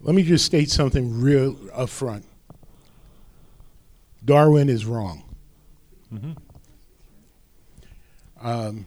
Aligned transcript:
Let 0.00 0.14
me 0.14 0.22
just 0.22 0.46
state 0.46 0.70
something 0.70 1.20
real 1.20 1.56
up 1.72 1.90
front. 1.90 2.24
Darwin 4.24 4.68
is 4.68 4.86
wrong. 4.86 5.24
Mm-hmm. 6.12 6.32
Um, 8.42 8.86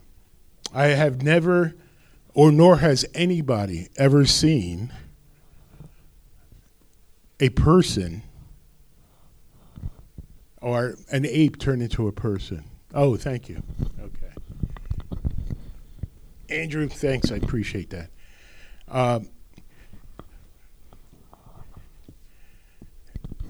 I 0.74 0.86
have 0.88 1.22
never, 1.22 1.76
or 2.34 2.52
nor 2.52 2.78
has 2.78 3.06
anybody 3.14 3.90
ever 3.96 4.26
seen 4.26 4.92
a 7.40 7.50
person 7.50 8.24
or 10.62 10.96
an 11.12 11.26
ape 11.26 11.60
turn 11.60 11.82
into 11.82 12.08
a 12.08 12.12
person. 12.12 12.64
Oh, 12.94 13.16
thank 13.18 13.50
you. 13.50 13.62
Okay. 14.02 14.34
Andrew, 16.50 16.88
thanks. 16.88 17.32
I 17.32 17.36
appreciate 17.36 17.90
that. 17.92 18.10
Um, 18.88 19.30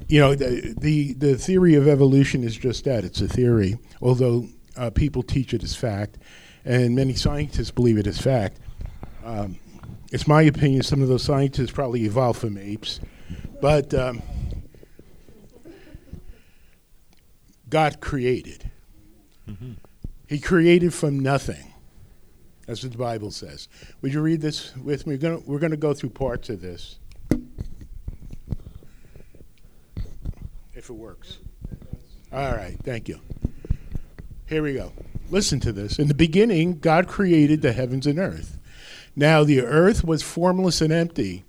you 0.07 0.19
know, 0.19 0.35
the, 0.35 0.73
the, 0.77 1.13
the 1.13 1.37
theory 1.37 1.75
of 1.75 1.87
evolution 1.87 2.43
is 2.43 2.55
just 2.55 2.83
that. 2.85 3.03
It's 3.03 3.21
a 3.21 3.27
theory, 3.27 3.77
although 4.01 4.47
uh, 4.77 4.89
people 4.89 5.23
teach 5.23 5.53
it 5.53 5.63
as 5.63 5.75
fact, 5.75 6.17
and 6.65 6.95
many 6.95 7.13
scientists 7.13 7.71
believe 7.71 7.97
it 7.97 8.07
as 8.07 8.19
fact. 8.19 8.59
Um, 9.23 9.57
it's 10.11 10.27
my 10.27 10.43
opinion 10.43 10.83
some 10.83 11.01
of 11.01 11.07
those 11.07 11.23
scientists 11.23 11.71
probably 11.71 12.03
evolved 12.03 12.39
from 12.39 12.57
apes, 12.57 12.99
but 13.61 13.93
um, 13.93 14.21
God 17.69 17.99
created. 18.01 18.69
Mm-hmm. 19.49 19.73
He 20.27 20.39
created 20.39 20.93
from 20.93 21.19
nothing. 21.19 21.73
That's 22.67 22.83
what 22.83 22.91
the 22.91 22.97
Bible 22.97 23.31
says. 23.31 23.67
Would 24.01 24.13
you 24.13 24.21
read 24.21 24.41
this 24.41 24.75
with 24.77 25.05
me? 25.05 25.17
We're 25.17 25.59
going 25.59 25.71
to 25.71 25.77
go 25.77 25.93
through 25.93 26.11
parts 26.11 26.49
of 26.49 26.61
this. 26.61 26.97
If 30.83 30.89
it 30.89 30.93
works. 30.93 31.37
All 32.33 32.51
right, 32.51 32.75
thank 32.83 33.07
you. 33.07 33.21
Here 34.47 34.61
we 34.61 34.73
go. 34.73 34.91
Listen 35.29 35.61
to 35.61 35.71
this. 35.71 35.97
In 35.97 36.09
the 36.09 36.13
beginning, 36.13 36.79
God 36.79 37.07
created 37.07 37.61
the 37.61 37.71
heavens 37.71 38.05
and 38.05 38.19
earth. 38.19 38.57
Now 39.15 39.45
the 39.45 39.61
earth 39.61 40.03
was 40.03 40.21
formless 40.21 40.81
and 40.81 40.91
empty. 40.91 41.45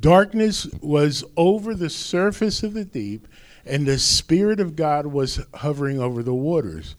Darkness 0.00 0.66
was 0.80 1.22
over 1.36 1.76
the 1.76 1.88
surface 1.88 2.64
of 2.64 2.74
the 2.74 2.84
deep, 2.84 3.28
and 3.64 3.86
the 3.86 4.00
Spirit 4.00 4.58
of 4.58 4.74
God 4.74 5.06
was 5.06 5.40
hovering 5.54 6.00
over 6.00 6.24
the 6.24 6.34
waters. 6.34 6.96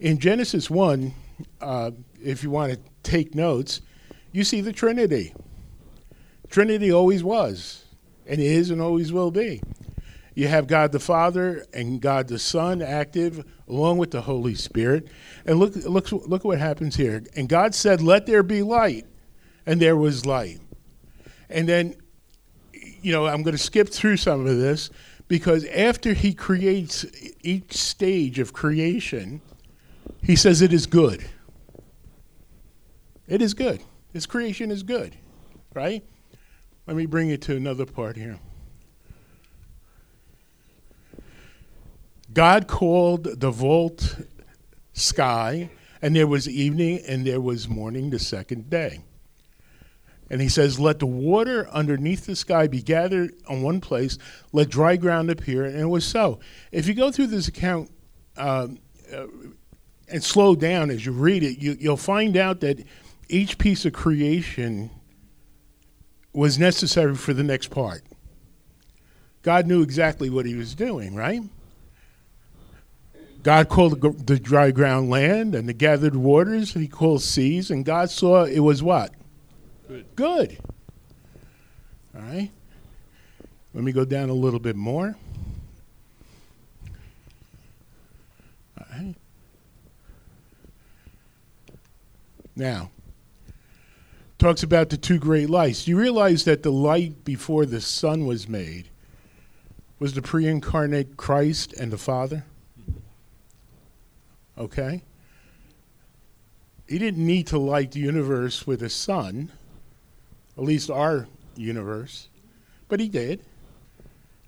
In 0.00 0.18
Genesis 0.18 0.70
1, 0.70 1.12
uh, 1.60 1.90
if 2.24 2.42
you 2.42 2.48
want 2.48 2.72
to 2.72 2.78
take 3.02 3.34
notes, 3.34 3.82
you 4.32 4.44
see 4.44 4.62
the 4.62 4.72
Trinity. 4.72 5.34
Trinity 6.48 6.90
always 6.90 7.22
was, 7.22 7.84
and 8.26 8.40
is, 8.40 8.70
and 8.70 8.80
always 8.80 9.12
will 9.12 9.30
be. 9.30 9.60
You 10.38 10.46
have 10.46 10.68
God 10.68 10.92
the 10.92 11.00
Father 11.00 11.66
and 11.72 12.00
God 12.00 12.28
the 12.28 12.38
Son 12.38 12.80
active 12.80 13.44
along 13.66 13.98
with 13.98 14.12
the 14.12 14.20
Holy 14.20 14.54
Spirit. 14.54 15.08
And 15.44 15.58
look, 15.58 15.74
look, 15.74 16.12
look 16.12 16.44
what 16.44 16.60
happens 16.60 16.94
here. 16.94 17.24
And 17.34 17.48
God 17.48 17.74
said, 17.74 18.00
Let 18.00 18.26
there 18.26 18.44
be 18.44 18.62
light. 18.62 19.04
And 19.66 19.82
there 19.82 19.96
was 19.96 20.26
light. 20.26 20.60
And 21.50 21.68
then, 21.68 21.96
you 22.72 23.10
know, 23.10 23.26
I'm 23.26 23.42
going 23.42 23.56
to 23.56 23.60
skip 23.60 23.88
through 23.88 24.18
some 24.18 24.46
of 24.46 24.56
this 24.58 24.90
because 25.26 25.64
after 25.64 26.12
he 26.12 26.32
creates 26.34 27.04
each 27.42 27.76
stage 27.76 28.38
of 28.38 28.52
creation, 28.52 29.40
he 30.22 30.36
says 30.36 30.62
it 30.62 30.72
is 30.72 30.86
good. 30.86 31.28
It 33.26 33.42
is 33.42 33.54
good. 33.54 33.82
His 34.12 34.24
creation 34.24 34.70
is 34.70 34.84
good, 34.84 35.16
right? 35.74 36.04
Let 36.86 36.96
me 36.96 37.06
bring 37.06 37.28
it 37.30 37.42
to 37.42 37.56
another 37.56 37.86
part 37.86 38.16
here. 38.16 38.38
God 42.38 42.68
called 42.68 43.40
the 43.40 43.50
vault 43.50 44.16
sky, 44.92 45.70
and 46.00 46.14
there 46.14 46.28
was 46.28 46.48
evening 46.48 47.02
and 47.04 47.26
there 47.26 47.40
was 47.40 47.68
morning 47.68 48.10
the 48.10 48.20
second 48.20 48.70
day. 48.70 49.00
And 50.30 50.40
he 50.40 50.48
says, 50.48 50.78
Let 50.78 51.00
the 51.00 51.06
water 51.06 51.68
underneath 51.70 52.26
the 52.26 52.36
sky 52.36 52.68
be 52.68 52.80
gathered 52.80 53.34
on 53.48 53.62
one 53.62 53.80
place, 53.80 54.18
let 54.52 54.68
dry 54.68 54.94
ground 54.94 55.30
appear. 55.30 55.64
And 55.64 55.80
it 55.80 55.86
was 55.86 56.06
so. 56.06 56.38
If 56.70 56.86
you 56.86 56.94
go 56.94 57.10
through 57.10 57.26
this 57.26 57.48
account 57.48 57.90
uh, 58.36 58.68
uh, 59.12 59.26
and 60.06 60.22
slow 60.22 60.54
down 60.54 60.90
as 60.90 61.04
you 61.04 61.10
read 61.10 61.42
it, 61.42 61.58
you, 61.58 61.76
you'll 61.80 61.96
find 61.96 62.36
out 62.36 62.60
that 62.60 62.78
each 63.28 63.58
piece 63.58 63.84
of 63.84 63.92
creation 63.92 64.92
was 66.32 66.56
necessary 66.56 67.16
for 67.16 67.34
the 67.34 67.42
next 67.42 67.70
part. 67.72 68.02
God 69.42 69.66
knew 69.66 69.82
exactly 69.82 70.30
what 70.30 70.46
he 70.46 70.54
was 70.54 70.76
doing, 70.76 71.16
right? 71.16 71.42
God 73.48 73.70
called 73.70 74.02
the, 74.02 74.10
the 74.10 74.38
dry 74.38 74.70
ground 74.72 75.08
land 75.08 75.54
and 75.54 75.66
the 75.66 75.72
gathered 75.72 76.14
waters, 76.14 76.74
he 76.74 76.86
called 76.86 77.22
seas, 77.22 77.70
and 77.70 77.82
God 77.82 78.10
saw 78.10 78.44
it 78.44 78.58
was 78.58 78.82
what? 78.82 79.14
Good. 79.88 80.16
Good. 80.16 80.58
All 82.14 82.20
right. 82.20 82.50
Let 83.72 83.84
me 83.84 83.92
go 83.92 84.04
down 84.04 84.28
a 84.28 84.34
little 84.34 84.60
bit 84.60 84.76
more. 84.76 85.16
All 88.78 88.86
right. 88.92 89.14
Now, 92.54 92.90
talks 94.38 94.62
about 94.62 94.90
the 94.90 94.98
two 94.98 95.18
great 95.18 95.48
lights. 95.48 95.88
You 95.88 95.98
realize 95.98 96.44
that 96.44 96.62
the 96.62 96.70
light 96.70 97.24
before 97.24 97.64
the 97.64 97.80
sun 97.80 98.26
was 98.26 98.46
made 98.46 98.90
was 99.98 100.12
the 100.12 100.20
pre 100.20 100.46
incarnate 100.46 101.16
Christ 101.16 101.72
and 101.72 101.90
the 101.90 101.96
Father? 101.96 102.44
Okay? 104.58 105.02
He 106.88 106.98
didn't 106.98 107.24
need 107.24 107.46
to 107.48 107.58
light 107.58 107.92
the 107.92 108.00
universe 108.00 108.66
with 108.66 108.82
a 108.82 108.88
sun, 108.88 109.52
at 110.56 110.64
least 110.64 110.90
our 110.90 111.28
universe, 111.54 112.28
but 112.88 113.00
he 113.00 113.08
did. 113.08 113.44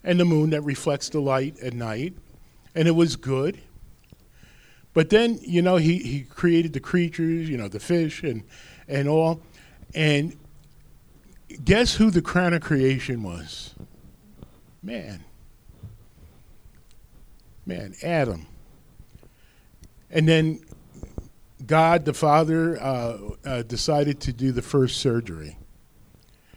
And 0.02 0.18
the 0.18 0.24
moon 0.24 0.50
that 0.50 0.62
reflects 0.62 1.10
the 1.10 1.20
light 1.20 1.58
at 1.60 1.74
night, 1.74 2.14
and 2.74 2.88
it 2.88 2.92
was 2.92 3.16
good. 3.16 3.60
But 4.94 5.10
then, 5.10 5.38
you 5.42 5.62
know, 5.62 5.76
he, 5.76 5.98
he 5.98 6.22
created 6.22 6.72
the 6.72 6.80
creatures, 6.80 7.48
you 7.48 7.56
know, 7.56 7.68
the 7.68 7.80
fish 7.80 8.22
and, 8.22 8.42
and 8.88 9.08
all. 9.08 9.42
And 9.94 10.36
guess 11.64 11.94
who 11.94 12.10
the 12.10 12.22
crown 12.22 12.54
of 12.54 12.62
creation 12.62 13.22
was? 13.22 13.74
Man. 14.82 15.24
Man, 17.66 17.94
Adam. 18.02 18.46
And 20.10 20.28
then 20.28 20.60
God, 21.66 22.04
the 22.04 22.14
Father, 22.14 22.80
uh, 22.80 23.18
uh, 23.44 23.62
decided 23.62 24.20
to 24.20 24.32
do 24.32 24.52
the 24.52 24.62
first 24.62 24.96
surgery. 24.96 25.56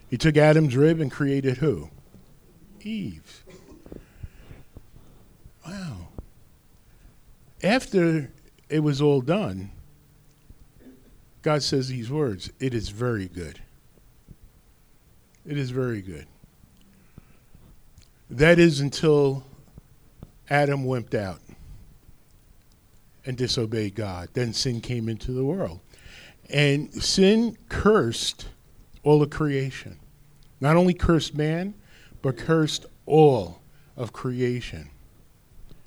He 0.10 0.18
took 0.18 0.38
Adam's 0.38 0.76
rib 0.76 1.00
and 1.00 1.12
created 1.12 1.58
who? 1.58 1.90
Eve. 2.82 3.44
Wow. 5.66 6.10
After 7.64 8.32
it 8.70 8.80
was 8.80 9.02
all 9.02 9.22
done, 9.22 9.72
God 11.42 11.64
says 11.64 11.90
these 11.90 12.10
words 12.10 12.52
It 12.60 12.74
is 12.74 12.90
very 12.90 13.28
good. 13.28 13.60
It 15.46 15.58
is 15.58 15.72
very 15.72 16.02
good. 16.02 16.26
That 18.30 18.60
is 18.60 18.80
until 18.80 19.44
Adam 20.50 20.86
wimped 20.86 21.14
out 21.14 21.40
and 23.26 23.38
disobeyed 23.38 23.96
God. 23.96 24.30
Then 24.34 24.54
sin 24.54 24.82
came 24.82 25.10
into 25.10 25.32
the 25.32 25.46
world. 25.46 25.80
And 26.50 26.94
sin 26.94 27.58
cursed 27.70 28.48
all 29.04 29.22
of 29.22 29.30
creation. 29.30 30.00
Not 30.60 30.76
only 30.76 30.94
cursed 30.94 31.36
man, 31.36 31.74
but 32.22 32.38
cursed 32.38 32.86
all 33.06 33.62
of 33.96 34.14
creation. 34.14 34.90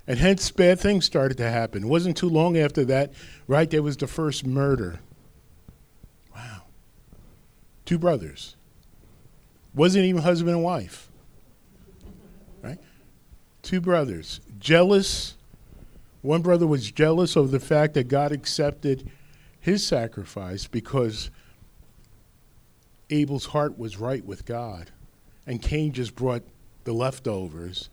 And 0.07 0.19
hence, 0.19 0.51
bad 0.51 0.79
things 0.79 1.05
started 1.05 1.37
to 1.39 1.51
happen. 1.51 1.85
It 1.85 1.89
wasn't 1.89 2.17
too 2.17 2.29
long 2.29 2.57
after 2.57 2.85
that, 2.85 3.13
right? 3.49 3.69
There 3.69 3.83
was 3.83 3.97
the 3.97 4.07
first 4.07 4.47
murder. 4.47 5.01
Wow. 6.35 6.63
Two 7.85 7.99
brothers. 7.99 8.55
Wasn't 9.75 10.05
even 10.05 10.23
husband 10.23 10.55
and 10.55 10.65
wife. 10.65 11.11
Right? 12.63 12.79
Two 13.63 13.81
brothers. 13.81 14.41
Jealous 14.59 15.36
one 16.27 16.43
brother 16.43 16.67
was 16.67 16.91
jealous 16.91 17.37
of 17.37 17.53
the 17.53 17.61
fact 17.61 17.95
that 17.95 18.09
God 18.09 18.33
accepted 18.33 19.09
his 19.61 19.87
sacrifice 19.87 20.67
because 20.67 21.31
Abel's 23.11 23.47
heart 23.47 23.79
was 23.79 23.99
right 23.99 24.25
with 24.25 24.45
God, 24.45 24.91
and 25.47 25.63
Cain 25.63 25.93
just 25.93 26.17
brought 26.17 26.43
the 26.83 26.93
leftovers, 26.93 27.91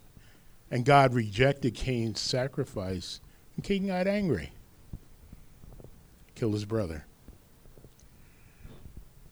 and 0.71 0.83
God 0.83 1.13
rejected 1.13 1.75
Cain's 1.75 2.19
sacrifice, 2.19 3.21
and 3.55 3.63
Cain 3.63 3.87
got 3.87 4.07
angry, 4.07 4.51
killed 6.33 6.53
his 6.53 6.65
brother. 6.65 7.05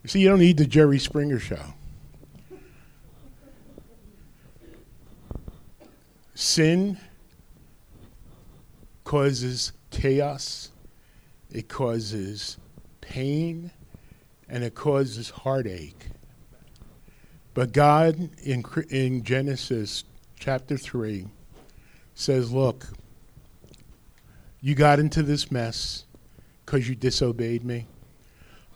You 0.04 0.09
see, 0.09 0.21
you 0.21 0.30
don't 0.30 0.39
need 0.39 0.57
the 0.57 0.65
Jerry 0.65 1.00
Springer 1.00 1.39
show. 1.39 1.74
Sin 6.36 6.97
causes 9.11 9.73
chaos, 9.89 10.69
it 11.51 11.67
causes 11.67 12.55
pain, 13.01 13.69
and 14.47 14.63
it 14.63 14.73
causes 14.73 15.29
heartache. 15.29 16.05
But 17.53 17.73
God 17.73 18.29
in, 18.41 18.63
in 18.89 19.25
Genesis 19.25 20.05
chapter 20.39 20.77
3 20.77 21.27
says, 22.15 22.53
Look, 22.53 22.87
you 24.61 24.75
got 24.75 24.97
into 24.97 25.23
this 25.23 25.51
mess 25.51 26.05
because 26.65 26.87
you 26.87 26.95
disobeyed 26.95 27.65
me. 27.65 27.87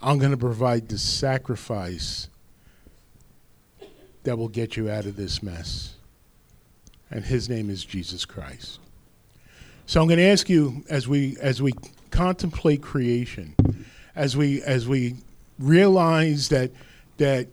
I'm 0.01 0.19
going 0.19 0.31
to 0.31 0.37
provide 0.37 0.89
the 0.89 0.97
sacrifice 0.97 2.27
that 4.23 4.37
will 4.37 4.49
get 4.49 4.75
you 4.75 4.89
out 4.89 5.05
of 5.05 5.15
this 5.15 5.41
mess. 5.41 5.93
And 7.09 7.23
his 7.23 7.47
name 7.47 7.69
is 7.69 7.85
Jesus 7.85 8.25
Christ. 8.25 8.79
So 9.87 10.01
I'm 10.01 10.07
going 10.07 10.17
to 10.17 10.25
ask 10.25 10.49
you 10.49 10.83
as 10.89 11.07
we 11.07 11.37
as 11.39 11.61
we 11.61 11.73
contemplate 12.09 12.81
creation, 12.81 13.55
as 14.15 14.35
we 14.35 14.63
as 14.63 14.87
we 14.87 15.15
realize 15.59 16.49
that 16.49 16.71
that 17.17 17.47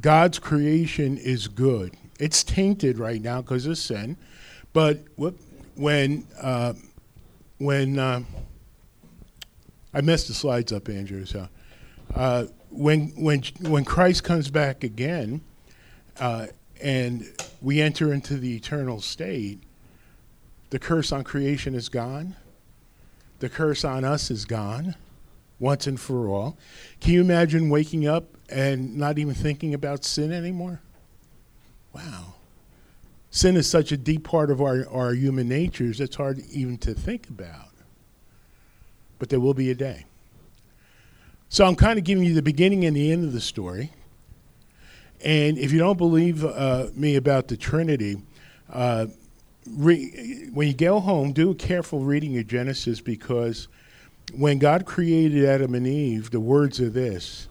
God's 0.00 0.38
creation 0.38 1.16
is 1.16 1.48
good. 1.48 1.96
It's 2.18 2.44
tainted 2.44 2.98
right 2.98 3.20
now 3.20 3.40
because 3.40 3.66
of 3.66 3.78
sin, 3.78 4.16
but 4.72 5.00
when 5.74 6.26
uh, 6.40 6.74
when 7.58 7.98
uh, 7.98 8.22
I 9.94 10.00
messed 10.02 10.28
the 10.28 10.34
slides 10.34 10.72
up, 10.72 10.90
Andrew. 10.90 11.24
So 11.24 11.48
uh, 12.14 12.46
when 12.70 13.08
when 13.16 13.42
when 13.60 13.84
Christ 13.84 14.24
comes 14.24 14.50
back 14.50 14.84
again, 14.84 15.40
uh, 16.20 16.48
and 16.82 17.24
we 17.62 17.80
enter 17.80 18.12
into 18.12 18.36
the 18.36 18.56
eternal 18.56 19.00
state, 19.00 19.62
the 20.72 20.78
curse 20.78 21.12
on 21.12 21.22
creation 21.22 21.74
is 21.74 21.90
gone. 21.90 22.34
The 23.40 23.50
curse 23.50 23.84
on 23.84 24.04
us 24.04 24.30
is 24.30 24.46
gone 24.46 24.94
once 25.58 25.86
and 25.86 26.00
for 26.00 26.28
all. 26.28 26.56
Can 26.98 27.12
you 27.12 27.20
imagine 27.20 27.68
waking 27.68 28.08
up 28.08 28.24
and 28.48 28.96
not 28.96 29.18
even 29.18 29.34
thinking 29.34 29.74
about 29.74 30.02
sin 30.02 30.32
anymore? 30.32 30.80
Wow. 31.92 32.36
Sin 33.30 33.54
is 33.54 33.68
such 33.68 33.92
a 33.92 33.98
deep 33.98 34.24
part 34.24 34.50
of 34.50 34.62
our, 34.62 34.88
our 34.88 35.12
human 35.12 35.46
natures, 35.46 36.00
it's 36.00 36.16
hard 36.16 36.38
even 36.50 36.78
to 36.78 36.94
think 36.94 37.28
about. 37.28 37.68
But 39.18 39.28
there 39.28 39.40
will 39.40 39.52
be 39.52 39.70
a 39.70 39.74
day. 39.74 40.06
So 41.50 41.66
I'm 41.66 41.76
kind 41.76 41.98
of 41.98 42.04
giving 42.06 42.24
you 42.24 42.32
the 42.32 42.40
beginning 42.40 42.86
and 42.86 42.96
the 42.96 43.12
end 43.12 43.26
of 43.26 43.34
the 43.34 43.42
story. 43.42 43.92
And 45.22 45.58
if 45.58 45.70
you 45.70 45.78
don't 45.78 45.98
believe 45.98 46.42
uh, 46.42 46.86
me 46.94 47.16
about 47.16 47.48
the 47.48 47.58
Trinity, 47.58 48.16
uh, 48.72 49.08
re- 49.66 50.48
when 50.52 50.68
you 50.68 50.74
go 50.74 51.00
home, 51.00 51.32
do 51.32 51.50
a 51.50 51.54
careful 51.54 52.00
reading 52.00 52.36
of 52.38 52.46
Genesis 52.46 53.00
because 53.00 53.68
when 54.34 54.58
God 54.58 54.86
created 54.86 55.44
Adam 55.44 55.74
and 55.74 55.86
Eve, 55.86 56.30
the 56.30 56.40
words 56.40 56.80
are 56.80 56.90
this 56.90 57.48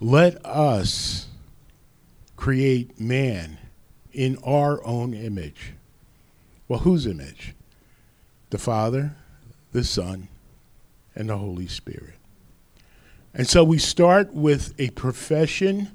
let 0.00 0.44
us 0.44 1.28
create 2.36 2.98
man 2.98 3.58
in 4.12 4.36
our 4.44 4.84
own 4.84 5.14
image. 5.14 5.74
Well, 6.66 6.80
whose 6.80 7.06
image? 7.06 7.54
The 8.50 8.58
Father, 8.58 9.14
the 9.72 9.84
Son, 9.84 10.28
and 11.14 11.28
the 11.28 11.38
Holy 11.38 11.68
Spirit. 11.68 12.14
And 13.34 13.46
so 13.46 13.64
we 13.64 13.78
start 13.78 14.34
with 14.34 14.74
a 14.78 14.90
profession 14.90 15.90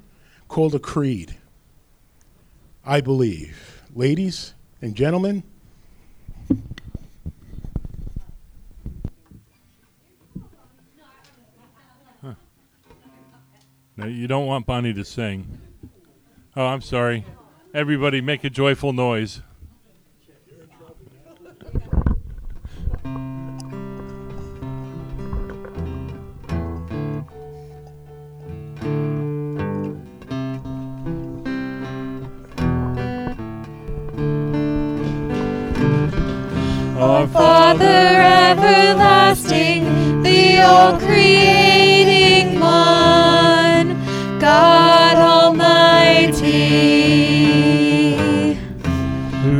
called 0.48 0.74
a 0.74 0.78
creed. 0.78 1.36
I 2.84 3.02
believe. 3.02 3.82
Ladies 3.94 4.54
and 4.80 4.94
gentlemen, 4.94 5.42
No, 13.98 14.06
you 14.06 14.28
don't 14.28 14.46
want 14.46 14.64
Bonnie 14.64 14.94
to 14.94 15.04
sing. 15.04 15.58
Oh, 16.56 16.66
I'm 16.66 16.80
sorry. 16.80 17.24
Everybody 17.74 18.20
make 18.20 18.44
a 18.44 18.50
joyful 18.50 18.92
noise. 18.92 19.42
Our 36.98 37.28
Father 37.28 37.84
everlasting, 37.84 39.84
the 40.20 40.60
all 40.62 40.98
creating 40.98 42.58
one, 42.58 43.96
God 44.40 45.16
Almighty. 45.16 46.42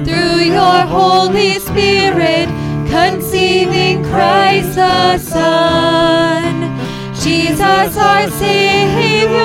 Through 0.05 0.41
your 0.51 0.81
Holy 0.91 1.61
Spirit, 1.61 2.49
conceiving 2.91 4.03
Christ 4.03 4.75
the 4.75 5.19
Son, 5.19 6.77
Jesus 7.21 7.97
our 7.97 8.29
Savior. 8.31 9.39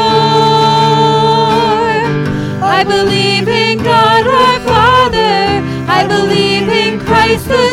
I 2.60 2.84
believe 2.88 3.48
in 3.48 3.84
God 3.84 4.26
our 4.26 4.60
Father. 4.62 5.62
I 5.88 6.08
believe 6.08 6.70
in 6.70 7.00
Christ 7.00 7.48
the. 7.48 7.73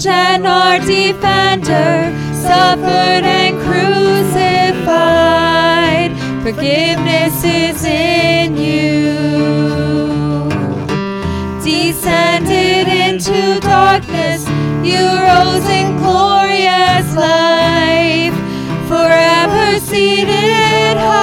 judge 0.00 0.06
and 0.06 0.46
our 0.46 0.78
defender, 0.78 2.12
suffered 2.32 3.24
and 3.24 3.60
crucified. 3.60 4.90
Forgiveness 6.42 7.44
is 7.44 7.84
in 7.84 8.56
you. 8.56 9.18
Descended 11.62 12.88
into 12.88 13.60
darkness, 13.60 14.48
you 14.82 15.04
rose 15.28 15.68
in 15.68 15.96
glorious 15.98 17.14
life, 17.14 18.34
forever 18.88 19.78
seated 19.80 20.96
high. 20.96 21.20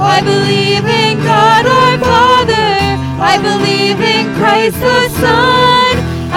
I 0.00 0.22
believe 0.22 0.86
in 0.86 1.18
God 1.18 1.66
our 1.66 1.98
Father. 1.98 2.78
I 3.22 3.36
believe 3.42 4.00
in 4.00 4.34
Christ 4.36 4.80
the 4.80 5.08
Son. 5.20 5.69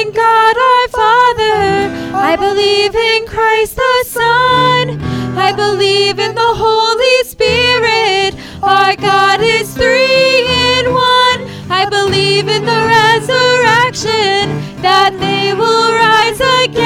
in 0.00 0.10
God 0.12 0.56
our 0.56 0.88
Father. 0.88 1.56
I 2.14 2.36
believe 2.36 2.94
in 2.94 3.26
Christ 3.26 3.76
the 3.76 4.04
Son. 4.04 5.00
I 5.38 5.52
believe 5.52 6.18
in 6.18 6.34
the 6.34 6.52
Holy 6.64 7.18
Spirit. 7.24 8.34
Our 8.62 8.94
God 8.96 9.40
is 9.40 9.72
three 9.74 10.44
in 10.68 10.92
one. 10.92 11.40
I 11.70 11.86
believe 11.88 12.48
in 12.48 12.64
the 12.72 12.80
resurrection 12.98 14.42
that 14.82 15.12
they 15.18 15.54
will 15.54 15.88
rise 16.04 16.40
again. 16.64 16.85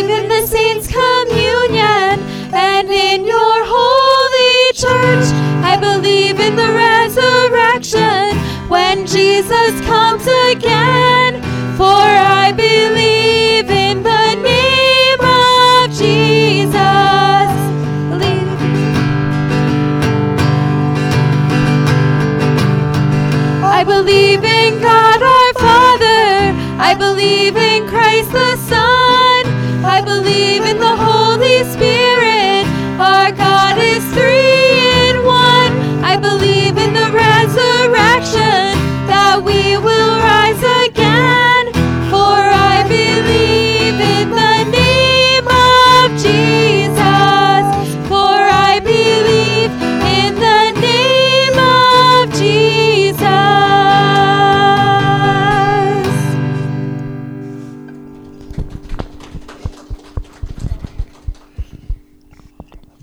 Believe 0.00 0.22
in 0.22 0.28
the 0.28 0.46
saints' 0.46 0.86
communion 0.86 2.20
and 2.54 2.88
in 2.88 3.26
your 3.26 3.64
holy 3.64 4.72
church. 4.72 5.26
I 5.62 5.76
believe 5.78 6.40
in 6.40 6.56
the 6.56 6.72
resurrection 6.72 8.36
when 8.68 9.06
Jesus 9.06 9.80
comes 9.82 10.26
again. 10.52 11.42
For 11.76 11.84
I 11.84 12.52
believe 12.52 13.70
in 13.70 14.02
the 14.02 14.34
name 14.36 15.20
of 15.20 15.90
Jesus. 15.90 17.50
Believe 18.10 18.48
I 23.62 23.84
believe 23.84 24.44
in 24.44 24.80
God 24.80 25.22
our 25.22 25.52
Father. 25.54 26.54
I 26.80 26.94
believe 26.94 27.56
in 27.56 27.86
Christ 27.88 28.32
the 28.32 28.56
Son. 28.56 28.79
Believe 30.50 30.66
in 30.68 30.78
the 30.80 30.96
Holy 30.96 31.62
Spirit. 31.70 31.89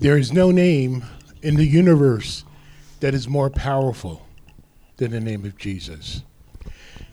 There 0.08 0.16
is 0.16 0.32
no 0.32 0.50
name 0.50 1.04
in 1.42 1.56
the 1.56 1.66
universe 1.66 2.42
that 3.00 3.12
is 3.12 3.28
more 3.28 3.50
powerful 3.50 4.26
than 4.96 5.10
the 5.10 5.20
name 5.20 5.44
of 5.44 5.58
Jesus. 5.58 6.22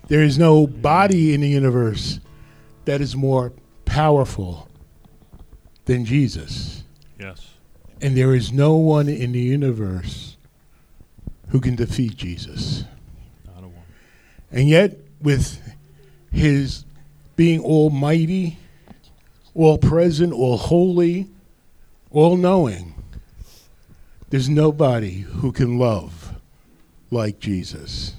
There 0.07 0.23
is 0.23 0.37
no 0.37 0.65
body 0.65 1.33
in 1.33 1.41
the 1.41 1.49
universe 1.49 2.21
that 2.85 3.01
is 3.01 3.13
more 3.13 3.51
powerful 3.83 4.69
than 5.83 6.05
Jesus. 6.05 6.85
Yes. 7.19 7.45
And 7.99 8.15
there 8.15 8.33
is 8.33 8.53
no 8.53 8.77
one 8.77 9.09
in 9.09 9.33
the 9.33 9.41
universe 9.41 10.37
who 11.49 11.59
can 11.59 11.75
defeat 11.75 12.15
Jesus. 12.15 12.85
Not 13.45 13.65
a 13.65 13.67
one. 13.67 13.83
And 14.53 14.69
yet, 14.69 14.97
with 15.21 15.59
his 16.31 16.85
being 17.35 17.59
almighty, 17.59 18.57
all 19.53 19.77
present, 19.77 20.31
all 20.31 20.55
holy, 20.55 21.29
all 22.15 22.37
knowing, 22.37 22.95
there's 24.29 24.47
nobody 24.47 25.19
who 25.19 25.51
can 25.51 25.77
love 25.77 26.33
like 27.11 27.39
Jesus. 27.39 28.13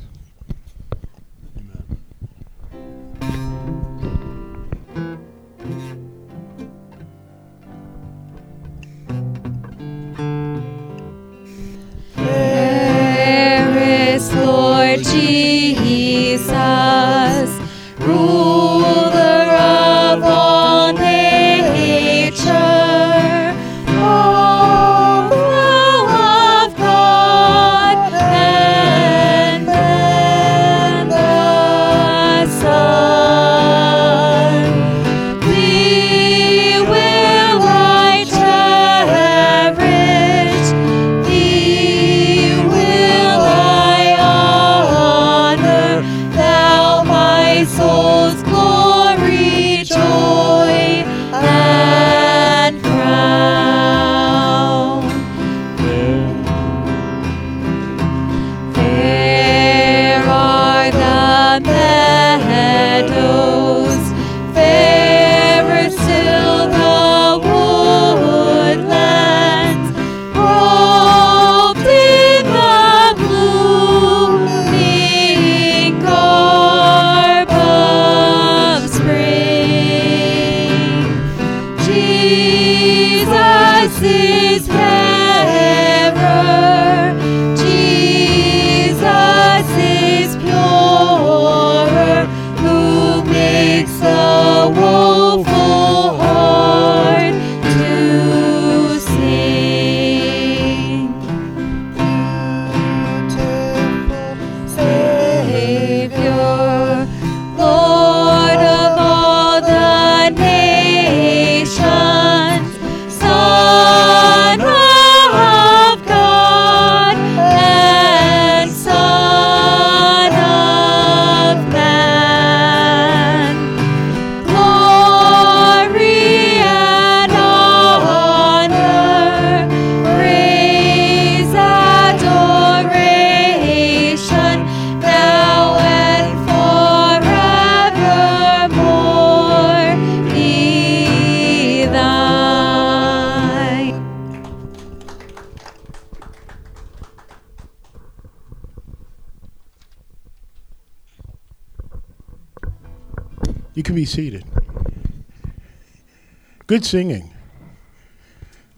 Good 156.77 156.85
singing. 156.85 157.31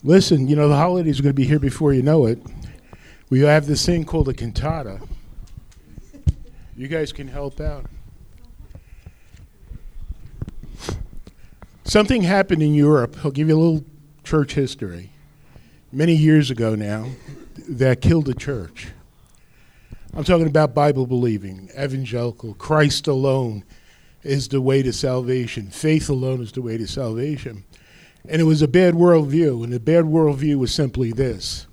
Listen, 0.04 0.46
you 0.46 0.54
know, 0.54 0.68
the 0.68 0.76
holidays 0.76 1.18
are 1.18 1.24
going 1.24 1.34
to 1.34 1.34
be 1.34 1.48
here 1.48 1.58
before 1.58 1.92
you 1.92 2.00
know 2.00 2.26
it. 2.26 2.38
We 3.28 3.40
have 3.40 3.66
this 3.66 3.84
thing 3.84 4.04
called 4.04 4.28
a 4.28 4.32
cantata. 4.32 5.00
You 6.76 6.86
guys 6.86 7.12
can 7.12 7.26
help 7.26 7.60
out. 7.60 7.86
Something 11.82 12.22
happened 12.22 12.62
in 12.62 12.72
Europe. 12.72 13.16
I'll 13.24 13.32
give 13.32 13.48
you 13.48 13.56
a 13.56 13.58
little 13.58 13.84
church 14.22 14.54
history. 14.54 15.10
Many 15.90 16.14
years 16.14 16.52
ago 16.52 16.76
now, 16.76 17.08
that 17.68 18.00
killed 18.00 18.28
a 18.28 18.34
church. 18.34 18.90
I'm 20.14 20.22
talking 20.22 20.46
about 20.46 20.72
Bible 20.72 21.08
believing, 21.08 21.68
evangelical, 21.76 22.54
Christ 22.54 23.08
alone 23.08 23.64
is 24.22 24.46
the 24.46 24.60
way 24.60 24.84
to 24.84 24.92
salvation, 24.92 25.66
faith 25.66 26.08
alone 26.08 26.40
is 26.40 26.52
the 26.52 26.62
way 26.62 26.76
to 26.76 26.86
salvation. 26.86 27.64
And 28.26 28.40
it 28.40 28.44
was 28.44 28.62
a 28.62 28.68
bad 28.68 28.94
worldview, 28.94 29.64
and 29.64 29.72
the 29.72 29.80
bad 29.80 30.04
worldview 30.04 30.56
was 30.56 30.72
simply 30.72 31.12
this 31.12 31.66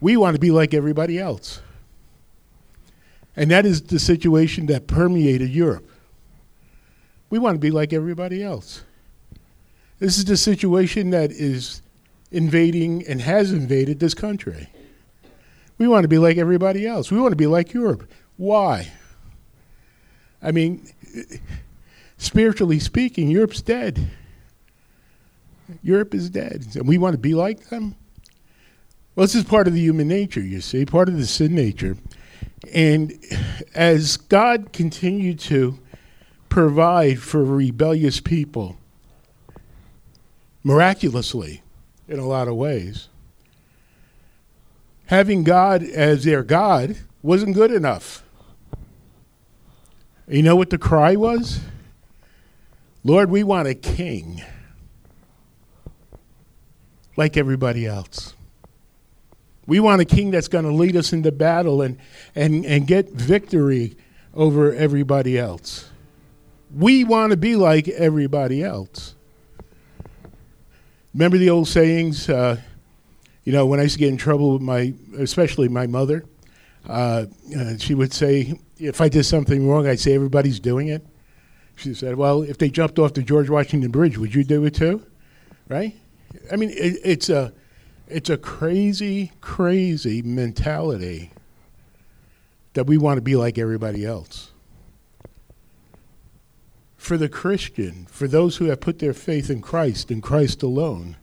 we 0.00 0.16
want 0.16 0.34
to 0.34 0.40
be 0.40 0.50
like 0.50 0.74
everybody 0.74 1.18
else. 1.18 1.60
And 3.36 3.50
that 3.50 3.66
is 3.66 3.82
the 3.82 3.98
situation 3.98 4.66
that 4.66 4.86
permeated 4.86 5.50
Europe. 5.50 5.88
We 7.30 7.38
want 7.38 7.54
to 7.54 7.60
be 7.60 7.70
like 7.70 7.92
everybody 7.92 8.42
else. 8.42 8.82
This 9.98 10.18
is 10.18 10.24
the 10.24 10.36
situation 10.36 11.10
that 11.10 11.30
is 11.30 11.82
invading 12.30 13.06
and 13.06 13.20
has 13.20 13.52
invaded 13.52 14.00
this 14.00 14.14
country. 14.14 14.68
We 15.78 15.88
want 15.88 16.04
to 16.04 16.08
be 16.08 16.18
like 16.18 16.36
everybody 16.36 16.86
else. 16.86 17.10
We 17.10 17.20
want 17.20 17.32
to 17.32 17.36
be 17.36 17.46
like 17.46 17.72
Europe. 17.72 18.10
Why? 18.36 18.90
I 20.42 20.52
mean, 20.52 20.88
spiritually 22.16 22.78
speaking, 22.78 23.28
Europe's 23.28 23.62
dead. 23.62 24.08
Europe 25.82 26.14
is 26.14 26.30
dead. 26.30 26.66
And 26.74 26.86
we 26.86 26.98
want 26.98 27.14
to 27.14 27.18
be 27.18 27.34
like 27.34 27.68
them? 27.68 27.94
Well, 29.14 29.24
this 29.24 29.34
is 29.34 29.44
part 29.44 29.66
of 29.66 29.74
the 29.74 29.80
human 29.80 30.08
nature, 30.08 30.40
you 30.40 30.60
see, 30.60 30.86
part 30.86 31.08
of 31.08 31.16
the 31.16 31.26
sin 31.26 31.54
nature. 31.54 31.96
And 32.72 33.18
as 33.74 34.16
God 34.16 34.72
continued 34.72 35.38
to 35.40 35.78
provide 36.48 37.20
for 37.20 37.44
rebellious 37.44 38.20
people, 38.20 38.76
miraculously 40.62 41.62
in 42.06 42.18
a 42.18 42.26
lot 42.26 42.48
of 42.48 42.54
ways, 42.54 43.08
having 45.06 45.44
God 45.44 45.82
as 45.82 46.24
their 46.24 46.42
God 46.42 46.96
wasn't 47.22 47.54
good 47.54 47.72
enough. 47.72 48.22
You 50.28 50.42
know 50.42 50.56
what 50.56 50.70
the 50.70 50.78
cry 50.78 51.16
was? 51.16 51.60
Lord, 53.02 53.30
we 53.30 53.42
want 53.42 53.68
a 53.68 53.74
king 53.74 54.42
like 57.18 57.36
everybody 57.36 57.84
else. 57.84 58.34
We 59.66 59.80
want 59.80 60.00
a 60.00 60.04
king 60.04 60.30
that's 60.30 60.46
going 60.46 60.64
to 60.64 60.72
lead 60.72 60.96
us 60.96 61.12
into 61.12 61.32
battle 61.32 61.82
and, 61.82 61.98
and, 62.36 62.64
and 62.64 62.86
get 62.86 63.10
victory 63.10 63.96
over 64.32 64.72
everybody 64.72 65.36
else. 65.36 65.90
We 66.74 67.02
want 67.02 67.32
to 67.32 67.36
be 67.36 67.56
like 67.56 67.88
everybody 67.88 68.62
else. 68.62 69.16
Remember 71.12 71.38
the 71.38 71.50
old 71.50 71.66
sayings? 71.66 72.28
Uh, 72.28 72.60
you 73.42 73.52
know, 73.52 73.66
when 73.66 73.80
I 73.80 73.82
used 73.82 73.94
to 73.94 73.98
get 73.98 74.10
in 74.10 74.16
trouble 74.16 74.52
with 74.52 74.62
my, 74.62 74.94
especially 75.18 75.68
my 75.68 75.88
mother, 75.88 76.24
uh, 76.88 77.26
uh, 77.58 77.76
she 77.78 77.94
would 77.94 78.12
say, 78.12 78.58
if 78.78 79.00
I 79.00 79.08
did 79.08 79.24
something 79.24 79.68
wrong, 79.68 79.88
I'd 79.88 79.98
say 79.98 80.14
everybody's 80.14 80.60
doing 80.60 80.86
it. 80.88 81.04
She 81.74 81.94
said, 81.94 82.14
well, 82.14 82.42
if 82.42 82.58
they 82.58 82.70
jumped 82.70 83.00
off 83.00 83.14
the 83.14 83.22
George 83.22 83.50
Washington 83.50 83.90
Bridge, 83.90 84.18
would 84.18 84.34
you 84.34 84.44
do 84.44 84.64
it 84.64 84.74
too? 84.74 85.04
Right? 85.68 85.96
I 86.50 86.56
mean, 86.56 86.70
it, 86.70 86.98
it's 87.04 87.28
a 87.28 87.52
it's 88.08 88.30
a 88.30 88.38
crazy, 88.38 89.32
crazy 89.40 90.22
mentality 90.22 91.30
that 92.72 92.86
we 92.86 92.96
want 92.96 93.18
to 93.18 93.22
be 93.22 93.36
like 93.36 93.58
everybody 93.58 94.04
else. 94.04 94.50
For 96.96 97.16
the 97.16 97.28
Christian, 97.28 98.06
for 98.10 98.26
those 98.26 98.56
who 98.56 98.66
have 98.66 98.80
put 98.80 98.98
their 98.98 99.12
faith 99.12 99.50
in 99.50 99.60
Christ 99.60 100.10
and 100.10 100.22
Christ 100.22 100.62
alone, 100.62 101.16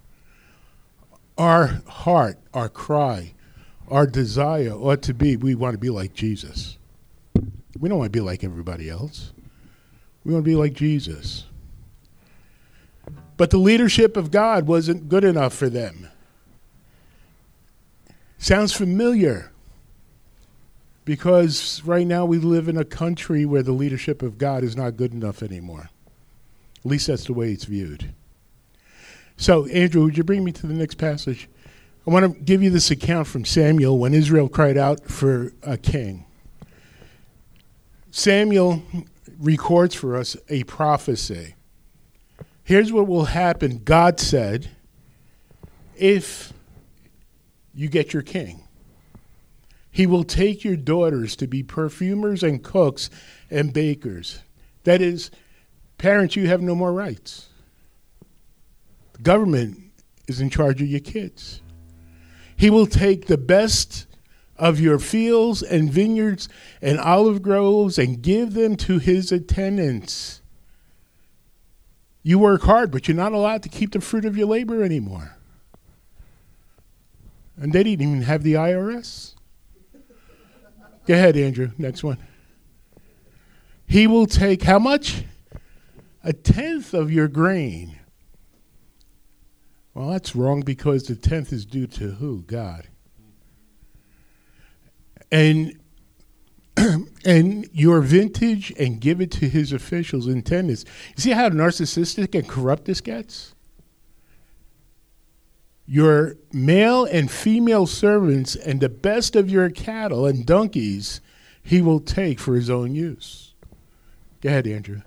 our 1.38 1.82
heart, 1.88 2.38
our 2.54 2.70
cry, 2.70 3.34
our 3.90 4.08
desire 4.08 4.72
ought 4.72 5.02
to 5.04 5.14
be 5.14 5.38
we 5.38 5.56
want 5.56 5.74
to 5.74 5.80
be 5.80 5.90
like 5.90 6.14
Jesus. 6.14 6.78
We 7.80 7.90
don't 7.90 8.00
want 8.00 8.12
to 8.12 8.18
be 8.18 8.24
like 8.24 8.44
everybody 8.44 8.90
else. 8.90 9.34
We 10.24 10.34
want 10.34 10.46
to 10.46 10.50
be 10.50 10.56
like 10.56 10.74
Jesus. 10.74 11.46
But 13.38 13.50
the 13.50 13.58
leadership 13.58 14.16
of 14.16 14.32
God 14.32 14.68
wasn't 14.68 15.10
good 15.10 15.24
enough 15.24 15.54
for 15.54 15.70
them. 15.70 16.08
Sounds 18.38 18.74
familiar 18.74 19.52
because 21.04 21.82
right 21.86 22.06
now 22.06 22.26
we 22.26 22.38
live 22.38 22.68
in 22.68 22.78
a 22.78 22.86
country 22.86 23.46
where 23.46 23.64
the 23.64 23.72
leadership 23.72 24.22
of 24.22 24.38
God 24.38 24.64
is 24.64 24.76
not 24.76 24.98
good 24.98 25.14
enough 25.14 25.44
anymore. 25.44 25.90
At 26.80 26.86
least 26.86 27.08
that's 27.08 27.26
the 27.26 27.34
way 27.34 27.52
it's 27.52 27.66
viewed. 27.66 28.14
So, 29.38 29.66
Andrew, 29.66 30.04
would 30.04 30.18
you 30.18 30.24
bring 30.24 30.44
me 30.44 30.52
to 30.54 30.68
the 30.68 30.74
next 30.74 30.96
passage? 30.96 31.50
I 32.08 32.12
want 32.12 32.32
to 32.32 32.40
give 32.42 32.62
you 32.62 32.70
this 32.70 32.92
account 32.92 33.28
from 33.28 33.46
Samuel 33.46 33.98
when 33.98 34.14
Israel 34.14 34.48
cried 34.48 34.78
out 34.78 35.06
for 35.06 35.52
a 35.64 35.78
king. 35.78 36.26
Samuel 38.12 38.84
records 39.40 39.96
for 39.96 40.16
us 40.16 40.38
a 40.48 40.64
prophecy. 40.66 41.55
Here's 42.66 42.92
what 42.92 43.08
will 43.08 43.26
happen 43.26 43.84
God 43.86 44.20
said 44.20 44.70
if 45.96 46.52
you 47.76 47.88
get 47.88 48.12
your 48.12 48.24
king. 48.24 48.64
He 49.92 50.08
will 50.08 50.24
take 50.24 50.66
your 50.66 50.76
daughters 50.76 51.36
to 51.38 51.48
be 51.48 51.64
perfumers 51.64 52.44
and 52.44 52.62
cooks 52.62 53.10
and 53.50 53.72
bakers. 53.72 54.40
That 54.84 55.00
is, 55.00 55.32
parents, 55.98 56.36
you 56.36 56.48
have 56.48 56.62
no 56.62 56.76
more 56.76 56.92
rights. 56.92 57.48
The 59.14 59.22
government 59.22 59.80
is 60.28 60.42
in 60.42 60.50
charge 60.50 60.82
of 60.82 60.88
your 60.88 61.00
kids. 61.00 61.62
He 62.58 62.70
will 62.70 62.88
take 62.88 63.28
the 63.28 63.38
best 63.38 64.08
of 64.58 64.80
your 64.80 64.98
fields 64.98 65.62
and 65.62 65.92
vineyards 65.92 66.50
and 66.82 67.00
olive 67.00 67.42
groves 67.42 68.00
and 68.00 68.22
give 68.22 68.54
them 68.54 68.76
to 68.78 68.98
his 68.98 69.32
attendants. 69.32 70.42
You 72.28 72.40
work 72.40 72.64
hard, 72.64 72.90
but 72.90 73.08
you're 73.08 73.16
not 73.16 73.34
allowed 73.34 73.62
to 73.62 73.70
keep 73.70 73.92
the 73.92 74.02
fruit 74.02 74.26
of 74.26 74.36
your 74.36 74.48
labor 74.48 74.82
anymore. 74.84 75.38
And 77.56 77.72
they 77.72 77.84
didn't 77.84 78.02
even 78.02 78.24
have 78.24 78.42
the 78.42 78.56
IRS. 78.56 79.36
Go 81.06 81.14
ahead, 81.14 81.38
Andrew. 81.38 81.70
Next 81.78 82.04
one. 82.04 82.18
He 83.86 84.08
will 84.08 84.26
take 84.26 84.64
how 84.64 84.80
much? 84.80 85.24
A 86.24 86.34
tenth 86.34 86.96
of 86.96 87.12
your 87.12 87.28
grain. 87.28 88.00
Well, 89.94 90.10
that's 90.10 90.36
wrong 90.36 90.62
because 90.62 91.04
the 91.04 91.16
tenth 91.16 91.54
is 91.54 91.64
due 91.64 91.86
to 91.86 92.14
who? 92.14 92.42
God. 92.42 92.88
And 95.32 95.80
and 97.26 97.70
your 97.74 98.02
vintage 98.02 98.74
and 98.78 99.00
give 99.00 99.22
it 99.22 99.32
to 99.32 99.50
his 99.50 99.72
officials 99.72 100.28
and 100.28 100.46
tenants. 100.46 100.86
You 101.16 101.22
see 101.22 101.32
how 101.32 101.50
narcissistic 101.50 102.38
and 102.38 102.48
corrupt 102.48 102.86
this 102.86 103.02
gets? 103.02 103.56
your 105.88 106.36
male 106.52 107.06
and 107.06 107.30
female 107.30 107.86
servants 107.86 108.56
and 108.56 108.80
the 108.82 108.90
best 108.90 109.36
of 109.36 109.50
your 109.50 109.70
cattle 109.70 110.26
and 110.26 110.46
donkeys 110.46 111.22
he 111.62 111.82
will 111.82 112.00
take 112.00 112.40
for 112.40 112.56
his 112.56 112.70
own 112.70 112.96
use. 112.96 113.54
Go 114.42 114.50
ahead, 114.50 114.68
Andrew. 114.68 115.02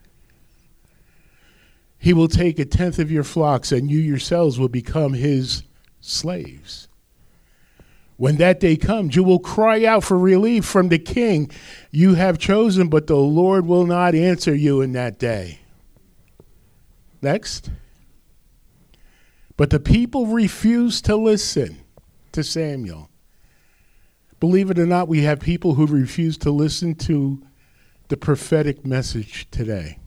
He 1.99 2.13
will 2.13 2.29
take 2.29 2.59
a 2.59 2.65
tenth 2.65 2.99
of 2.99 3.11
your 3.11 3.25
flocks, 3.25 3.73
and 3.73 3.91
you 3.91 3.99
yourselves 3.99 4.59
will 4.59 4.69
become 4.69 5.15
his 5.15 5.65
slaves. 6.01 6.88
When 8.19 8.37
that 8.39 8.59
day 8.59 8.77
comes, 8.77 9.15
you 9.15 9.23
will 9.23 9.39
cry 9.39 9.85
out 9.85 10.03
for 10.03 10.19
relief 10.19 10.65
from 10.65 10.89
the 10.89 10.99
king 10.99 11.53
you 11.93 12.15
have 12.15 12.37
chosen, 12.37 12.89
but 12.89 13.07
the 13.07 13.17
Lord 13.17 13.65
will 13.65 13.87
not 13.87 14.17
answer 14.17 14.53
you 14.53 14.81
in 14.81 14.91
that 14.93 15.21
day. 15.21 15.61
Next. 17.23 17.71
But 19.57 19.71
the 19.71 19.79
people 19.79 20.27
refused 20.27 21.05
to 21.05 21.15
listen 21.15 21.79
to 22.33 22.43
Samuel. 22.43 23.09
Believe 24.41 24.73
it 24.73 24.81
or 24.81 24.87
not, 24.87 25.07
we 25.07 25.23
have 25.23 25.39
people 25.39 25.75
who 25.75 25.87
refuse 25.87 26.37
to 26.39 26.51
listen 26.51 26.97
to 26.97 27.41
the 28.09 28.17
prophetic 28.17 28.85
message 28.85 29.49
today. 29.53 30.01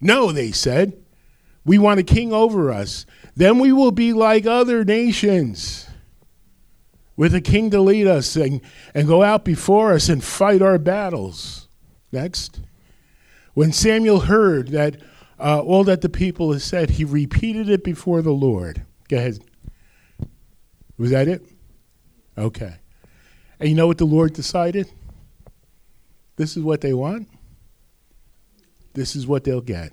No, 0.00 0.30
they 0.30 0.52
said, 0.52 1.02
we 1.64 1.78
want 1.78 1.98
a 1.98 2.04
king 2.04 2.32
over 2.32 2.70
us. 2.70 3.06
Then 3.34 3.58
we 3.58 3.72
will 3.72 3.92
be 3.92 4.12
like 4.12 4.46
other 4.46 4.84
nations 4.84 5.88
with 7.22 7.36
a 7.36 7.40
king 7.40 7.70
to 7.70 7.80
lead 7.80 8.08
us 8.08 8.34
and, 8.34 8.60
and 8.96 9.06
go 9.06 9.22
out 9.22 9.44
before 9.44 9.92
us 9.92 10.08
and 10.08 10.24
fight 10.24 10.60
our 10.60 10.76
battles. 10.76 11.68
Next. 12.10 12.58
When 13.54 13.70
Samuel 13.70 14.22
heard 14.22 14.70
that 14.70 14.96
uh, 15.38 15.60
all 15.60 15.84
that 15.84 16.00
the 16.00 16.08
people 16.08 16.50
had 16.50 16.62
said, 16.62 16.90
he 16.90 17.04
repeated 17.04 17.68
it 17.68 17.84
before 17.84 18.22
the 18.22 18.32
Lord. 18.32 18.84
Go 19.08 19.18
ahead. 19.18 19.38
Was 20.98 21.12
that 21.12 21.28
it? 21.28 21.46
Okay. 22.36 22.74
And 23.60 23.68
you 23.68 23.76
know 23.76 23.86
what 23.86 23.98
the 23.98 24.04
Lord 24.04 24.32
decided? 24.32 24.90
This 26.34 26.56
is 26.56 26.64
what 26.64 26.80
they 26.80 26.92
want. 26.92 27.28
This 28.94 29.14
is 29.14 29.28
what 29.28 29.44
they'll 29.44 29.60
get. 29.60 29.92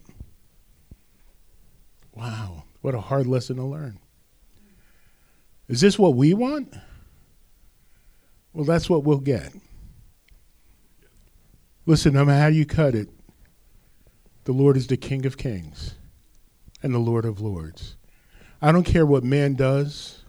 Wow, 2.16 2.64
what 2.82 2.96
a 2.96 3.02
hard 3.02 3.28
lesson 3.28 3.58
to 3.58 3.64
learn. 3.66 4.00
Is 5.68 5.80
this 5.80 6.00
what 6.00 6.16
we 6.16 6.34
want? 6.34 6.74
Well, 8.54 8.66
that's 8.66 8.90
what 8.90 9.04
we'll 9.04 9.20
get. 9.20 9.54
Listen, 11.86 12.14
no 12.14 12.26
matter 12.26 12.42
how 12.42 12.48
you 12.48 12.66
cut 12.66 12.96
it, 12.96 13.10
the 14.44 14.52
Lord 14.52 14.78
is 14.78 14.88
the 14.88 14.98
King 14.98 15.26
of 15.26 15.38
kings 15.38 15.96
and 16.82 16.94
the 16.94 17.00
Lord 17.00 17.26
of 17.26 17.42
lords. 17.42 17.96
I 18.62 18.72
don't 18.72 18.84
care 18.84 19.06
what 19.06 19.24
man 19.24 19.56
does. 19.56 20.24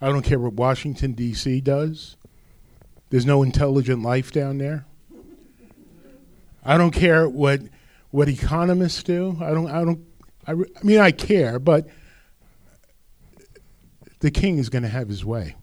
I 0.00 0.08
don't 0.08 0.22
care 0.22 0.38
what 0.38 0.54
Washington, 0.54 1.12
D.C. 1.12 1.60
does. 1.60 2.16
There's 3.10 3.26
no 3.26 3.42
intelligent 3.42 4.02
life 4.02 4.32
down 4.32 4.58
there. 4.58 4.86
I 6.64 6.78
don't 6.78 6.90
care 6.90 7.28
what 7.28 7.60
what 8.10 8.28
economists 8.28 9.02
do. 9.02 9.36
I 9.40 9.50
don't. 9.50 9.68
I 9.68 9.84
don't. 9.84 10.04
I, 10.46 10.52
re- 10.52 10.70
I 10.80 10.84
mean, 10.84 11.00
I 11.00 11.10
care, 11.10 11.58
but 11.58 11.86
the 14.20 14.30
king 14.30 14.58
is 14.58 14.68
going 14.68 14.82
to 14.82 14.88
have 14.88 15.08
his 15.08 15.24
way. 15.24 15.56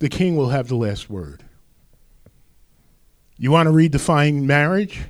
The 0.00 0.08
king 0.08 0.34
will 0.34 0.48
have 0.48 0.68
the 0.68 0.76
last 0.76 1.08
word. 1.08 1.44
You 3.36 3.50
want 3.50 3.68
to 3.68 3.72
redefine 3.72 4.42
marriage? 4.42 5.02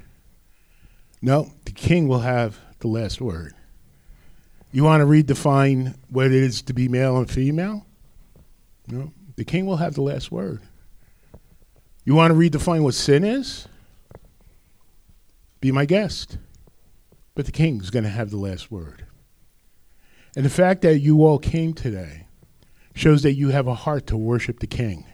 No, 1.23 1.53
the 1.65 1.73
king 1.73 2.09
will 2.09 2.21
have 2.21 2.59
the 2.81 2.89
last 2.89 3.21
word. 3.21 3.55
You 4.73 4.85
want 4.85 5.01
to 5.01 5.07
redefine 5.07 5.97
what 6.11 6.27
it 6.27 6.33
is 6.33 6.63
to 6.63 6.73
be 6.73 6.89
male 6.89 7.19
and 7.19 7.31
female? 7.31 7.87
No, 8.89 9.13
the 9.37 9.45
king 9.45 9.65
will 9.65 9.77
have 9.77 9.95
the 9.95 10.03
last 10.03 10.33
word. 10.33 10.61
You 12.05 12.15
want 12.15 12.33
to 12.33 12.39
redefine 12.39 12.83
what 12.83 12.95
sin 12.95 13.23
is? 13.25 13.69
Be 15.61 15.71
my 15.71 15.85
guest. 15.85 16.39
But 17.37 17.47
the 17.47 17.53
king's 17.53 17.91
going 17.91 18.05
to 18.05 18.11
have 18.11 18.31
the 18.31 18.39
last 18.39 18.73
word. 18.73 19.05
And 20.35 20.45
the 20.45 20.51
fact 20.51 20.83
that 20.83 20.99
you 20.99 21.25
all 21.25 21.39
came 21.39 21.75
today 21.75 22.27
shows 22.95 23.23
that 23.23 23.35
you 23.35 23.49
have 23.49 23.67
a 23.67 23.75
heart 23.75 24.07
to 24.09 24.17
worship 24.17 24.61
the 24.61 24.67
king. 24.67 25.05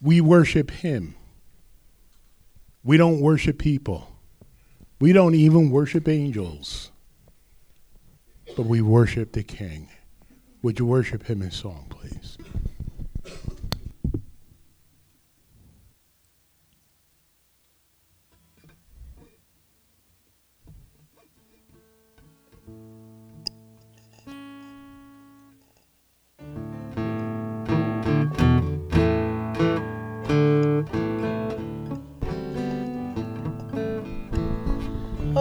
We 0.00 0.20
worship 0.20 0.70
him. 0.70 1.14
We 2.82 2.96
don't 2.96 3.20
worship 3.20 3.58
people. 3.58 4.10
We 5.00 5.12
don't 5.12 5.34
even 5.34 5.70
worship 5.70 6.08
angels. 6.08 6.90
But 8.56 8.66
we 8.66 8.82
worship 8.82 9.32
the 9.32 9.42
king. 9.42 9.88
Would 10.62 10.78
you 10.78 10.86
worship 10.86 11.24
him 11.24 11.42
in 11.42 11.50
song, 11.50 11.86
please? 11.88 12.38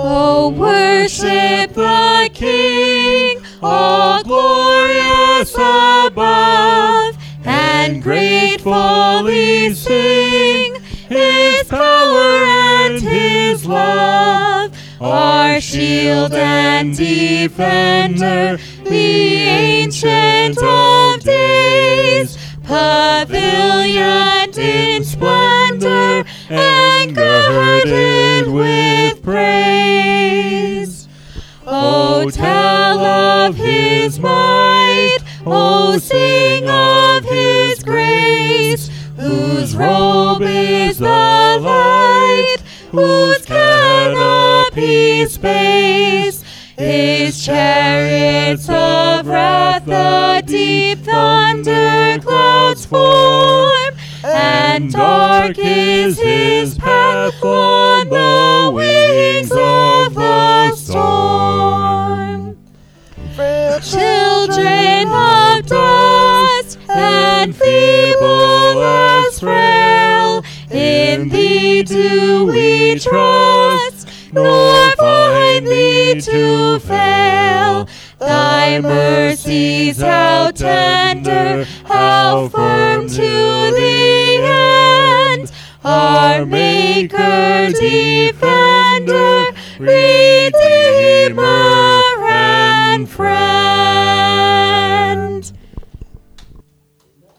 Oh, 0.05 0.49
worship 0.49 1.75
the 1.75 2.29
King, 2.33 3.41
all 3.61 4.21
glorious 4.21 5.55
above, 5.55 7.17
and 7.45 8.03
gratefully 8.03 9.73
sing. 9.73 10.75
His 11.07 11.63
power 11.69 12.43
and 12.43 13.01
His 13.01 13.65
love, 13.65 14.77
our 14.99 15.61
shield 15.61 16.33
and 16.33 16.97
defender, 16.97 18.57
the 18.83 19.35
Ancient 19.45 20.61
of 20.61 21.21
Days, 21.21 22.37
pavilion 22.63 24.49
in 24.59 25.05
splendor 25.05 26.25
and 26.49 27.15
girded 27.15 28.47
with 28.51 29.21
praise. 29.23 31.07
Oh, 31.65 32.23
oh, 32.25 32.29
tell 32.29 32.99
of 32.99 33.55
his 33.55 34.19
might, 34.19 35.19
oh, 35.45 35.97
sing 35.97 36.67
of 36.67 37.23
his 37.23 37.83
grace, 37.83 38.89
whose 39.17 39.75
robe 39.75 40.41
is 40.41 40.97
the 40.97 41.59
light, 41.61 42.57
whose 42.91 43.45
canopy 43.45 45.25
space, 45.25 46.43
his 46.77 47.43
chariots 47.43 48.67
of 48.69 49.27
wrath 49.27 49.85
the 49.85 50.43
deep 50.45 50.99
thunder 50.99 52.19
clouds 52.21 52.85
form, 52.85 53.72
and 54.33 54.91
dark 54.91 55.57
is 55.57 56.19
his 56.19 56.77
path 56.77 57.43
on 57.43 58.09
the 58.09 58.71
wings 58.73 59.51
of 59.51 60.15
the 60.15 60.71
storm. 60.75 62.57
Children 63.83 65.07
of 65.09 65.65
dust 65.65 66.79
and 66.89 67.55
feeble 67.55 68.81
as 68.81 69.39
frail, 69.39 70.43
in 70.71 71.29
thee 71.29 71.83
do 71.83 72.45
we 72.45 72.97
trust, 72.97 74.07
nor 74.31 74.91
find 74.91 75.67
thee 75.67 76.21
to 76.21 76.79
fail. 76.79 77.87
Thy 78.19 78.79
mercies 78.79 79.99
how 80.01 80.51
tender, 80.51 81.65
how 81.85 82.47
firm 82.47 83.07
to 83.09 83.15
the 83.15 84.13
end. 84.17 84.22
Our 85.93 86.45
Maker, 86.47 87.69
Defender, 87.79 89.45
Redeemer, 89.77 91.41
and 92.27 93.07
Friend. 93.07 93.43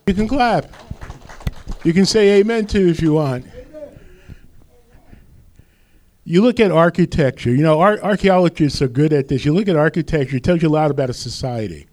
You 0.07 0.15
can 0.15 0.29
clap. 0.29 0.73
You 1.83 1.93
can 1.93 2.07
say 2.07 2.39
amen 2.39 2.69
too 2.69 2.87
if 2.87 3.03
you 3.03 3.15
want. 3.15 3.45
You 6.23 6.41
look 6.41 6.61
at 6.61 6.71
architecture. 6.71 7.51
You 7.51 7.63
know, 7.63 7.81
ar- 7.81 8.01
archaeologists 8.01 8.81
are 8.81 8.89
good 8.89 9.13
at 9.13 9.27
this. 9.27 9.45
You 9.45 9.53
look 9.53 9.67
at 9.67 9.75
architecture; 9.75 10.37
it 10.37 10.45
tells 10.45 10.63
you 10.63 10.69
a 10.69 10.71
lot 10.71 10.93
about 10.93 11.11
a 11.11 11.15
society. 11.15 11.89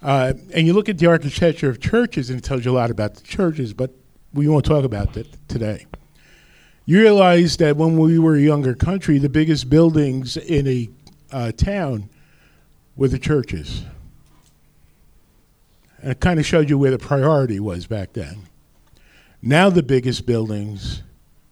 Uh, 0.00 0.32
and 0.54 0.66
you 0.66 0.72
look 0.72 0.88
at 0.88 0.96
the 0.96 1.06
architecture 1.06 1.68
of 1.68 1.78
churches, 1.78 2.30
and 2.30 2.38
it 2.38 2.42
tells 2.42 2.64
you 2.64 2.70
a 2.70 2.72
lot 2.72 2.90
about 2.90 3.16
the 3.16 3.20
churches. 3.20 3.74
But 3.74 3.97
we 4.32 4.48
won't 4.48 4.64
talk 4.64 4.84
about 4.84 5.14
that 5.14 5.26
today. 5.48 5.86
You 6.84 7.00
realize 7.00 7.56
that 7.58 7.76
when 7.76 7.98
we 7.98 8.18
were 8.18 8.36
a 8.36 8.40
younger 8.40 8.74
country, 8.74 9.18
the 9.18 9.28
biggest 9.28 9.68
buildings 9.68 10.36
in 10.36 10.66
a 10.66 10.88
uh, 11.30 11.52
town 11.52 12.08
were 12.96 13.08
the 13.08 13.18
churches. 13.18 13.84
And 16.00 16.12
it 16.12 16.20
kind 16.20 16.38
of 16.38 16.46
showed 16.46 16.70
you 16.70 16.78
where 16.78 16.90
the 16.90 16.98
priority 16.98 17.60
was 17.60 17.86
back 17.86 18.12
then. 18.12 18.44
Now 19.42 19.70
the 19.70 19.82
biggest 19.82 20.26
buildings 20.26 21.02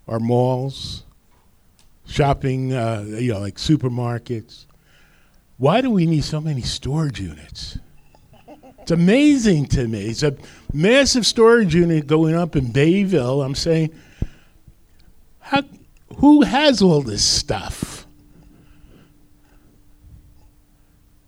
are 0.08 0.20
malls, 0.20 1.04
shopping, 2.06 2.72
uh, 2.72 3.04
you 3.06 3.32
know, 3.32 3.40
like 3.40 3.56
supermarkets. 3.56 4.66
Why 5.58 5.80
do 5.80 5.90
we 5.90 6.06
need 6.06 6.24
so 6.24 6.40
many 6.40 6.62
storage 6.62 7.20
units? 7.20 7.78
It's 8.86 8.92
amazing 8.92 9.66
to 9.70 9.88
me. 9.88 10.10
It's 10.10 10.22
a 10.22 10.36
massive 10.72 11.26
storage 11.26 11.74
unit 11.74 12.06
going 12.06 12.36
up 12.36 12.54
in 12.54 12.70
Bayville. 12.70 13.42
I'm 13.42 13.56
saying, 13.56 13.92
how, 15.40 15.64
who 16.18 16.42
has 16.42 16.80
all 16.80 17.02
this 17.02 17.24
stuff? 17.24 18.06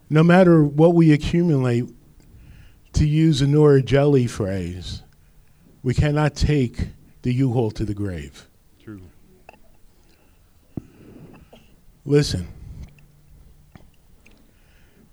No 0.09 0.23
matter 0.23 0.63
what 0.63 0.95
we 0.95 1.11
accumulate, 1.11 1.87
to 2.93 3.05
use 3.05 3.43
a 3.43 3.47
Nora 3.49 3.83
Jelly 3.83 4.29
phrase, 4.29 5.03
we 5.83 5.95
cannot 5.95 6.37
take 6.37 6.91
the 7.23 7.35
U-Haul 7.35 7.73
to 7.73 7.85
the 7.85 7.93
grave. 7.93 8.47
True. 8.81 9.03
Listen, 12.05 12.47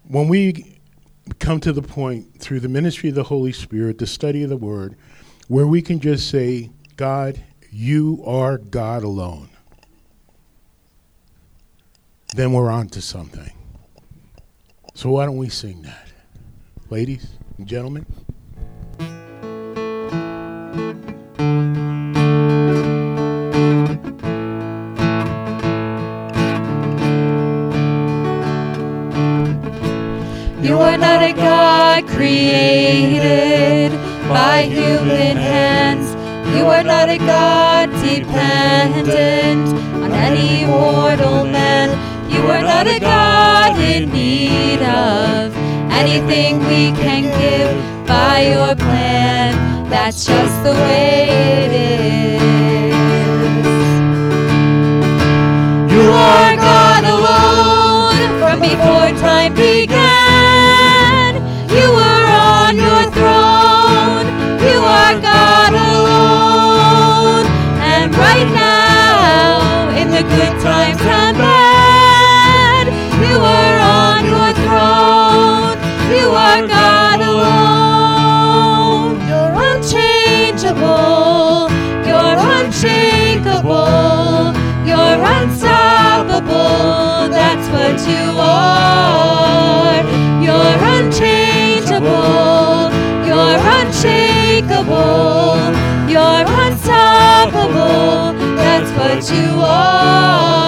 when 0.08 0.27
we 0.27 0.74
come 1.39 1.59
to 1.61 1.73
the 1.73 1.81
point 1.81 2.39
through 2.39 2.59
the 2.59 2.69
ministry 2.69 3.09
of 3.09 3.15
the 3.15 3.23
Holy 3.23 3.51
Spirit, 3.51 3.97
the 3.97 4.07
study 4.07 4.43
of 4.43 4.49
the 4.49 4.57
Word, 4.57 4.95
where 5.47 5.67
we 5.67 5.81
can 5.81 5.99
just 5.99 6.29
say, 6.29 6.69
God, 6.95 7.41
you 7.71 8.23
are 8.25 8.57
God 8.57 9.03
alone. 9.03 9.49
Then 12.35 12.53
we're 12.53 12.71
on 12.71 12.88
to 12.89 13.01
something. 13.01 13.51
So 14.93 15.09
why 15.09 15.25
don't 15.25 15.38
we 15.38 15.49
sing 15.49 15.81
that? 15.83 16.07
Ladies 16.89 17.27
and 17.57 17.67
gentlemen. 17.67 18.05
You 30.65 30.80
are 30.80 30.97
not 30.97 31.21
a 31.21 31.32
God 31.32 32.08
created 32.08 33.91
by 34.28 34.63
human 34.63 35.38
hands. 35.38 36.15
You 36.58 36.65
are 36.65 36.82
not 36.82 37.08
a 37.08 37.19
God 37.19 37.91
dependent 38.01 39.67
on 40.04 40.12
any 40.12 40.65
mortal 40.65 41.45
man. 41.45 41.91
You 42.32 42.41
are 42.47 42.63
not 42.63 42.88
a 42.88 42.99
God 42.99 43.78
in 43.80 44.10
need 44.12 44.82
of 44.82 45.56
anything 45.91 46.58
we 46.62 46.91
can 46.97 47.25
give 47.39 48.08
by 48.08 48.47
your 48.47 48.75
plan. 48.75 49.54
That's 49.91 50.25
just 50.25 50.63
the 50.63 50.71
way 50.71 51.28
it 51.65 51.71
is. 51.73 52.41
You 55.93 56.10
are 56.10 56.56
God 56.56 57.04
alone 57.04 58.39
from 58.39 58.60
before 58.62 59.12
time 59.21 59.54
began. 59.54 59.85
Good 70.45 70.62
times 70.62 71.01
and 71.01 71.34
bad, 71.38 72.86
you 73.25 73.38
are 73.58 73.77
on 73.81 74.25
your 74.25 74.51
throne. 74.62 75.77
You 76.13 76.29
are 76.29 76.67
God 76.67 77.19
alone. 77.31 79.17
You're 79.29 79.53
unchangeable. 79.69 81.69
You're 82.05 82.38
unshakable. 82.58 84.53
You're 84.86 85.21
unstoppable. 85.36 87.29
That's 87.38 87.67
what 87.75 87.97
you 88.12 88.25
are. 88.38 90.03
You're 90.45 90.77
unchangeable. 90.95 92.93
You're 93.25 93.58
unshakable. 94.75 95.73
You're 96.09 96.45
unstoppable. 96.47 98.33
That's 98.55 98.91
what 98.91 99.29
you 99.31 99.61
are. 99.61 100.65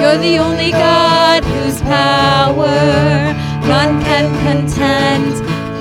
You're 0.00 0.18
the 0.18 0.38
only 0.38 0.70
God 0.70 1.44
whose 1.44 1.80
power 1.82 3.34
none 3.66 4.02
can 4.02 4.30
contend. 4.46 5.34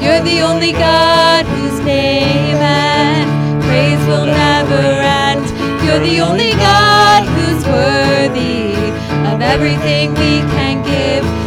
You're 0.03 0.21
the 0.21 0.41
only 0.41 0.71
God 0.73 1.45
whose 1.45 1.79
name 1.81 2.57
and 2.57 3.63
praise 3.63 4.05
will 4.07 4.25
never 4.25 4.75
end. 4.75 5.45
You're 5.83 5.99
the 5.99 6.21
only 6.21 6.51
God 6.51 7.23
who's 7.23 7.65
worthy 7.65 8.73
of 9.31 9.41
everything 9.41 10.13
we 10.13 10.41
can 10.55 10.83
give. 10.83 11.46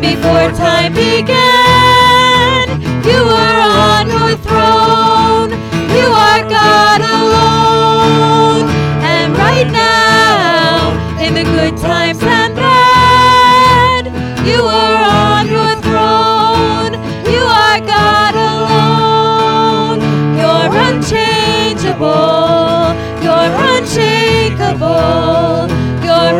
Before 0.00 0.50
time 0.52 0.92
began. 0.94 2.68
You 3.04 3.22
are 3.24 3.60
on 3.60 4.08
your 4.08 4.36
throne. 4.46 5.50
You 5.96 6.06
are 6.26 6.42
God 6.48 7.00
alone. 7.00 8.68
And 9.02 9.36
right 9.36 9.66
now, 9.70 10.92
in 11.20 11.34
the 11.34 11.44
good 11.44 11.76
times 11.78 12.22
and 12.22 12.54
bad, 12.54 14.06
you 14.46 14.62
are 14.62 15.04
on 15.04 15.46
your 15.48 15.74
throne. 15.82 16.92
You 17.32 17.42
are 17.42 17.80
God 17.80 18.34
alone. 18.50 20.00
You're 20.38 20.70
unchangeable. 20.88 22.94
You're 23.24 23.52
unshakable. 23.72 25.68
You're 26.04 26.36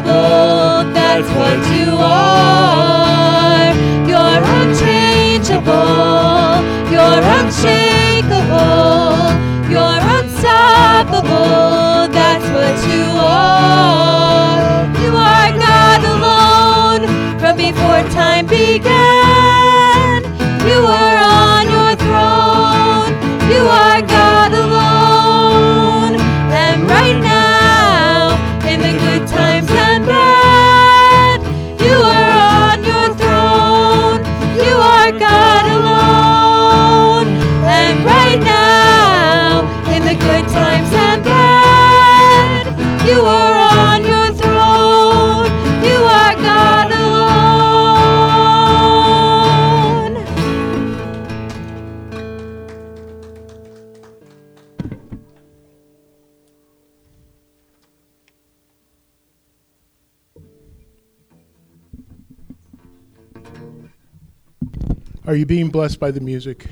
That's 0.00 1.28
what 1.36 1.60
you 1.76 1.92
are. 1.98 3.72
You're 4.08 4.42
unchangeable. 4.58 5.72
You're 6.92 7.22
unshakable. 7.36 8.70
You're 9.72 10.00
unstoppable. 10.16 12.08
That's 12.18 12.46
what 12.56 12.76
you 12.92 13.04
are. 13.20 14.88
You 15.04 15.12
are 15.14 15.50
God 15.66 16.00
alone 16.14 17.02
from 17.38 17.54
before 17.56 18.02
time 18.14 18.46
began. 18.46 20.01
Are 65.32 65.36
you 65.36 65.46
being 65.46 65.70
blessed 65.70 65.98
by 65.98 66.10
the 66.10 66.20
music? 66.20 66.66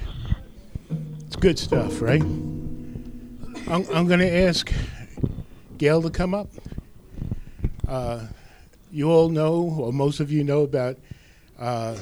It's 1.27 1.35
good 1.37 1.59
stuff, 1.59 2.03
right? 2.03 2.21
I'm, 2.21 3.87
I'm 3.91 4.07
going 4.07 4.21
to 4.21 4.31
ask 4.31 4.71
Gail 5.79 6.03
to 6.03 6.11
come 6.11 6.35
up. 6.35 6.51
Uh, 7.89 8.27
you 8.93 9.11
all 9.11 9.31
know, 9.31 9.63
or 9.63 9.95
most 9.95 10.21
of 10.21 10.31
you 10.31 10.45
know 10.45 10.61
about 10.61 10.99
uh, 11.59 11.97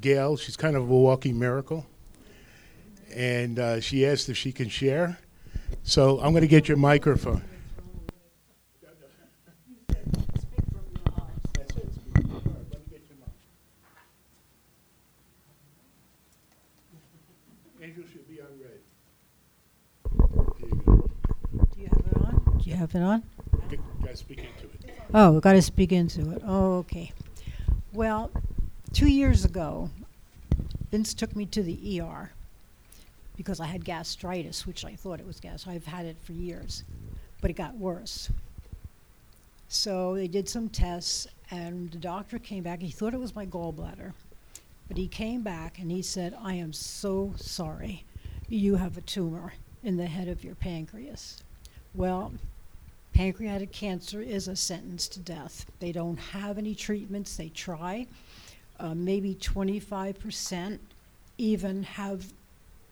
Gail. 0.00 0.36
She's 0.36 0.56
kind 0.56 0.76
of 0.76 0.82
a 0.82 0.94
walking 0.94 1.36
miracle. 1.36 1.84
And 3.12 3.58
uh, 3.58 3.80
she 3.80 4.06
asked 4.06 4.28
if 4.28 4.36
she 4.36 4.52
can 4.52 4.68
share. 4.68 5.18
So 5.82 6.20
I'm 6.20 6.30
going 6.30 6.42
to 6.42 6.46
get 6.46 6.68
your 6.68 6.76
microphone. 6.76 7.42
Angel 17.82 18.04
should 18.12 18.28
be 18.28 18.38
on 18.42 18.46
red. 18.60 18.80
Do 21.72 21.80
you 21.80 21.86
have 21.86 21.98
it 21.98 22.16
on? 22.18 22.58
Do 22.62 22.69
you 22.69 22.69
have 22.80 22.94
it 22.94 23.02
on? 23.02 23.22
Got 24.02 24.10
to 24.10 24.16
speak 24.16 24.38
into 24.38 24.64
it. 24.64 24.94
Oh, 25.12 25.38
got 25.38 25.52
to 25.52 25.60
speak 25.60 25.92
into 25.92 26.30
it. 26.30 26.40
Oh, 26.46 26.78
okay. 26.78 27.12
Well, 27.92 28.30
two 28.94 29.06
years 29.06 29.44
ago, 29.44 29.90
Vince 30.90 31.12
took 31.12 31.36
me 31.36 31.44
to 31.46 31.62
the 31.62 32.00
ER 32.00 32.32
because 33.36 33.60
I 33.60 33.66
had 33.66 33.84
gastritis, 33.84 34.66
which 34.66 34.86
I 34.86 34.96
thought 34.96 35.20
it 35.20 35.26
was 35.26 35.40
gas. 35.40 35.66
I've 35.68 35.84
had 35.84 36.06
it 36.06 36.16
for 36.22 36.32
years, 36.32 36.84
but 37.42 37.50
it 37.50 37.54
got 37.54 37.76
worse. 37.76 38.30
So 39.68 40.14
they 40.14 40.26
did 40.26 40.48
some 40.48 40.70
tests, 40.70 41.26
and 41.50 41.90
the 41.90 41.98
doctor 41.98 42.38
came 42.38 42.62
back. 42.62 42.80
He 42.80 42.90
thought 42.90 43.12
it 43.12 43.20
was 43.20 43.34
my 43.36 43.44
gallbladder, 43.44 44.14
but 44.88 44.96
he 44.96 45.06
came 45.06 45.42
back 45.42 45.78
and 45.78 45.90
he 45.90 46.00
said, 46.00 46.34
I 46.42 46.54
am 46.54 46.72
so 46.72 47.34
sorry. 47.36 48.04
You 48.48 48.76
have 48.76 48.96
a 48.96 49.02
tumor 49.02 49.52
in 49.84 49.98
the 49.98 50.06
head 50.06 50.28
of 50.28 50.42
your 50.42 50.54
pancreas. 50.54 51.42
Well, 51.94 52.32
pancreatic 53.12 53.72
cancer 53.72 54.20
is 54.20 54.48
a 54.48 54.56
sentence 54.56 55.08
to 55.08 55.20
death. 55.20 55.66
They 55.80 55.92
don't 55.92 56.16
have 56.18 56.58
any 56.58 56.74
treatments. 56.74 57.36
They 57.36 57.48
try. 57.50 58.06
Uh, 58.78 58.94
maybe 58.94 59.34
25% 59.34 60.78
even 61.38 61.82
have 61.82 62.26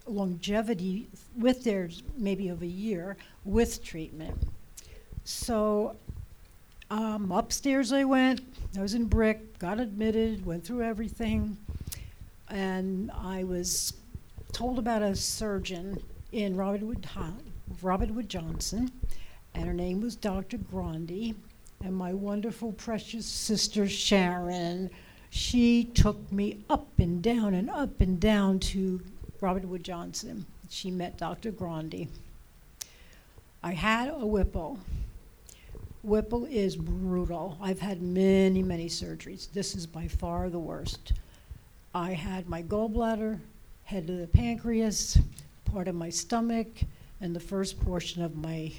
longevity 0.07 1.09
with 1.37 1.65
theirs, 1.65 2.03
maybe 2.17 2.49
of 2.49 2.63
a 2.63 2.67
year, 2.67 3.17
with 3.45 3.83
treatment. 3.85 4.37
So 5.25 5.97
Um, 6.91 7.31
upstairs 7.33 7.93
I 7.93 8.05
went. 8.05 8.41
I 8.77 8.81
was 8.81 8.95
in 8.95 9.05
brick, 9.07 9.59
got 9.59 9.79
admitted, 9.79 10.47
went 10.47 10.65
through 10.65 10.83
everything, 10.83 11.59
and 12.49 13.11
I 13.13 13.45
was 13.45 13.93
told 14.53 14.79
about 14.79 15.03
a 15.03 15.15
surgeon 15.15 16.03
in 16.33 16.57
Robert 16.57 16.81
Wood, 16.83 17.07
Wood 17.83 18.29
Johnson, 18.31 18.91
and 19.55 19.67
her 19.67 19.75
name 19.75 20.01
was 20.01 20.17
Dr. 20.17 20.59
Grandi, 20.59 21.35
and 21.85 21.95
my 21.95 22.13
wonderful, 22.13 22.73
precious 22.73 23.27
sister 23.27 23.89
Sharon. 23.89 24.91
She 25.31 25.85
took 25.85 26.31
me 26.33 26.65
up 26.71 26.87
and 26.99 27.23
down 27.23 27.55
and 27.55 27.69
up 27.71 28.01
and 28.01 28.19
down 28.19 28.59
to 28.61 29.01
Robert 29.41 29.65
Wood 29.65 29.85
Johnson. 29.85 30.47
She 30.71 30.91
met 30.91 31.19
Dr. 31.19 31.51
Grandi. 31.51 32.09
I 33.63 33.73
had 33.73 34.09
a 34.09 34.27
Whipple. 34.27 34.79
Whipple 36.03 36.47
is 36.47 36.77
brutal. 36.77 37.59
I've 37.61 37.81
had 37.81 38.01
many, 38.01 38.63
many 38.63 38.89
surgeries. 38.89 39.51
This 39.53 39.75
is 39.75 39.87
by 39.87 40.09
far 40.09 40.49
the 40.49 40.59
worst. 40.59 41.13
I 41.95 42.13
had 42.13 42.49
my 42.49 42.63
gallbladder, 42.63 43.41
head 43.85 44.09
of 44.09 44.19
the 44.19 44.27
pancreas, 44.27 45.19
part 45.65 45.89
of 45.89 45.95
my 45.95 46.11
stomach, 46.11 46.69
and 47.21 47.35
the 47.35 47.41
first 47.41 47.81
portion 47.81 48.23
of 48.23 48.37
my 48.37 48.73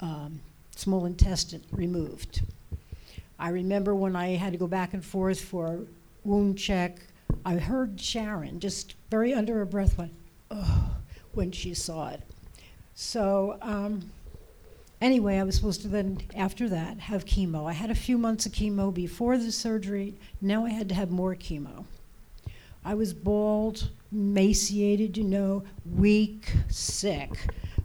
um, 0.00 0.40
small 0.74 1.06
intestine 1.06 1.62
removed. 1.72 2.42
I 3.38 3.50
remember 3.50 3.94
when 3.94 4.16
I 4.16 4.36
had 4.36 4.52
to 4.52 4.58
go 4.58 4.66
back 4.66 4.94
and 4.94 5.04
forth 5.04 5.40
for 5.40 5.80
wound 6.24 6.58
check, 6.58 6.98
I 7.44 7.56
heard 7.56 8.00
Sharon 8.00 8.60
just 8.60 8.94
very 9.10 9.32
under 9.32 9.54
her 9.54 9.64
breath 9.64 9.96
went, 9.98 10.12
oh, 10.50 10.96
when 11.34 11.52
she 11.52 11.74
saw 11.74 12.08
it. 12.08 12.22
So, 12.94 13.58
um, 13.62 14.10
anyway, 15.00 15.38
I 15.38 15.44
was 15.44 15.54
supposed 15.54 15.82
to 15.82 15.88
then, 15.88 16.20
after 16.34 16.68
that, 16.68 16.98
have 16.98 17.24
chemo. 17.24 17.68
I 17.68 17.72
had 17.72 17.90
a 17.90 17.94
few 17.94 18.18
months 18.18 18.46
of 18.46 18.52
chemo 18.52 18.92
before 18.92 19.38
the 19.38 19.52
surgery. 19.52 20.14
Now 20.40 20.64
I 20.64 20.70
had 20.70 20.88
to 20.88 20.94
have 20.94 21.10
more 21.10 21.34
chemo. 21.34 21.84
I 22.84 22.94
was 22.94 23.12
bald, 23.12 23.90
emaciated, 24.10 25.16
you 25.16 25.24
know, 25.24 25.62
weak, 25.96 26.52
sick. 26.68 27.30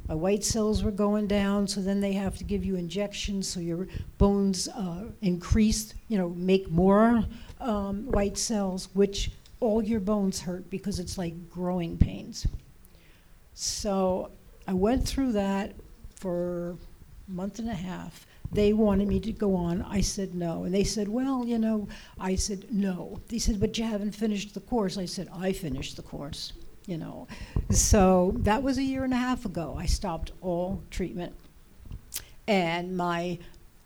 My 0.08 0.16
white 0.16 0.44
cells 0.44 0.84
were 0.84 0.92
going 0.92 1.28
down, 1.28 1.68
so 1.68 1.82
then 1.82 2.02
they 2.02 2.14
have 2.14 2.38
to 2.38 2.44
give 2.44 2.66
you 2.66 2.76
injections 2.76 3.48
so 3.48 3.60
your 3.60 3.88
bones 4.18 4.68
uh, 4.68 5.06
increase, 5.22 5.94
you 6.10 6.18
know, 6.18 6.30
make 6.30 6.70
more 6.70 7.24
um, 7.62 8.12
white 8.12 8.38
cells, 8.38 8.90
which 8.94 9.32
all 9.62 9.82
your 9.82 10.02
bones 10.02 10.42
hurt 10.42 10.70
because 10.70 11.00
it's 11.00 11.18
like 11.18 11.50
growing 11.50 11.98
pains. 11.98 12.46
So 13.54 14.32
I 14.68 14.74
went 14.74 15.08
through 15.08 15.32
that 15.34 15.74
for 16.16 16.72
a 17.28 17.32
month 17.32 17.60
and 17.60 17.70
a 17.70 17.74
half. 17.74 18.26
They 18.52 18.74
wanted 18.74 19.08
me 19.08 19.20
to 19.22 19.32
go 19.32 19.56
on. 19.56 19.82
I 19.84 20.02
said 20.02 20.36
no. 20.36 20.66
And 20.66 20.74
they 20.74 20.84
said, 20.84 21.08
well, 21.08 21.46
you 21.46 21.58
know, 21.58 21.88
I 22.20 22.36
said 22.36 22.66
no. 22.72 23.20
They 23.30 23.40
said, 23.40 23.60
but 23.60 23.78
you 23.78 23.86
haven't 23.86 24.12
finished 24.12 24.54
the 24.54 24.60
course. 24.60 24.98
I 24.98 25.06
said, 25.06 25.28
I 25.34 25.54
finished 25.54 25.96
the 25.96 26.04
course, 26.04 26.54
you 26.86 26.98
know. 26.98 27.28
So 27.70 28.34
that 28.38 28.62
was 28.64 28.78
a 28.78 28.84
year 28.84 29.04
and 29.04 29.14
a 29.14 29.18
half 29.18 29.46
ago. 29.46 29.76
I 29.78 29.86
stopped 29.86 30.32
all 30.42 30.82
treatment. 30.90 31.34
And 32.48 32.98
my 32.98 33.40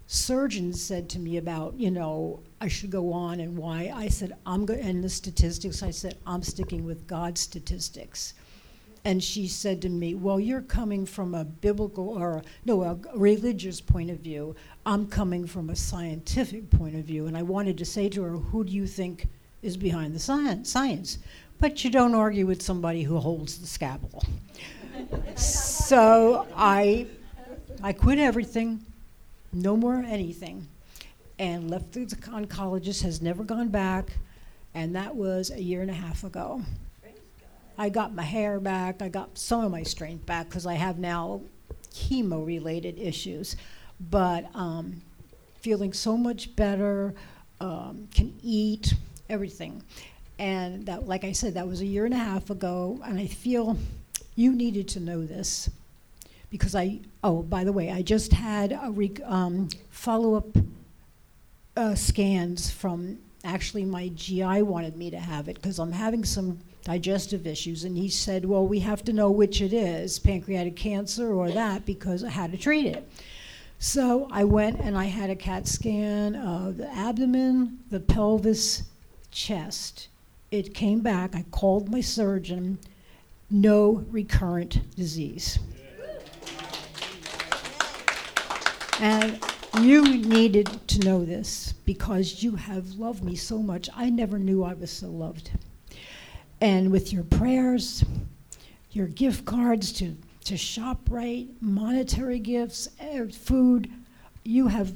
surgeon 0.08 0.74
said 0.74 1.10
to 1.10 1.20
me 1.20 1.38
about, 1.38 1.78
you 1.78 1.92
know, 1.92 2.40
I 2.60 2.68
should 2.70 2.90
go 2.90 3.14
on 3.14 3.40
and 3.40 3.58
why. 3.58 3.92
I 3.94 4.08
said, 4.08 4.36
I'm 4.46 4.66
going, 4.66 4.80
and 4.80 5.04
the 5.04 5.10
statistics, 5.10 5.84
I 5.84 5.92
said, 5.92 6.18
I'm 6.26 6.42
sticking 6.42 6.86
with 6.86 7.08
God's 7.08 7.42
statistics. 7.42 8.34
And 9.06 9.24
she 9.24 9.48
said 9.48 9.82
to 9.84 9.90
me, 9.90 10.16
Well, 10.16 10.40
you're 10.40 10.62
coming 10.62 11.06
from 11.06 11.34
a 11.34 11.46
biblical 11.46 12.10
or, 12.10 12.42
no, 12.66 12.84
a 12.84 12.98
religious 13.16 13.80
point 13.80 14.10
of 14.10 14.20
view. 14.20 14.56
I'm 14.86 15.08
coming 15.08 15.46
from 15.46 15.70
a 15.70 15.76
scientific 15.76 16.70
point 16.72 16.96
of 16.96 17.06
view. 17.06 17.28
And 17.28 17.38
I 17.38 17.44
wanted 17.44 17.78
to 17.78 17.86
say 17.86 18.10
to 18.10 18.24
her, 18.24 18.32
Who 18.32 18.64
do 18.66 18.74
you 18.74 18.88
think 18.88 19.28
is 19.62 19.78
behind 19.78 20.14
the 20.14 20.20
science? 20.20 21.20
But 21.60 21.84
you 21.84 21.90
don't 21.90 22.14
argue 22.14 22.46
with 22.46 22.62
somebody 22.62 23.04
who 23.04 23.18
holds 23.18 23.58
the 23.58 23.68
scalpel. 23.68 24.24
so 25.36 26.48
I, 26.56 27.08
I 27.82 27.94
quit 27.94 28.20
everything, 28.20 28.86
no 29.52 29.76
more 29.76 29.96
anything, 29.96 30.68
and 31.40 31.70
left 31.70 31.94
the 31.94 32.06
oncologist, 32.06 33.02
has 33.04 33.22
never 33.22 33.44
gone 33.44 33.70
back. 33.70 34.18
And 34.76 34.96
that 34.96 35.16
was 35.16 35.50
a 35.50 35.62
year 35.62 35.82
and 35.82 35.90
a 35.90 35.96
half 35.96 36.24
ago. 36.24 36.62
I 37.80 37.90
got 37.90 38.14
my 38.14 38.24
hair 38.24 38.60
back. 38.60 39.02
I 39.02 39.10
got 39.10 39.38
some 39.38 39.64
of 39.64 39.72
my 39.72 39.84
strength 39.84 40.26
back 40.26 40.50
because 40.50 40.66
I 40.66 40.74
have 40.76 41.00
now 41.00 41.42
chemo 41.92 42.46
related 42.46 43.00
issues. 43.00 43.56
But 44.00 44.46
um, 44.54 45.02
feeling 45.62 45.94
so 45.94 46.18
much 46.18 46.56
better, 46.56 47.14
um, 47.60 48.08
can 48.14 48.34
eat, 48.44 48.94
everything. 49.30 49.84
And 50.40 50.86
that, 50.86 51.08
like 51.08 51.24
I 51.24 51.32
said, 51.32 51.56
that 51.56 51.68
was 51.68 51.82
a 51.82 51.86
year 51.86 52.06
and 52.06 52.14
a 52.14 52.18
half 52.18 52.50
ago. 52.50 53.00
And 53.06 53.20
I 53.20 53.28
feel 53.28 53.78
you 54.36 54.54
needed 54.54 54.88
to 54.90 55.00
know 55.00 55.26
this 55.26 55.70
because 56.50 56.76
I, 56.76 57.00
oh, 57.24 57.42
by 57.42 57.64
the 57.64 57.74
way, 57.74 57.92
I 57.92 58.02
just 58.02 58.32
had 58.34 58.72
a 58.72 58.92
rec- 58.92 59.22
um, 59.26 59.70
follow 59.90 60.36
up 60.36 60.58
uh, 61.76 61.96
scans 61.96 62.70
from 62.70 63.20
actually 63.44 63.86
my 63.86 64.10
GI 64.10 64.62
wanted 64.64 64.98
me 64.98 65.10
to 65.12 65.20
have 65.20 65.48
it 65.48 65.56
because 65.56 65.80
I'm 65.80 65.92
having 65.92 66.24
some 66.24 66.60
digestive 66.84 67.46
issues. 67.46 67.84
And 67.84 67.98
he 67.98 68.10
said, 68.10 68.46
Well, 68.46 68.66
we 68.66 68.80
have 68.80 69.04
to 69.06 69.14
know 69.14 69.30
which 69.30 69.62
it 69.62 69.74
is 69.74 70.20
pancreatic 70.20 70.76
cancer 70.76 71.34
or 71.34 71.52
that 71.52 71.86
because 71.86 72.24
I 72.24 72.30
had 72.30 72.52
to 72.52 72.58
treat 72.58 72.86
it. 72.86 73.10
So 73.80 74.28
I 74.32 74.44
went 74.44 74.80
and 74.80 74.98
I 74.98 75.06
had 75.06 75.30
a 75.30 75.36
CAT 75.36 75.68
scan 75.68 76.36
of 76.36 76.78
the 76.78 76.90
abdomen, 76.90 77.80
the 77.92 78.00
pelvis, 78.00 78.84
chest. 79.32 80.08
It 80.50 80.74
came 80.74 81.02
back. 81.02 81.36
I 81.36 81.44
called 81.52 81.90
my 81.90 82.02
surgeon. 82.02 82.80
No 83.50 84.06
recurrent 84.10 84.96
disease. 84.96 85.60
And 89.00 89.40
you 89.82 90.02
needed 90.18 90.70
to 90.88 91.00
know 91.00 91.24
this 91.24 91.74
because 91.86 92.42
you 92.42 92.56
have 92.56 92.94
loved 92.94 93.24
me 93.24 93.36
so 93.36 93.62
much. 93.62 93.90
I 93.96 94.10
never 94.10 94.40
knew 94.40 94.64
I 94.64 94.74
was 94.74 94.90
so 94.90 95.08
loved. 95.08 95.52
And 96.62 96.92
with 96.92 97.14
your 97.14 97.24
prayers, 97.24 98.04
your 98.92 99.08
gift 99.08 99.46
cards 99.46 99.92
to, 99.94 100.16
to 100.46 100.56
ShopRite, 100.56 101.50
monetary 101.62 102.40
gifts, 102.40 102.90
eh, 103.00 103.28
food, 103.28 103.92
you 104.44 104.68
have 104.68 104.94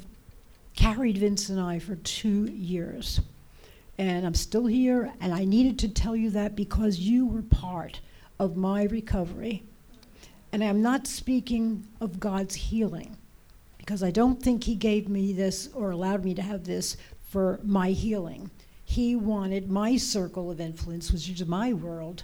carried 0.75 1.17
Vince 1.17 1.49
and 1.49 1.59
I 1.59 1.77
for 1.77 1.95
two 1.97 2.45
years. 2.45 3.21
And 4.01 4.25
I'm 4.25 4.33
still 4.33 4.65
here, 4.65 5.13
and 5.21 5.33
I 5.33 5.45
needed 5.45 5.77
to 5.79 5.87
tell 5.87 6.15
you 6.15 6.31
that 6.31 6.55
because 6.55 6.99
you 6.99 7.27
were 7.27 7.43
part 7.43 7.99
of 8.39 8.57
my 8.57 8.83
recovery. 8.85 9.63
And 10.51 10.63
I'm 10.63 10.81
not 10.81 11.05
speaking 11.05 11.85
of 12.01 12.19
God's 12.19 12.55
healing, 12.55 13.15
because 13.77 14.01
I 14.01 14.09
don't 14.11 14.41
think 14.41 14.63
He 14.63 14.75
gave 14.75 15.07
me 15.07 15.33
this 15.33 15.69
or 15.73 15.91
allowed 15.91 16.25
me 16.25 16.33
to 16.33 16.41
have 16.41 16.63
this 16.63 16.97
for 17.29 17.59
my 17.63 17.91
healing 17.91 18.49
he 18.91 19.15
wanted 19.15 19.71
my 19.71 19.95
circle 19.95 20.51
of 20.51 20.59
influence, 20.59 21.13
which 21.13 21.29
is 21.29 21.45
my 21.45 21.71
world, 21.71 22.23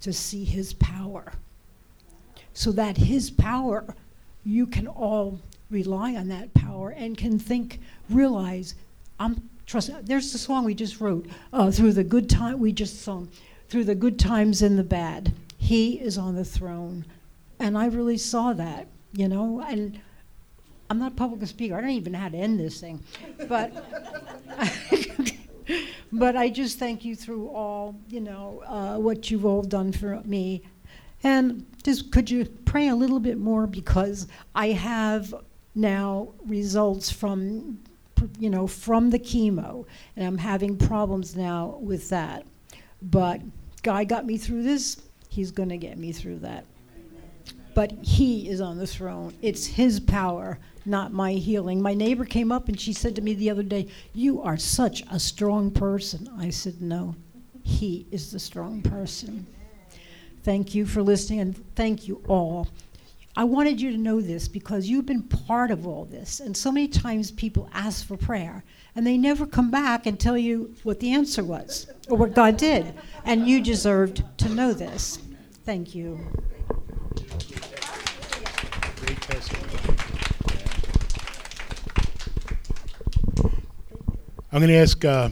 to 0.00 0.12
see 0.12 0.44
his 0.44 0.72
power. 0.74 1.32
So 2.54 2.70
that 2.70 2.96
his 2.96 3.28
power, 3.28 3.96
you 4.44 4.68
can 4.68 4.86
all 4.86 5.40
rely 5.68 6.14
on 6.14 6.28
that 6.28 6.54
power 6.54 6.90
and 6.90 7.18
can 7.18 7.40
think, 7.40 7.80
realize, 8.08 8.76
I'm 9.18 9.50
trust. 9.66 9.90
There's 10.02 10.32
the 10.32 10.38
song 10.38 10.64
we 10.64 10.74
just 10.74 11.00
wrote 11.00 11.26
uh, 11.52 11.70
through 11.70 11.92
the 11.92 12.04
good 12.04 12.30
time 12.30 12.58
we 12.58 12.72
just 12.72 13.02
sung, 13.02 13.28
through 13.68 13.84
the 13.84 13.94
good 13.94 14.18
times 14.18 14.62
and 14.62 14.78
the 14.78 14.84
bad. 14.84 15.32
He 15.58 16.00
is 16.00 16.16
on 16.16 16.34
the 16.34 16.44
throne, 16.44 17.04
and 17.58 17.76
I 17.76 17.86
really 17.86 18.18
saw 18.18 18.52
that, 18.52 18.88
you 19.12 19.28
know. 19.28 19.64
And 19.66 20.00
I'm 20.88 20.98
not 20.98 21.12
a 21.12 21.16
public 21.16 21.46
speaker. 21.48 21.76
I 21.76 21.80
don't 21.80 21.90
even 21.90 22.12
know 22.12 22.20
how 22.20 22.28
to 22.28 22.38
end 22.38 22.60
this 22.60 22.80
thing, 22.80 23.02
but. 23.48 23.72
but 26.12 26.36
I 26.36 26.48
just 26.48 26.78
thank 26.78 27.04
you 27.04 27.16
through 27.16 27.48
all, 27.48 27.96
you 28.08 28.20
know, 28.20 28.62
uh, 28.66 28.96
what 28.98 29.30
you've 29.30 29.44
all 29.44 29.62
done 29.62 29.92
for 29.92 30.20
me. 30.24 30.62
And 31.22 31.66
just 31.82 32.10
could 32.12 32.30
you 32.30 32.44
pray 32.64 32.88
a 32.88 32.94
little 32.94 33.20
bit 33.20 33.38
more 33.38 33.66
because 33.66 34.28
I 34.54 34.68
have 34.68 35.34
now 35.74 36.28
results 36.46 37.10
from, 37.10 37.80
you 38.38 38.50
know, 38.50 38.66
from 38.66 39.10
the 39.10 39.18
chemo, 39.18 39.86
and 40.16 40.26
I'm 40.26 40.38
having 40.38 40.76
problems 40.76 41.36
now 41.36 41.78
with 41.80 42.08
that. 42.10 42.46
But 43.02 43.40
God 43.82 44.08
got 44.08 44.26
me 44.26 44.38
through 44.38 44.62
this. 44.62 45.02
He's 45.28 45.50
going 45.50 45.68
to 45.68 45.76
get 45.76 45.98
me 45.98 46.12
through 46.12 46.40
that. 46.40 46.64
But 47.74 47.92
He 48.02 48.48
is 48.48 48.60
on 48.60 48.78
the 48.78 48.86
throne. 48.86 49.34
It's 49.42 49.66
His 49.66 50.00
power 50.00 50.58
not 50.86 51.12
my 51.12 51.32
healing. 51.32 51.82
My 51.82 51.94
neighbor 51.94 52.24
came 52.24 52.52
up 52.52 52.68
and 52.68 52.80
she 52.80 52.92
said 52.92 53.16
to 53.16 53.22
me 53.22 53.34
the 53.34 53.50
other 53.50 53.62
day, 53.62 53.88
You 54.14 54.40
are 54.42 54.56
such 54.56 55.02
a 55.10 55.18
strong 55.18 55.70
person. 55.70 56.28
I 56.38 56.50
said, 56.50 56.80
No, 56.80 57.16
he 57.62 58.06
is 58.10 58.30
the 58.30 58.38
strong 58.38 58.82
person. 58.82 59.46
Thank 60.42 60.74
you 60.74 60.86
for 60.86 61.02
listening 61.02 61.40
and 61.40 61.74
thank 61.74 62.06
you 62.06 62.22
all. 62.28 62.68
I 63.38 63.44
wanted 63.44 63.82
you 63.82 63.90
to 63.92 63.98
know 63.98 64.22
this 64.22 64.48
because 64.48 64.88
you've 64.88 65.04
been 65.04 65.22
part 65.22 65.70
of 65.70 65.86
all 65.86 66.06
this. 66.06 66.40
And 66.40 66.56
so 66.56 66.72
many 66.72 66.88
times 66.88 67.30
people 67.30 67.68
ask 67.74 68.06
for 68.06 68.16
prayer 68.16 68.64
and 68.94 69.06
they 69.06 69.18
never 69.18 69.44
come 69.44 69.70
back 69.70 70.06
and 70.06 70.18
tell 70.18 70.38
you 70.38 70.74
what 70.84 71.00
the 71.00 71.12
answer 71.12 71.44
was 71.44 71.86
or 72.08 72.16
what 72.16 72.34
God 72.34 72.56
did. 72.56 72.94
And 73.26 73.46
you 73.46 73.62
deserved 73.62 74.24
to 74.38 74.48
know 74.48 74.72
this. 74.72 75.18
Thank 75.66 75.94
you. 75.94 76.18
I'm 84.50 84.62
going 84.62 84.68
to 84.68 84.76
ask 84.76 85.04
uh, 85.04 85.28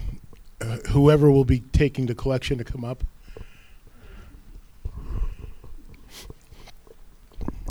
whoever 0.90 1.30
will 1.30 1.46
be 1.46 1.60
taking 1.72 2.04
the 2.04 2.14
collection 2.14 2.58
to 2.58 2.64
come 2.64 2.84
up. 2.84 3.02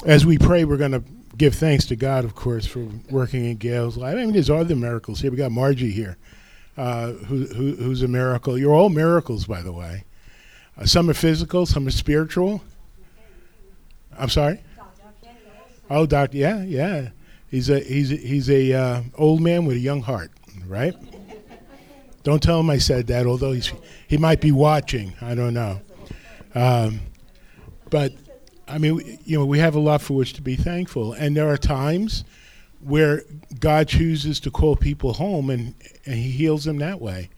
As 0.06 0.26
we 0.26 0.38
pray, 0.38 0.66
we're 0.66 0.78
going 0.78 0.91
to 0.91 1.04
give 1.38 1.56
thanks 1.56 1.86
to 1.86 1.95
God, 1.95 2.26
of 2.26 2.36
course, 2.36 2.66
for 2.66 2.86
working 3.10 3.45
in 3.45 3.56
Gail's 3.56 3.95
life. 3.95 4.16
I 4.16 4.18
mean, 4.18 4.34
there's 4.34 4.49
other 4.49 4.76
miracles 4.76 5.22
here. 5.22 5.32
We 5.32 5.38
got 5.38 5.51
Margie 5.51 5.91
here, 5.91 6.18
uh, 6.78 7.14
who, 7.14 7.45
who, 7.45 7.76
who's 7.76 8.01
a 8.01 8.08
miracle. 8.10 8.58
You're 8.58 8.74
all 8.74 8.89
miracles, 8.89 9.45
by 9.45 9.62
the 9.62 9.72
way. 9.72 10.04
Uh, 10.78 10.86
some 10.86 11.10
are 11.10 11.14
physical, 11.14 11.66
some 11.66 11.88
are 11.88 11.91
spiritual. 11.91 12.62
I'm 14.18 14.30
sorry. 14.30 14.60
Oh, 15.89 16.06
doctor, 16.06 16.38
yeah, 16.38 16.64
yeah. 16.64 17.10
He's 17.49 17.70
a 17.70 17.80
he's 17.80 18.12
a, 18.12 18.16
he's 18.16 18.49
a 18.49 18.74
uh, 18.74 19.01
old 19.16 19.39
man 19.39 19.66
with 19.66 19.78
a 19.78 19.80
young 19.80 20.01
heart, 20.01 20.32
right? 20.68 20.95
Don't 22.24 22.41
tell 22.41 22.60
him 22.60 22.70
I 22.70 22.78
said 22.78 23.08
that, 23.08 23.26
although 23.26 23.51
he's 23.51 23.72
he 24.08 24.18
might 24.18 24.41
be 24.41 24.51
watching. 24.51 25.14
I 25.22 25.36
don't 25.36 25.54
know. 25.54 25.80
Um, 26.56 27.01
but 27.89 28.14
I 28.68 28.78
mean, 28.78 29.20
you 29.26 29.38
know, 29.38 29.45
we 29.45 29.59
have 29.59 29.76
a 29.76 29.80
lot 29.80 30.01
for 30.01 30.14
which 30.14 30.34
to 30.34 30.41
be 30.41 30.55
thankful, 30.55 31.14
and 31.14 31.36
there 31.36 31.49
are 31.49 31.57
times 31.57 32.24
where 32.82 33.24
God 33.59 33.88
chooses 33.88 34.39
to 34.41 34.51
call 34.51 34.76
people 34.76 35.14
home, 35.14 35.49
and 35.49 35.76
and 36.05 36.16
He 36.16 36.32
heals 36.32 36.66
them 36.66 36.78
that 36.78 37.01
way. 37.01 37.30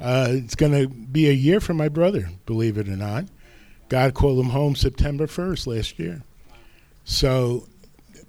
Uh, 0.00 0.28
it's 0.30 0.54
going 0.54 0.72
to 0.72 0.88
be 0.88 1.28
a 1.28 1.32
year 1.32 1.58
for 1.58 1.72
my 1.72 1.88
brother, 1.88 2.28
believe 2.44 2.76
it 2.76 2.88
or 2.88 2.96
not. 2.96 3.24
God 3.88 4.14
called 4.14 4.38
him 4.38 4.50
home 4.50 4.74
September 4.74 5.26
first 5.26 5.66
last 5.66 5.98
year. 5.98 6.22
So, 7.04 7.66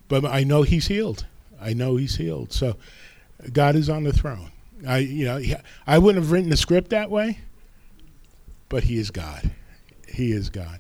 but 0.07 0.23
I 0.23 0.43
know 0.43 0.61
he's 0.61 0.87
healed. 0.87 1.25
I 1.59 1.73
know 1.73 1.97
he's 1.97 2.15
healed. 2.15 2.53
So, 2.53 2.77
God 3.51 3.75
is 3.75 3.89
on 3.89 4.03
the 4.03 4.13
throne. 4.13 4.51
I, 4.85 4.99
you 4.99 5.25
know, 5.25 5.41
I 5.85 5.97
wouldn't 5.97 6.23
have 6.23 6.31
written 6.31 6.49
the 6.49 6.57
script 6.57 6.89
that 6.89 7.09
way, 7.09 7.39
but 8.69 8.83
He 8.83 8.97
is 8.97 9.11
God. 9.11 9.49
He 10.07 10.31
is 10.31 10.49
God. 10.49 10.79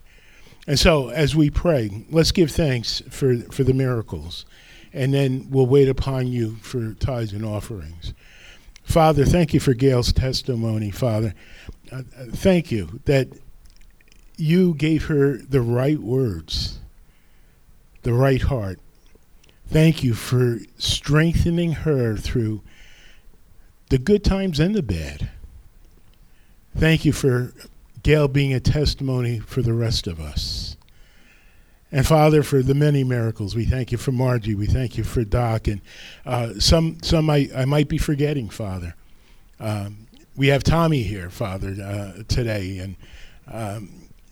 And 0.67 0.77
so, 0.77 1.07
as 1.07 1.33
we 1.33 1.49
pray, 1.49 2.05
let's 2.09 2.33
give 2.33 2.51
thanks 2.51 3.01
for 3.09 3.37
for 3.51 3.63
the 3.63 3.73
miracles, 3.73 4.45
and 4.93 5.13
then 5.13 5.47
we'll 5.49 5.65
wait 5.65 5.87
upon 5.87 6.27
you 6.27 6.57
for 6.57 6.93
tithes 6.93 7.31
and 7.31 7.45
offerings. 7.45 8.13
Father, 8.83 9.25
thank 9.25 9.53
you 9.53 9.59
for 9.61 9.73
Gail's 9.73 10.11
testimony. 10.11 10.91
Father, 10.91 11.33
uh, 11.91 12.03
uh, 12.17 12.25
thank 12.31 12.71
you 12.71 12.99
that 13.05 13.27
you 14.37 14.73
gave 14.73 15.05
her 15.05 15.37
the 15.37 15.61
right 15.61 15.99
words, 15.99 16.79
the 18.03 18.13
right 18.13 18.41
heart. 18.41 18.79
Thank 19.67 20.03
you 20.03 20.13
for 20.13 20.59
strengthening 20.77 21.73
her 21.73 22.15
through 22.15 22.61
the 23.89 23.97
good 23.97 24.23
times 24.23 24.59
and 24.59 24.75
the 24.75 24.83
bad. 24.83 25.29
Thank 26.75 27.03
you 27.03 27.11
for 27.11 27.53
Gail 28.03 28.27
being 28.27 28.53
a 28.53 28.59
testimony 28.59 29.39
for 29.39 29.61
the 29.61 29.73
rest 29.73 30.07
of 30.07 30.19
us. 30.19 30.77
And 31.91 32.05
Father, 32.05 32.43
for 32.43 32.61
the 32.61 32.75
many 32.75 33.03
miracles, 33.03 33.55
we 33.55 33.65
thank 33.65 33.91
you 33.91 33.97
for 33.97 34.11
Margie. 34.11 34.55
We 34.55 34.67
thank 34.67 34.97
you 34.97 35.03
for 35.03 35.23
Doc, 35.23 35.67
and 35.67 35.79
uh, 36.25 36.53
some 36.59 36.97
some 37.01 37.29
I, 37.29 37.49
I 37.55 37.65
might 37.65 37.87
be 37.87 37.97
forgetting, 37.97 38.49
Father. 38.49 38.93
Um, 39.59 40.07
we 40.35 40.47
have 40.47 40.63
Tommy 40.63 41.03
here, 41.03 41.29
Father, 41.29 41.75
uh, 41.81 42.23
today, 42.27 42.79
and 42.79 42.95
um, 43.49 43.89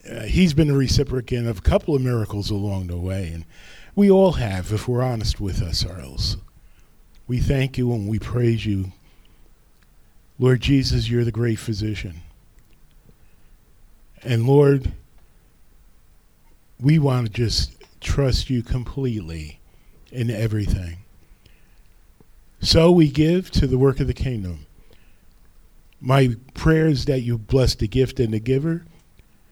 uh, 0.09 0.23
he's 0.23 0.53
been 0.53 0.69
a 0.69 0.73
reciprocant 0.73 1.47
of 1.47 1.59
a 1.59 1.61
couple 1.61 1.95
of 1.95 2.01
miracles 2.01 2.49
along 2.49 2.87
the 2.87 2.97
way, 2.97 3.31
and 3.33 3.45
we 3.95 4.11
all 4.11 4.33
have, 4.33 4.73
if 4.73 4.87
we're 4.87 5.01
honest 5.01 5.39
with 5.39 5.63
ourselves. 5.63 6.37
We 7.27 7.39
thank 7.39 7.77
you 7.77 7.91
and 7.93 8.07
we 8.07 8.19
praise 8.19 8.65
you. 8.65 8.91
Lord 10.37 10.61
Jesus, 10.61 11.09
you're 11.09 11.23
the 11.23 11.31
great 11.31 11.57
physician. 11.57 12.21
And 14.25 14.47
Lord, 14.47 14.91
we 16.79 16.99
want 16.99 17.27
to 17.27 17.31
just 17.31 17.83
trust 18.01 18.49
you 18.49 18.63
completely 18.63 19.59
in 20.11 20.29
everything. 20.29 20.97
So 22.59 22.91
we 22.91 23.09
give 23.09 23.51
to 23.51 23.67
the 23.67 23.77
work 23.77 23.99
of 23.99 24.07
the 24.07 24.13
kingdom. 24.13 24.65
My 26.01 26.35
prayer 26.53 26.87
is 26.87 27.05
that 27.05 27.21
you 27.21 27.37
bless 27.37 27.75
the 27.75 27.87
gift 27.87 28.19
and 28.19 28.33
the 28.33 28.39
giver. 28.39 28.85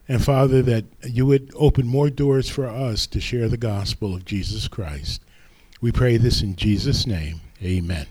And 0.08 0.24
Father, 0.24 0.62
that 0.64 0.86
you 1.04 1.26
would 1.26 1.52
open 1.56 1.88
more 1.88 2.10
doors 2.10 2.50
for 2.50 2.68
us 2.68 3.08
to 3.08 3.22
share 3.22 3.48
the 3.48 3.58
gospel 3.58 4.14
of 4.14 4.26
Jesus 4.26 4.68
Christ. 4.68 5.22
We 5.82 5.92
pray 5.92 6.18
this 6.18 6.42
in 6.42 6.56
Jesus' 6.56 7.08
name. 7.08 7.42
Amen. 7.62 8.08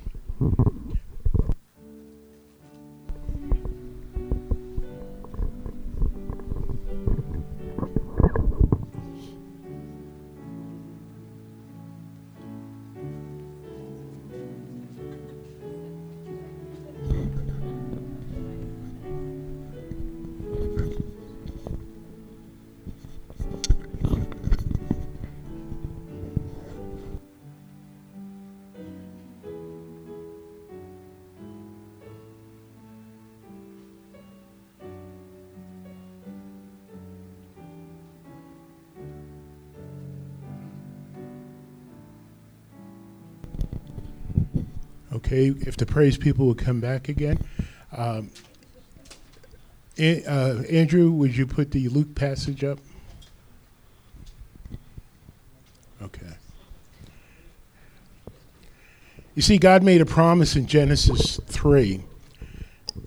If 45.33 45.77
the 45.77 45.87
praise 45.87 46.19
people 46.19 46.47
would 46.47 46.59
come 46.59 46.81
back 46.81 47.09
again. 47.09 47.39
Um, 47.97 48.31
uh, 49.99 50.63
Andrew, 50.71 51.11
would 51.11 51.37
you 51.37 51.47
put 51.47 51.71
the 51.71 51.89
Luke 51.89 52.15
passage 52.15 52.65
up? 52.65 52.79
Okay. 56.03 56.35
You 59.35 59.43
see, 59.43 59.59
God 59.59 59.83
made 59.83 60.01
a 60.01 60.07
promise 60.07 60.57
in 60.57 60.67
Genesis 60.67 61.41
3 61.47 62.03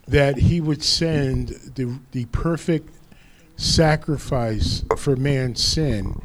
that 0.08 0.38
he 0.38 0.62
would 0.62 0.84
send 0.84 1.50
the, 1.76 2.00
the 2.12 2.26
perfect 2.26 2.90
sacrifice 3.58 4.84
for 4.98 5.16
man's 5.16 5.64
sin, 5.64 6.20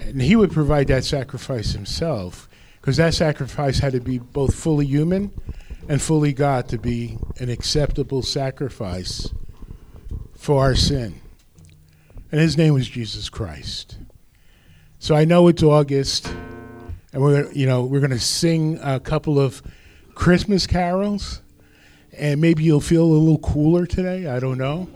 and 0.00 0.22
he 0.22 0.34
would 0.34 0.50
provide 0.50 0.88
that 0.88 1.04
sacrifice 1.04 1.72
himself 1.72 2.48
because 2.80 2.96
that 2.96 3.14
sacrifice 3.14 3.78
had 3.78 3.92
to 3.92 4.00
be 4.00 4.18
both 4.18 4.54
fully 4.54 4.86
human 4.86 5.32
and 5.88 6.00
fully 6.00 6.32
God 6.32 6.68
to 6.68 6.78
be 6.78 7.18
an 7.38 7.50
acceptable 7.50 8.22
sacrifice 8.22 9.28
for 10.36 10.62
our 10.62 10.74
sin. 10.74 11.20
And 12.32 12.40
his 12.40 12.56
name 12.56 12.74
was 12.74 12.88
Jesus 12.88 13.28
Christ. 13.28 13.98
So 14.98 15.14
I 15.14 15.24
know 15.24 15.48
it's 15.48 15.62
August, 15.62 16.32
and 17.12 17.22
we're 17.22 17.50
you 17.52 17.66
know 17.66 17.84
we're 17.84 18.00
going 18.00 18.10
to 18.10 18.20
sing 18.20 18.78
a 18.82 19.00
couple 19.00 19.38
of 19.38 19.62
Christmas 20.14 20.66
carols, 20.66 21.42
and 22.12 22.40
maybe 22.40 22.62
you'll 22.62 22.80
feel 22.80 23.02
a 23.02 23.06
little 23.06 23.38
cooler 23.38 23.86
today. 23.86 24.26
I 24.26 24.38
don't 24.38 24.58
know. 24.58 24.88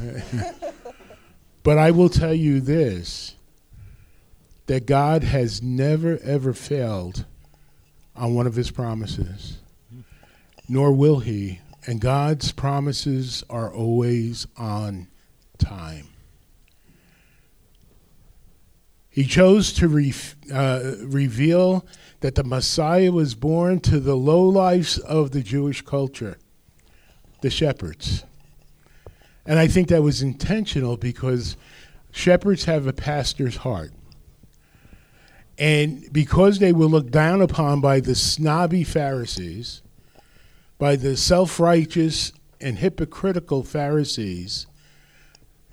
but 1.62 1.78
I 1.78 1.90
will 1.90 2.08
tell 2.08 2.34
you 2.34 2.60
this 2.60 3.33
that 4.66 4.86
God 4.86 5.22
has 5.24 5.62
never 5.62 6.18
ever 6.22 6.52
failed 6.52 7.24
on 8.16 8.34
one 8.34 8.46
of 8.46 8.54
his 8.54 8.70
promises, 8.70 9.58
nor 10.68 10.92
will 10.92 11.20
he. 11.20 11.60
And 11.86 12.00
God's 12.00 12.50
promises 12.52 13.44
are 13.50 13.72
always 13.72 14.46
on 14.56 15.08
time. 15.58 16.08
He 19.10 19.24
chose 19.26 19.72
to 19.74 19.86
re- 19.86 20.14
uh, 20.52 20.94
reveal 21.02 21.86
that 22.20 22.34
the 22.34 22.42
Messiah 22.42 23.12
was 23.12 23.34
born 23.34 23.80
to 23.80 24.00
the 24.00 24.16
lowlifes 24.16 24.98
of 24.98 25.30
the 25.30 25.42
Jewish 25.42 25.82
culture, 25.82 26.38
the 27.42 27.50
shepherds. 27.50 28.24
And 29.46 29.58
I 29.58 29.68
think 29.68 29.88
that 29.88 30.02
was 30.02 30.22
intentional 30.22 30.96
because 30.96 31.56
shepherds 32.10 32.64
have 32.64 32.86
a 32.86 32.92
pastor's 32.92 33.58
heart. 33.58 33.92
And 35.58 36.12
because 36.12 36.58
they 36.58 36.72
were 36.72 36.86
looked 36.86 37.12
down 37.12 37.40
upon 37.40 37.80
by 37.80 38.00
the 38.00 38.14
snobby 38.14 38.82
Pharisees, 38.84 39.82
by 40.78 40.96
the 40.96 41.16
self 41.16 41.60
righteous 41.60 42.32
and 42.60 42.78
hypocritical 42.78 43.62
Pharisees, 43.62 44.66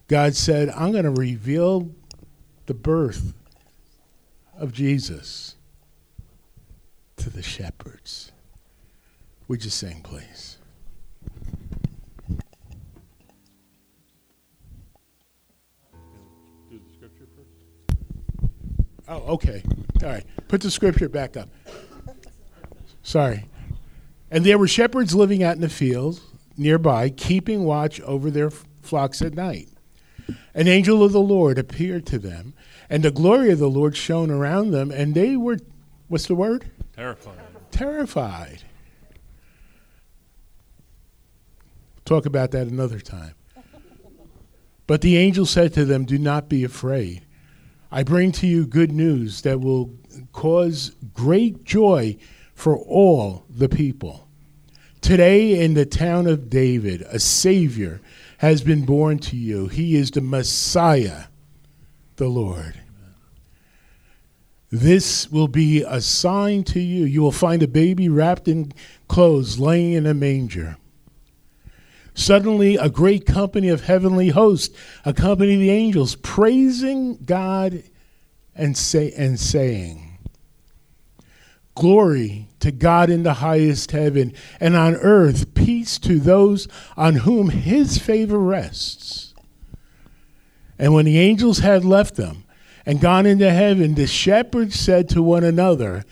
God 0.08 0.36
said, 0.36 0.70
I'm 0.70 0.92
going 0.92 1.06
to 1.06 1.12
reveal 1.12 1.90
the 2.66 2.74
birth 2.74 3.34
of 4.58 4.74
Jesus 4.74 5.56
to 7.18 7.30
the 7.30 7.42
shepherds. 7.42 8.32
Would 9.48 9.64
you 9.64 9.70
sing, 9.70 10.02
please? 10.02 10.51
Oh, 19.12 19.34
okay. 19.34 19.62
All 20.02 20.08
right. 20.08 20.26
Put 20.48 20.62
the 20.62 20.72
scripture 20.72 21.10
back 21.10 21.36
up. 21.36 21.50
Sorry. 23.04 23.46
And 24.32 24.46
there 24.46 24.58
were 24.58 24.70
shepherds 24.70 25.14
living 25.14 25.44
out 25.44 25.56
in 25.56 25.62
the 25.62 25.68
fields 25.68 26.22
nearby, 26.56 27.10
keeping 27.10 27.66
watch 27.66 28.00
over 28.02 28.32
their 28.32 28.50
flocks 28.82 29.22
at 29.22 29.34
night. 29.34 29.68
An 30.54 30.70
angel 30.70 31.04
of 31.04 31.12
the 31.12 31.20
Lord 31.20 31.58
appeared 31.58 32.06
to 32.06 32.20
them, 32.20 32.54
and 32.90 33.04
the 33.04 33.12
glory 33.12 33.52
of 33.52 33.60
the 33.60 33.70
Lord 33.70 33.98
shone 33.98 34.32
around 34.32 34.72
them, 34.72 34.92
and 34.92 35.14
they 35.14 35.36
were, 35.36 35.58
what's 36.08 36.28
the 36.28 36.36
word? 36.36 36.72
Terrified. 36.96 37.36
Terrified. 37.72 38.64
Talk 42.06 42.26
about 42.26 42.52
that 42.52 42.68
another 42.68 43.02
time. 43.02 43.34
But 44.88 45.02
the 45.02 45.18
angel 45.18 45.46
said 45.46 45.74
to 45.74 45.84
them, 45.84 46.06
Do 46.06 46.18
not 46.18 46.48
be 46.48 46.64
afraid. 46.64 47.24
I 47.92 48.04
bring 48.04 48.32
to 48.34 48.48
you 48.48 48.66
good 48.66 48.92
news 48.92 49.42
that 49.42 49.60
will 49.60 49.94
cause 50.32 50.96
great 51.14 51.66
joy 51.66 52.18
for 52.54 52.78
all 52.78 53.44
the 53.50 53.68
people. 53.68 54.28
Today, 55.02 55.60
in 55.60 55.74
the 55.74 55.86
town 55.86 56.28
of 56.28 56.50
David, 56.50 57.02
a 57.10 57.20
Savior 57.20 58.00
has 58.38 58.62
been 58.62 58.86
born 58.86 59.20
to 59.20 59.36
you. 59.36 59.68
He 59.68 59.96
is 59.96 60.12
the 60.12 60.22
Messiah, 60.22 61.24
the 62.16 62.28
Lord. 62.28 62.80
This 64.72 65.30
will 65.30 65.50
be 65.50 65.82
a 65.82 66.00
sign 66.00 66.64
to 66.66 66.80
you. 66.80 67.04
You 67.04 67.22
will 67.22 67.34
find 67.34 67.62
a 67.62 67.68
baby 67.68 68.08
wrapped 68.08 68.48
in 68.48 68.72
clothes 69.10 69.60
laying 69.60 69.94
in 69.94 70.06
a 70.06 70.14
manger. 70.14 70.78
Suddenly, 72.14 72.76
a 72.76 72.90
great 72.90 73.26
company 73.26 73.70
of 73.70 73.86
heavenly 73.86 74.30
hosts 74.30 74.76
accompanied 75.06 75.58
the 75.58 75.70
angels, 75.70 76.16
praising 76.16 77.18
God 77.24 77.84
and, 78.56 78.76
say, 78.76 79.14
and 79.18 79.40
saying, 79.40 80.18
Glory 81.74 82.50
to 82.60 82.72
God 82.72 83.10
in 83.10 83.24
the 83.24 83.36
highest 83.36 83.92
heaven, 83.92 84.34
and 84.60 84.76
on 84.76 84.96
earth 84.96 85.54
peace 85.54 85.98
to 86.00 86.20
those 86.20 86.68
on 86.98 87.16
whom 87.16 87.50
his 87.50 87.98
favor 87.98 88.38
rests. 88.38 89.34
And 90.78 90.94
when 90.94 91.06
the 91.06 91.20
angels 91.20 91.60
had 91.60 91.86
left 91.86 92.16
them 92.16 92.44
and 92.86 93.00
gone 93.00 93.26
into 93.26 93.50
heaven, 93.50 93.96
the 93.96 94.08
shepherds 94.08 94.76
said 94.76 95.08
to 95.10 95.22
one 95.22 95.44
another, 95.44 96.04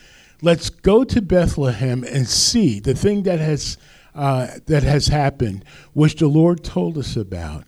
Let's 0.42 0.70
go 0.70 1.04
to 1.04 1.22
Bethlehem 1.22 2.04
and 2.06 2.28
see 2.28 2.80
the 2.80 2.94
thing 2.94 3.24
that 3.24 3.40
has, 3.40 3.78
uh, 4.16 4.48
that 4.66 4.84
has 4.84 5.08
happened, 5.08 5.64
which 5.94 6.16
the 6.16 6.28
Lord 6.28 6.64
told 6.64 6.98
us 6.98 7.16
about. 7.16 7.66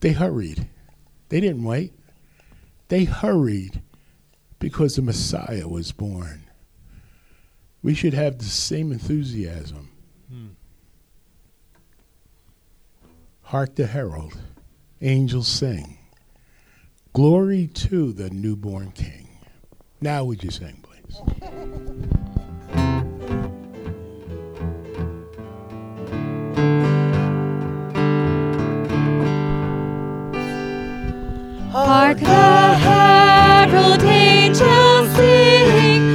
They 0.00 0.12
hurried. 0.12 0.68
They 1.28 1.40
didn't 1.40 1.64
wait. 1.64 1.92
They 2.88 3.04
hurried 3.04 3.82
because 4.58 4.96
the 4.96 5.02
Messiah 5.02 5.66
was 5.66 5.92
born. 5.92 6.44
We 7.82 7.94
should 7.94 8.14
have 8.14 8.38
the 8.38 8.44
same 8.44 8.92
enthusiasm. 8.92 9.90
Hark 13.42 13.74
the 13.76 13.86
herald, 13.86 14.38
angels 15.00 15.48
sing. 15.48 15.98
Glory 17.12 17.66
to 17.68 18.12
the 18.12 18.30
newborn 18.30 18.90
King. 18.92 19.28
Now, 20.00 20.24
would 20.24 20.42
you 20.42 20.50
sing, 20.50 20.82
please? 20.82 22.10
Hark 31.74 32.18
the 32.20 32.26
herald 32.86 34.04
angels 34.04 35.10
sing, 35.16 36.13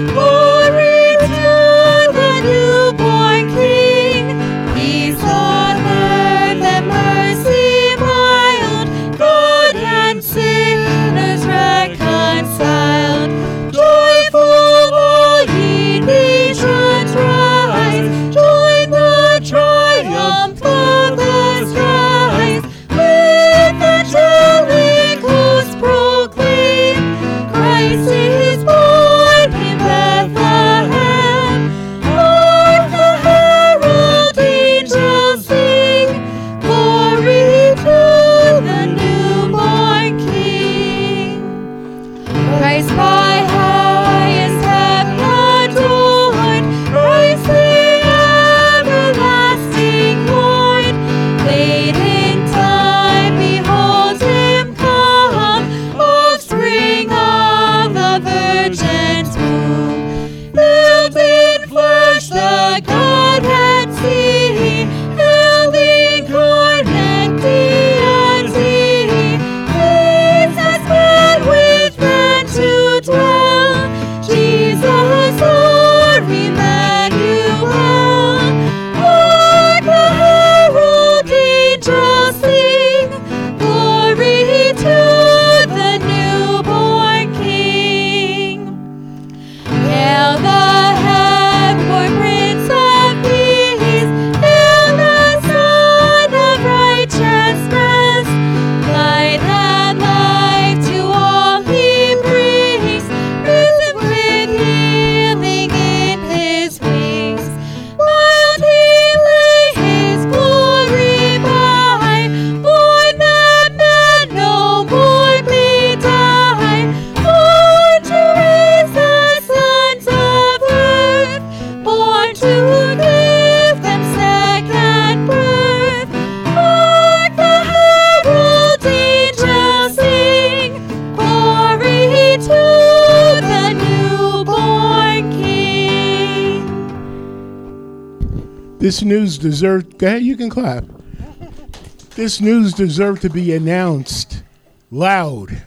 This 142.16 142.42
news 142.42 142.74
deserved 142.74 143.22
to 143.22 143.30
be 143.30 143.54
announced 143.54 144.44
loud, 144.92 145.64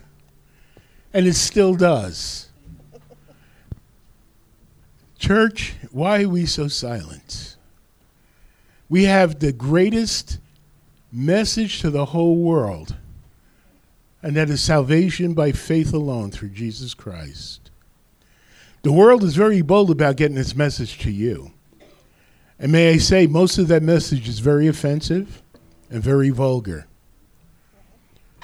and 1.15 1.27
it 1.27 1.35
still 1.35 1.75
does. 1.75 2.49
Church, 5.19 5.75
why 5.93 6.25
are 6.25 6.29
we 6.29 6.47
so 6.47 6.69
silent? 6.69 7.57
We 8.89 9.05
have 9.05 9.39
the 9.39 9.53
greatest 9.53 10.39
message 11.13 11.81
to 11.81 11.91
the 11.91 12.07
whole 12.07 12.37
world, 12.37 12.97
and 14.23 14.37
that 14.37 14.51
is 14.51 14.61
salvation 14.61 15.35
by 15.35 15.53
faith 15.53 15.95
alone 15.95 16.31
through 16.31 16.51
Jesus 16.51 16.93
Christ. 16.93 17.71
The 18.83 18.93
world 18.93 19.23
is 19.23 19.37
very 19.37 19.63
bold 19.63 19.91
about 19.91 20.17
getting 20.17 20.37
its 20.37 20.57
message 20.57 20.99
to 20.99 21.11
you. 21.11 21.53
And 22.59 22.73
may 22.73 22.93
I 22.93 22.99
say, 22.99 23.27
most 23.27 23.59
of 23.59 23.69
that 23.69 23.83
message 23.83 24.29
is 24.29 24.41
very 24.41 24.67
offensive 24.67 25.42
and 25.93 26.03
very 26.03 26.31
vulgar. 26.31 26.87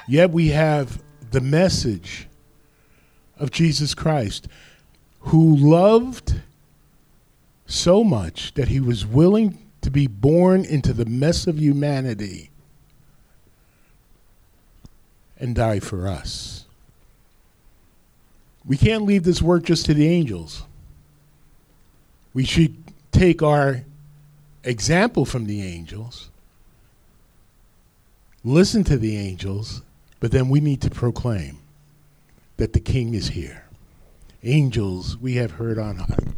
Yet 0.07 0.29
we 0.29 0.49
have 0.49 1.01
the 1.31 1.41
message 1.41 2.27
of 3.37 3.51
Jesus 3.51 3.93
Christ, 3.95 4.47
who 5.21 5.55
loved 5.55 6.41
so 7.65 8.03
much 8.03 8.53
that 8.53 8.67
he 8.67 8.79
was 8.79 9.05
willing 9.05 9.57
to 9.81 9.89
be 9.89 10.07
born 10.07 10.63
into 10.65 10.93
the 10.93 11.05
mess 11.05 11.47
of 11.47 11.59
humanity 11.59 12.51
and 15.37 15.55
die 15.55 15.79
for 15.79 16.07
us. 16.07 16.65
We 18.65 18.77
can't 18.77 19.03
leave 19.05 19.23
this 19.23 19.41
work 19.41 19.63
just 19.63 19.85
to 19.87 19.93
the 19.93 20.07
angels. 20.07 20.63
We 22.33 22.43
should 22.43 22.75
take 23.11 23.41
our 23.41 23.83
example 24.63 25.25
from 25.25 25.45
the 25.45 25.63
angels, 25.63 26.28
listen 28.43 28.83
to 28.85 28.97
the 28.97 29.17
angels, 29.17 29.81
but 30.19 30.31
then 30.31 30.49
we 30.49 30.59
need 30.59 30.81
to 30.81 30.89
proclaim 30.89 31.59
that 32.57 32.73
the 32.73 32.79
King 32.79 33.13
is 33.13 33.29
here. 33.29 33.65
Angels 34.43 35.17
we 35.17 35.35
have 35.35 35.51
heard 35.51 35.77
on 35.77 35.97
high. 35.97 36.33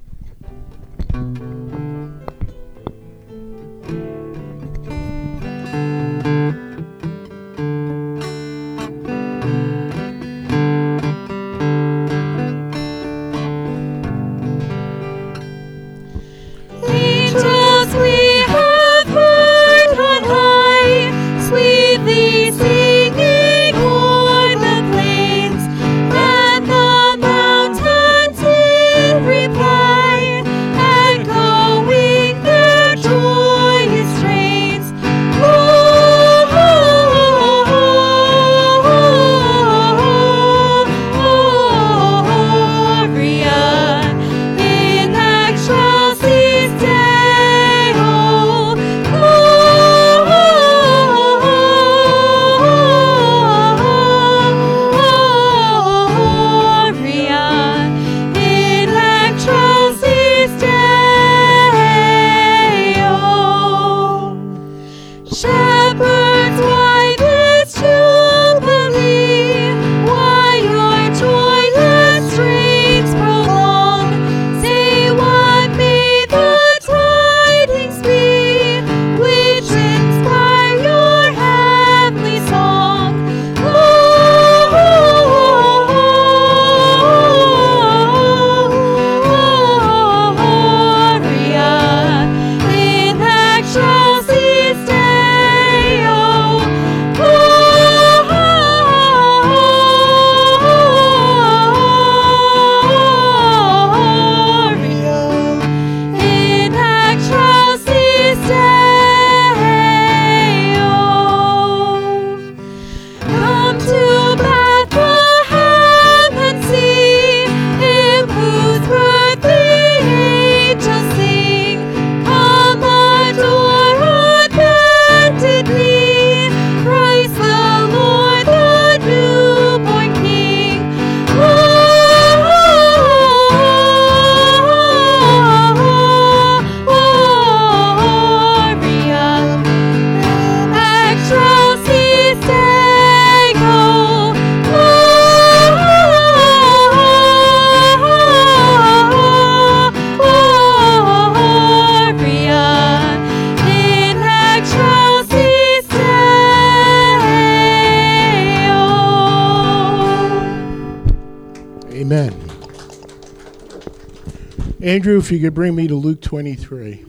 Andrew, 164.91 165.17
if 165.19 165.31
you 165.31 165.39
could 165.39 165.53
bring 165.53 165.73
me 165.73 165.87
to 165.87 165.95
Luke 165.95 166.21
23. 166.21 167.05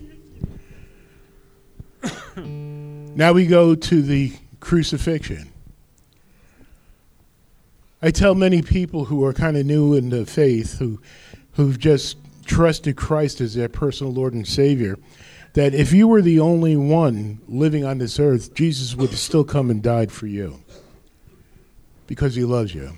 now 2.37 3.33
we 3.33 3.45
go 3.45 3.74
to 3.74 4.03
the 4.03 4.33
crucifixion. 4.61 5.53
I 8.01 8.12
tell 8.12 8.37
many 8.37 8.62
people 8.62 9.07
who 9.07 9.24
are 9.24 9.33
kind 9.33 9.57
of 9.57 9.66
new 9.66 9.95
in 9.95 10.11
the 10.11 10.24
faith, 10.24 10.78
who, 10.78 11.01
who've 11.55 11.76
just 11.76 12.18
trusted 12.45 12.97
Christ 12.97 13.41
as 13.41 13.55
their 13.55 13.68
personal 13.68 14.12
Lord 14.12 14.33
and 14.33 14.47
Savior, 14.47 14.97
that 15.55 15.74
if 15.74 15.93
you 15.93 16.07
were 16.07 16.22
the 16.22 16.39
only 16.39 16.76
one 16.76 17.41
living 17.49 17.85
on 17.85 17.99
this 17.99 18.20
earth, 18.20 18.55
Jesus 18.55 18.95
would 18.95 19.11
still 19.14 19.43
come 19.43 19.70
and 19.70 19.83
died 19.83 20.12
for 20.12 20.28
you 20.28 20.62
because 22.07 22.37
he 22.37 22.45
loves 22.45 22.76
you. 22.76 22.93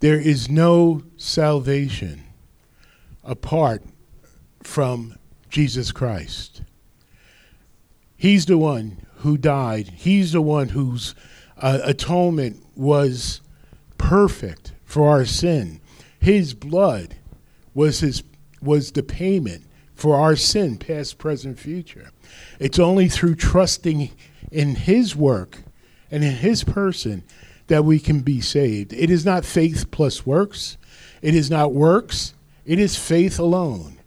There 0.00 0.20
is 0.20 0.50
no 0.50 1.02
salvation 1.16 2.24
apart 3.26 3.82
from 4.62 5.16
Jesus 5.50 5.92
Christ. 5.92 6.62
He's 8.16 8.46
the 8.46 8.58
one 8.58 9.06
who 9.16 9.36
died. 9.36 9.88
He's 9.88 10.32
the 10.32 10.40
one 10.40 10.70
whose 10.70 11.14
uh, 11.58 11.80
atonement 11.84 12.64
was 12.74 13.40
perfect 13.98 14.72
for 14.84 15.08
our 15.08 15.24
sin. 15.24 15.80
His 16.18 16.54
blood 16.54 17.16
was 17.74 18.00
his 18.00 18.22
was 18.62 18.92
the 18.92 19.02
payment 19.02 19.64
for 19.94 20.16
our 20.16 20.36
sin, 20.36 20.76
past, 20.76 21.18
present, 21.18 21.58
future. 21.58 22.10
It's 22.58 22.78
only 22.78 23.08
through 23.08 23.36
trusting 23.36 24.10
in 24.50 24.74
his 24.74 25.14
work 25.14 25.58
and 26.10 26.24
in 26.24 26.32
his 26.32 26.64
person 26.64 27.22
that 27.68 27.84
we 27.84 27.98
can 27.98 28.20
be 28.20 28.40
saved. 28.40 28.92
It 28.92 29.10
is 29.10 29.24
not 29.24 29.44
faith 29.44 29.90
plus 29.90 30.26
works. 30.26 30.76
It 31.22 31.34
is 31.34 31.50
not 31.50 31.72
works. 31.72 32.34
It 32.66 32.80
is 32.80 32.96
faith 32.96 33.38
alone. 33.38 33.98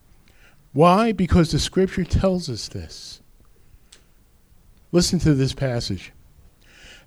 Why? 0.73 1.13
Because 1.13 1.51
the 1.51 1.59
scripture 1.59 2.03
tells 2.03 2.49
us 2.49 2.67
this. 2.67 3.21
Listen 4.91 5.17
to 5.19 5.33
this 5.33 5.53
passage. 5.53 6.11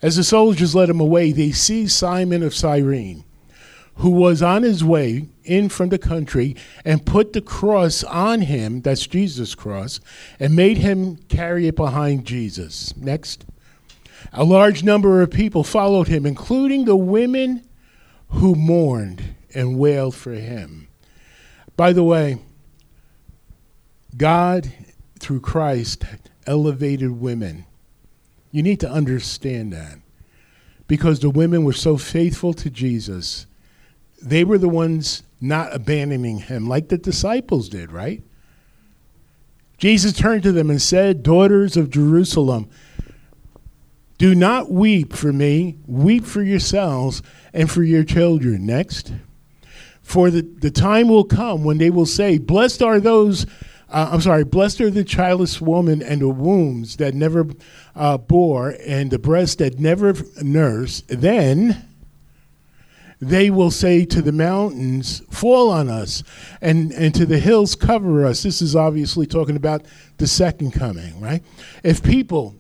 As 0.01 0.17
the 0.17 0.25
soldiers 0.25 0.75
led 0.75 0.89
him 0.89 0.99
away, 0.99 1.31
they 1.31 1.53
seized 1.53 1.93
Simon 1.93 2.43
of 2.43 2.55
Cyrene, 2.55 3.23
who 3.97 4.11
was 4.11 4.43
on 4.43 4.63
his 4.63 4.83
way 4.83 5.29
in 5.45 5.69
from 5.69 5.91
the 5.91 5.99
country 5.99 6.57
and 6.85 7.07
put 7.07 7.35
the 7.35 7.43
cross 7.43 8.03
on 8.03 8.41
him, 8.41 8.81
that's 8.81 9.07
Jesus' 9.07 9.55
cross, 9.55 10.01
and 10.41 10.57
made 10.57 10.79
him 10.79 11.17
carry 11.29 11.69
it 11.69 11.77
behind 11.77 12.25
Jesus. 12.25 12.97
Next. 12.97 13.45
A 14.33 14.45
large 14.45 14.83
number 14.83 15.21
of 15.21 15.31
people 15.31 15.65
followed 15.65 16.09
him, 16.09 16.25
including 16.25 16.85
the 16.85 16.97
women 16.97 17.67
who 18.29 18.55
mourned 18.55 19.35
and 19.55 19.79
wailed 19.79 20.15
for 20.15 20.33
him. 20.33 20.89
By 21.77 21.93
the 21.93 22.05
way, 22.05 22.39
God, 24.17 24.73
through 25.19 25.41
Christ, 25.41 26.05
elevated 26.47 27.21
women. 27.21 27.65
You 28.51 28.63
need 28.63 28.81
to 28.81 28.91
understand 28.91 29.73
that. 29.73 29.99
Because 30.87 31.21
the 31.21 31.31
women 31.31 31.65
were 31.65 31.73
so 31.73 31.97
faithful 31.97 32.53
to 32.55 32.69
Jesus, 32.69 33.47
they 34.21 34.45
were 34.45 34.59
the 34.59 34.69
ones 34.69 35.23
not 35.41 35.75
abandoning 35.75 36.39
him 36.39 36.69
like 36.69 36.89
the 36.89 36.99
disciples 36.99 37.69
did, 37.69 37.91
right? 37.91 38.23
Jesus 39.79 40.13
turned 40.13 40.43
to 40.45 40.53
them 40.53 40.71
and 40.71 40.81
said, 40.81 41.23
Daughters 41.23 41.77
of 41.77 41.91
Jerusalem, 41.91 42.69
do 44.19 44.35
not 44.35 44.71
weep 44.71 45.13
for 45.13 45.33
me, 45.33 45.79
weep 45.87 46.25
for 46.25 46.43
yourselves 46.43 47.23
and 47.53 47.71
for 47.71 47.83
your 47.83 48.05
children. 48.05 48.67
Next. 48.67 49.13
For 50.03 50.31
the, 50.31 50.43
the 50.43 50.71
time 50.71 51.09
will 51.09 51.25
come 51.25 51.65
when 51.65 51.79
they 51.79 51.91
will 51.91 52.07
say, 52.07 52.39
Blessed 52.39 52.83
are 52.83 53.01
those, 53.01 53.47
uh, 53.89 54.11
I'm 54.13 54.21
sorry, 54.21 54.45
blessed 54.45 54.81
are 54.81 54.91
the 54.91 55.05
childless 55.05 55.61
woman 55.61 56.03
and 56.03 56.21
the 56.21 56.29
wombs 56.29 56.97
that 56.97 57.15
never 57.15 57.47
uh, 57.95 58.19
bore 58.19 58.75
and 58.85 59.11
the 59.11 59.19
breast 59.19 59.59
that 59.59 59.79
never 59.79 60.15
nursed. 60.43 61.05
Then 61.09 61.89
they 63.23 63.51
will 63.51 63.71
say 63.71 64.05
to 64.07 64.21
the 64.21 64.33
mountains, 64.33 65.23
Fall 65.31 65.71
on 65.71 65.89
us, 65.89 66.25
and, 66.61 66.91
and 66.93 67.15
to 67.15 67.25
the 67.25 67.39
hills, 67.39 67.77
cover 67.77 68.27
us. 68.27 68.43
This 68.43 68.61
is 68.61 68.75
obviously 68.75 69.27
talking 69.27 69.55
about 69.55 69.87
the 70.19 70.27
second 70.27 70.73
coming, 70.73 71.21
right? 71.21 71.45
If 71.85 72.03
people 72.03 72.57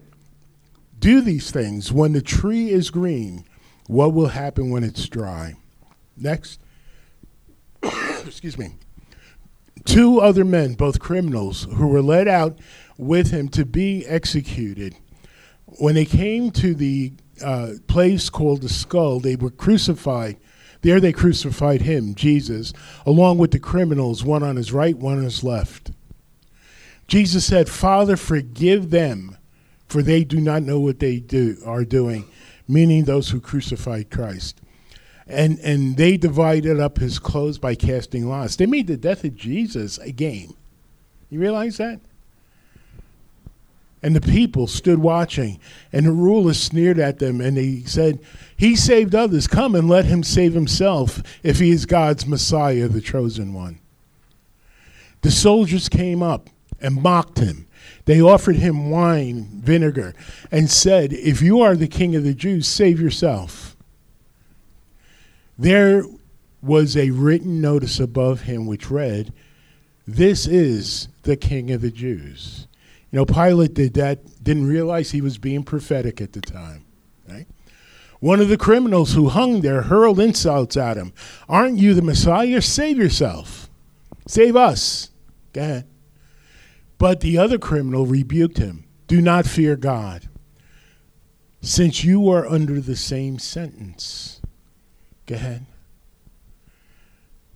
do 1.00 1.20
these 1.20 1.50
things 1.50 1.92
when 1.92 2.12
the 2.12 2.22
tree 2.22 2.70
is 2.70 2.90
green, 2.90 3.44
what 3.88 4.14
will 4.14 4.28
happen 4.28 4.70
when 4.70 4.84
it's 4.84 5.08
dry? 5.08 5.56
Next. 6.16 6.61
Excuse 8.26 8.58
me. 8.58 8.74
Two 9.84 10.20
other 10.20 10.44
men, 10.44 10.74
both 10.74 11.00
criminals, 11.00 11.64
who 11.64 11.88
were 11.88 12.02
led 12.02 12.28
out 12.28 12.58
with 12.98 13.30
him 13.30 13.48
to 13.48 13.64
be 13.64 14.06
executed. 14.06 14.94
When 15.78 15.94
they 15.94 16.04
came 16.04 16.50
to 16.52 16.74
the 16.74 17.12
uh, 17.42 17.72
place 17.88 18.30
called 18.30 18.62
the 18.62 18.68
skull, 18.68 19.18
they 19.18 19.36
were 19.36 19.50
crucified. 19.50 20.36
There 20.82 21.00
they 21.00 21.12
crucified 21.12 21.82
him, 21.82 22.14
Jesus, 22.14 22.72
along 23.06 23.38
with 23.38 23.50
the 23.50 23.58
criminals, 23.58 24.24
one 24.24 24.42
on 24.42 24.56
his 24.56 24.72
right, 24.72 24.96
one 24.96 25.18
on 25.18 25.24
his 25.24 25.42
left. 25.42 25.92
Jesus 27.08 27.44
said, 27.44 27.68
Father, 27.68 28.16
forgive 28.16 28.90
them, 28.90 29.36
for 29.88 30.02
they 30.02 30.24
do 30.24 30.40
not 30.40 30.62
know 30.62 30.80
what 30.80 30.98
they 30.98 31.18
do 31.18 31.56
are 31.64 31.84
doing, 31.84 32.24
meaning 32.68 33.04
those 33.04 33.30
who 33.30 33.40
crucified 33.40 34.10
Christ. 34.10 34.61
And 35.32 35.58
and 35.60 35.96
they 35.96 36.16
divided 36.16 36.78
up 36.78 36.98
his 36.98 37.18
clothes 37.18 37.58
by 37.58 37.74
casting 37.74 38.28
lots. 38.28 38.56
They 38.56 38.66
made 38.66 38.86
the 38.86 38.96
death 38.96 39.24
of 39.24 39.34
Jesus 39.34 39.98
a 39.98 40.12
game. 40.12 40.54
You 41.30 41.40
realize 41.40 41.78
that? 41.78 42.00
And 44.02 44.16
the 44.16 44.20
people 44.20 44.66
stood 44.66 44.98
watching, 44.98 45.60
and 45.92 46.04
the 46.04 46.12
rulers 46.12 46.60
sneered 46.60 46.98
at 46.98 47.20
them, 47.20 47.40
and 47.40 47.56
they 47.56 47.82
said, 47.82 48.18
He 48.56 48.74
saved 48.74 49.14
others. 49.14 49.46
Come 49.46 49.76
and 49.76 49.88
let 49.88 50.06
him 50.06 50.24
save 50.24 50.54
himself 50.54 51.22
if 51.44 51.60
he 51.60 51.70
is 51.70 51.86
God's 51.86 52.26
Messiah, 52.26 52.88
the 52.88 53.00
chosen 53.00 53.54
one. 53.54 53.78
The 55.22 55.30
soldiers 55.30 55.88
came 55.88 56.20
up 56.20 56.50
and 56.80 57.00
mocked 57.00 57.38
him. 57.38 57.68
They 58.04 58.20
offered 58.20 58.56
him 58.56 58.90
wine, 58.90 59.60
vinegar, 59.62 60.14
and 60.50 60.68
said, 60.68 61.12
If 61.12 61.40
you 61.40 61.60
are 61.60 61.76
the 61.76 61.86
king 61.86 62.16
of 62.16 62.24
the 62.24 62.34
Jews, 62.34 62.66
save 62.66 63.00
yourself. 63.00 63.71
There 65.62 66.02
was 66.60 66.96
a 66.96 67.10
written 67.10 67.60
notice 67.60 68.00
above 68.00 68.40
him 68.40 68.66
which 68.66 68.90
read, 68.90 69.32
This 70.08 70.44
is 70.44 71.06
the 71.22 71.36
king 71.36 71.70
of 71.70 71.82
the 71.82 71.92
Jews. 71.92 72.66
You 73.12 73.20
know, 73.20 73.24
Pilate 73.24 73.72
did 73.72 73.94
that, 73.94 74.42
didn't 74.42 74.66
realize 74.66 75.12
he 75.12 75.20
was 75.20 75.38
being 75.38 75.62
prophetic 75.62 76.20
at 76.20 76.32
the 76.32 76.40
time, 76.40 76.84
right? 77.28 77.46
One 78.18 78.40
of 78.40 78.48
the 78.48 78.56
criminals 78.56 79.14
who 79.14 79.28
hung 79.28 79.60
there 79.60 79.82
hurled 79.82 80.18
insults 80.18 80.76
at 80.76 80.96
him. 80.96 81.12
Aren't 81.48 81.78
you 81.78 81.94
the 81.94 82.02
Messiah? 82.02 82.60
Save 82.60 82.98
yourself. 82.98 83.70
Save 84.26 84.56
us. 84.56 85.10
Go 85.52 85.60
ahead. 85.60 85.86
But 86.98 87.20
the 87.20 87.38
other 87.38 87.58
criminal 87.58 88.04
rebuked 88.04 88.58
him 88.58 88.82
Do 89.06 89.20
not 89.20 89.46
fear 89.46 89.76
God, 89.76 90.28
since 91.60 92.02
you 92.02 92.28
are 92.30 92.48
under 92.48 92.80
the 92.80 92.96
same 92.96 93.38
sentence. 93.38 94.41
Ahead. 95.32 95.66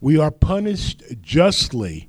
We 0.01 0.19
are 0.19 0.31
punished 0.31 1.03
justly, 1.23 2.09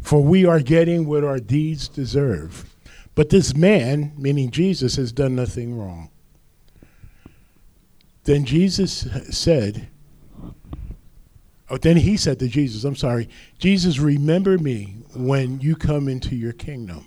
for 0.00 0.22
we 0.22 0.44
are 0.44 0.60
getting 0.60 1.06
what 1.06 1.24
our 1.24 1.38
deeds 1.38 1.88
deserve. 1.88 2.74
But 3.14 3.30
this 3.30 3.54
man, 3.54 4.12
meaning 4.16 4.50
Jesus, 4.50 4.96
has 4.96 5.12
done 5.12 5.34
nothing 5.34 5.78
wrong. 5.78 6.10
Then 8.24 8.44
Jesus 8.44 9.08
said, 9.30 9.88
Oh, 11.70 11.76
then 11.76 11.96
he 11.96 12.16
said 12.16 12.38
to 12.38 12.48
Jesus, 12.48 12.84
I'm 12.84 12.96
sorry, 12.96 13.28
Jesus, 13.58 13.98
remember 13.98 14.56
me 14.56 14.96
when 15.14 15.60
you 15.60 15.76
come 15.76 16.08
into 16.08 16.34
your 16.34 16.52
kingdom. 16.52 17.06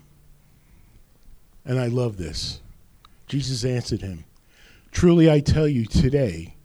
And 1.66 1.80
I 1.80 1.88
love 1.88 2.18
this. 2.18 2.62
Jesus 3.28 3.64
answered 3.64 4.02
him, 4.02 4.26
Truly 4.92 5.32
I 5.32 5.40
tell 5.40 5.68
you, 5.68 5.86
today 5.86 6.56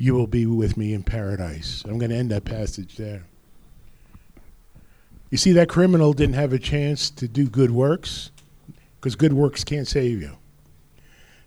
you 0.00 0.14
will 0.14 0.26
be 0.26 0.46
with 0.46 0.78
me 0.78 0.94
in 0.94 1.02
paradise. 1.02 1.84
I'm 1.86 1.98
going 1.98 2.08
to 2.08 2.16
end 2.16 2.30
that 2.30 2.46
passage 2.46 2.96
there. 2.96 3.24
You 5.28 5.36
see, 5.36 5.52
that 5.52 5.68
criminal 5.68 6.14
didn't 6.14 6.36
have 6.36 6.54
a 6.54 6.58
chance 6.58 7.10
to 7.10 7.28
do 7.28 7.46
good 7.46 7.70
works 7.70 8.30
because 8.96 9.14
good 9.14 9.34
works 9.34 9.62
can't 9.62 9.86
save 9.86 10.22
you. 10.22 10.38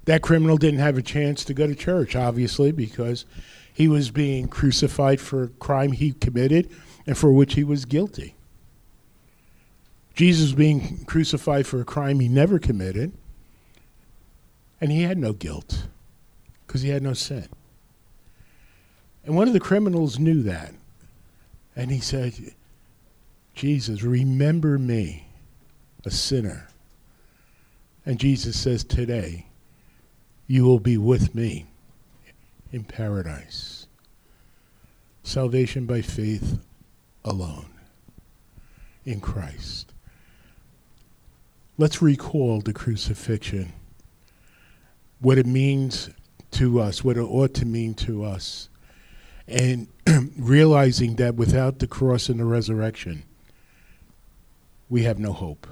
That 0.06 0.22
criminal 0.22 0.58
didn't 0.58 0.82
have 0.82 1.00
a 1.00 1.02
chance 1.02 1.44
to 1.46 1.56
go 1.56 1.66
to 1.66 1.74
church, 1.74 2.16
obviously, 2.16 2.72
because 2.72 3.26
he 3.74 3.88
was 3.88 4.12
being 4.12 4.48
crucified 4.48 5.20
for 5.20 5.46
a 5.46 5.48
crime 5.48 5.92
he 5.92 6.14
committed 6.14 6.70
and 7.08 7.18
for 7.18 7.32
which 7.32 7.56
he 7.56 7.64
was 7.64 7.86
guilty. 7.86 8.36
Jesus 10.14 10.44
was 10.44 10.54
being 10.54 11.06
crucified 11.06 11.66
for 11.66 11.82
a 11.82 11.86
crime 11.86 12.20
he 12.20 12.28
never 12.28 12.60
committed, 12.60 13.14
and 14.80 14.92
he 14.92 15.02
had 15.02 15.18
no 15.18 15.34
guilt 15.34 15.88
because 16.68 16.84
he 16.84 16.90
had 16.90 17.02
no 17.02 17.14
sin. 17.14 17.48
And 19.26 19.36
one 19.36 19.48
of 19.48 19.54
the 19.54 19.60
criminals 19.60 20.20
knew 20.20 20.44
that. 20.44 20.74
And 21.76 21.92
he 21.92 22.00
said, 22.00 22.34
Jesus, 23.56 24.04
remember 24.04 24.78
me, 24.78 25.28
a 26.06 26.12
sinner. 26.12 26.68
And 28.06 28.20
Jesus 28.20 28.60
says, 28.60 28.84
Today, 28.84 29.48
you 30.48 30.66
will 30.66 30.80
be 30.80 30.98
with 30.98 31.34
me 31.34 31.66
in 32.72 32.84
paradise. 32.84 33.88
Salvation 35.24 35.86
by 35.86 36.02
faith 36.02 36.60
alone 37.24 37.70
in 39.06 39.22
Christ. 39.22 39.94
Let's 41.78 42.02
recall 42.02 42.60
the 42.62 42.74
crucifixion, 42.74 43.74
what 45.20 45.38
it 45.38 45.46
means 45.46 46.10
to 46.52 46.80
us, 46.80 47.04
what 47.04 47.18
it 47.18 47.22
ought 47.22 47.54
to 47.56 47.66
mean 47.66 47.94
to 47.96 48.24
us, 48.24 48.70
and 49.48 49.88
realizing 50.38 51.16
that 51.18 51.36
without 51.36 51.80
the 51.80 51.88
cross 51.88 52.30
and 52.30 52.40
the 52.40 52.46
resurrection, 52.46 53.24
we 54.90 55.04
have 55.04 55.20
no 55.20 55.34
hope. 55.34 55.68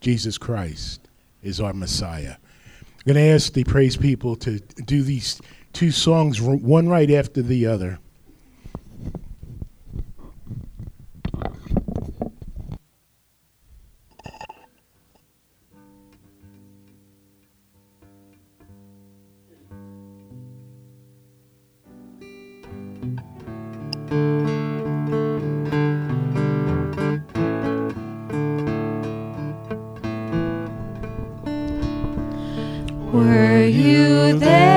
Jesus 0.00 0.36
Christ 0.36 1.08
is 1.42 1.60
our 1.60 1.72
Messiah. 1.72 2.36
I'm 2.80 3.14
going 3.14 3.16
to 3.16 3.32
ask 3.32 3.52
the 3.52 3.64
praise 3.64 3.96
people 3.96 4.36
to 4.36 4.58
do 4.84 5.02
these 5.02 5.40
two 5.72 5.90
songs, 5.90 6.40
one 6.40 6.88
right 6.88 7.10
after 7.10 7.42
the 7.42 7.66
other. 7.66 7.98
There 34.40 34.71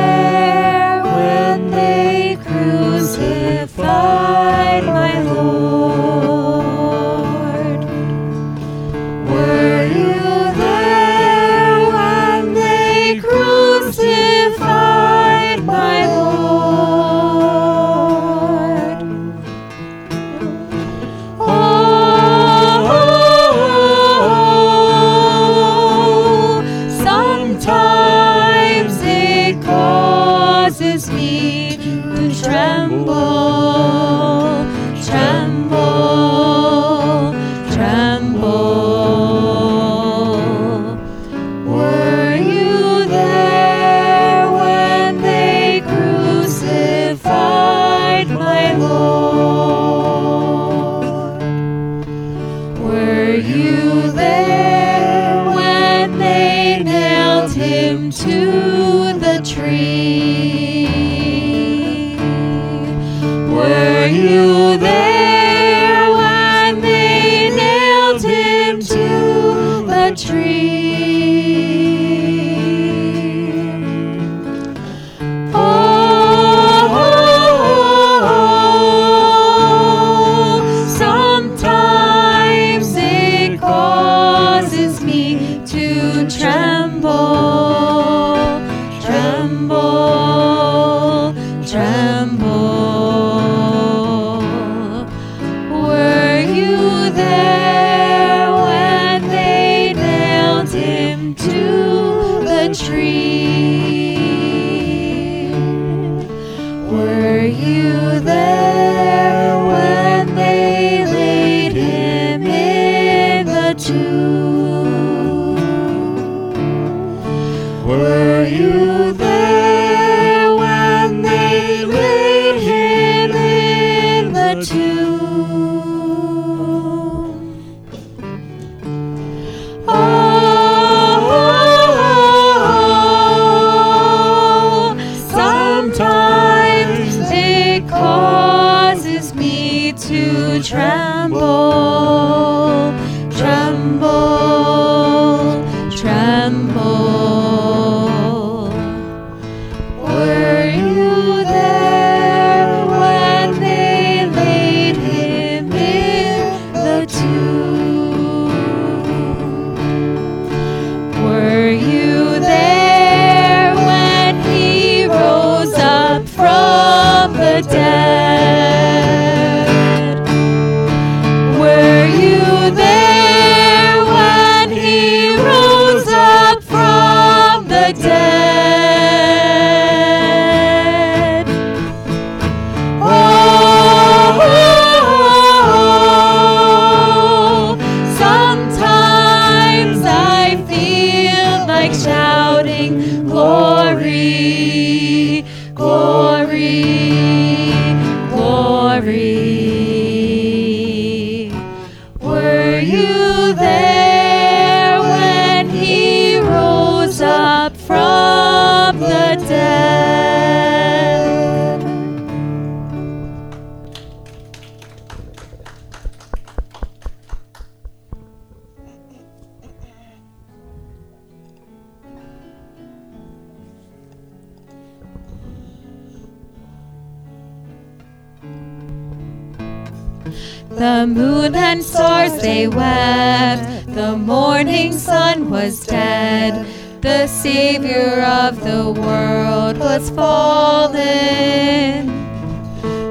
morning 234.66 234.94
sun 234.94 235.52
was 235.52 235.86
dead. 235.86 236.66
The 237.02 237.28
Savior 237.28 238.24
of 238.24 238.64
the 238.64 238.92
world 239.00 239.78
was 239.78 240.10
fallen. 240.10 240.98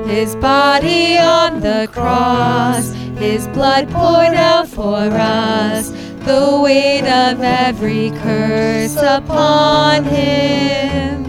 His 0.09 0.35
body 0.35 1.17
on 1.17 1.61
the 1.61 1.89
cross, 1.93 2.91
His 3.19 3.47
blood 3.49 3.89
poured 3.91 4.35
out 4.35 4.67
for 4.67 4.97
us, 4.97 5.91
the 6.27 6.61
weight 6.61 7.07
of 7.07 7.41
every 7.41 8.11
curse 8.11 8.97
upon 8.97 10.03
Him. 10.03 11.24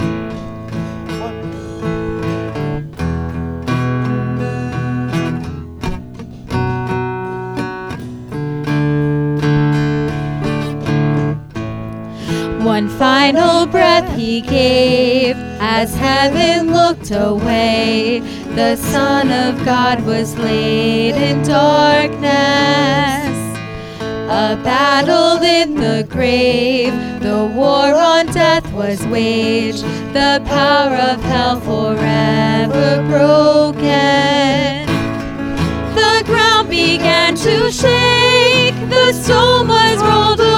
One 12.75 12.89
final 12.89 13.65
breath 13.65 14.17
he 14.17 14.41
gave 14.41 15.37
as 15.61 15.95
heaven 15.95 16.73
looked 16.73 17.09
away. 17.09 18.19
The 18.53 18.75
Son 18.75 19.31
of 19.31 19.63
God 19.63 20.01
was 20.05 20.37
laid 20.37 21.15
in 21.15 21.41
darkness. 21.43 22.25
A 24.27 24.59
battle 24.61 25.41
in 25.41 25.75
the 25.75 26.05
grave, 26.09 26.91
the 27.21 27.49
war 27.55 27.93
on 27.93 28.25
death 28.25 28.69
was 28.73 29.07
waged, 29.07 29.83
the 30.11 30.43
power 30.45 30.95
of 30.95 31.23
hell 31.23 31.61
forever 31.61 33.01
broken. 33.07 34.85
The 35.95 36.23
ground 36.25 36.69
began 36.69 37.37
to 37.37 37.71
shake, 37.71 38.75
the 38.89 39.13
stone 39.13 39.69
was 39.69 40.01
rolled 40.01 40.41
away 40.41 40.54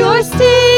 your 0.00 0.22
sting. 0.22 0.70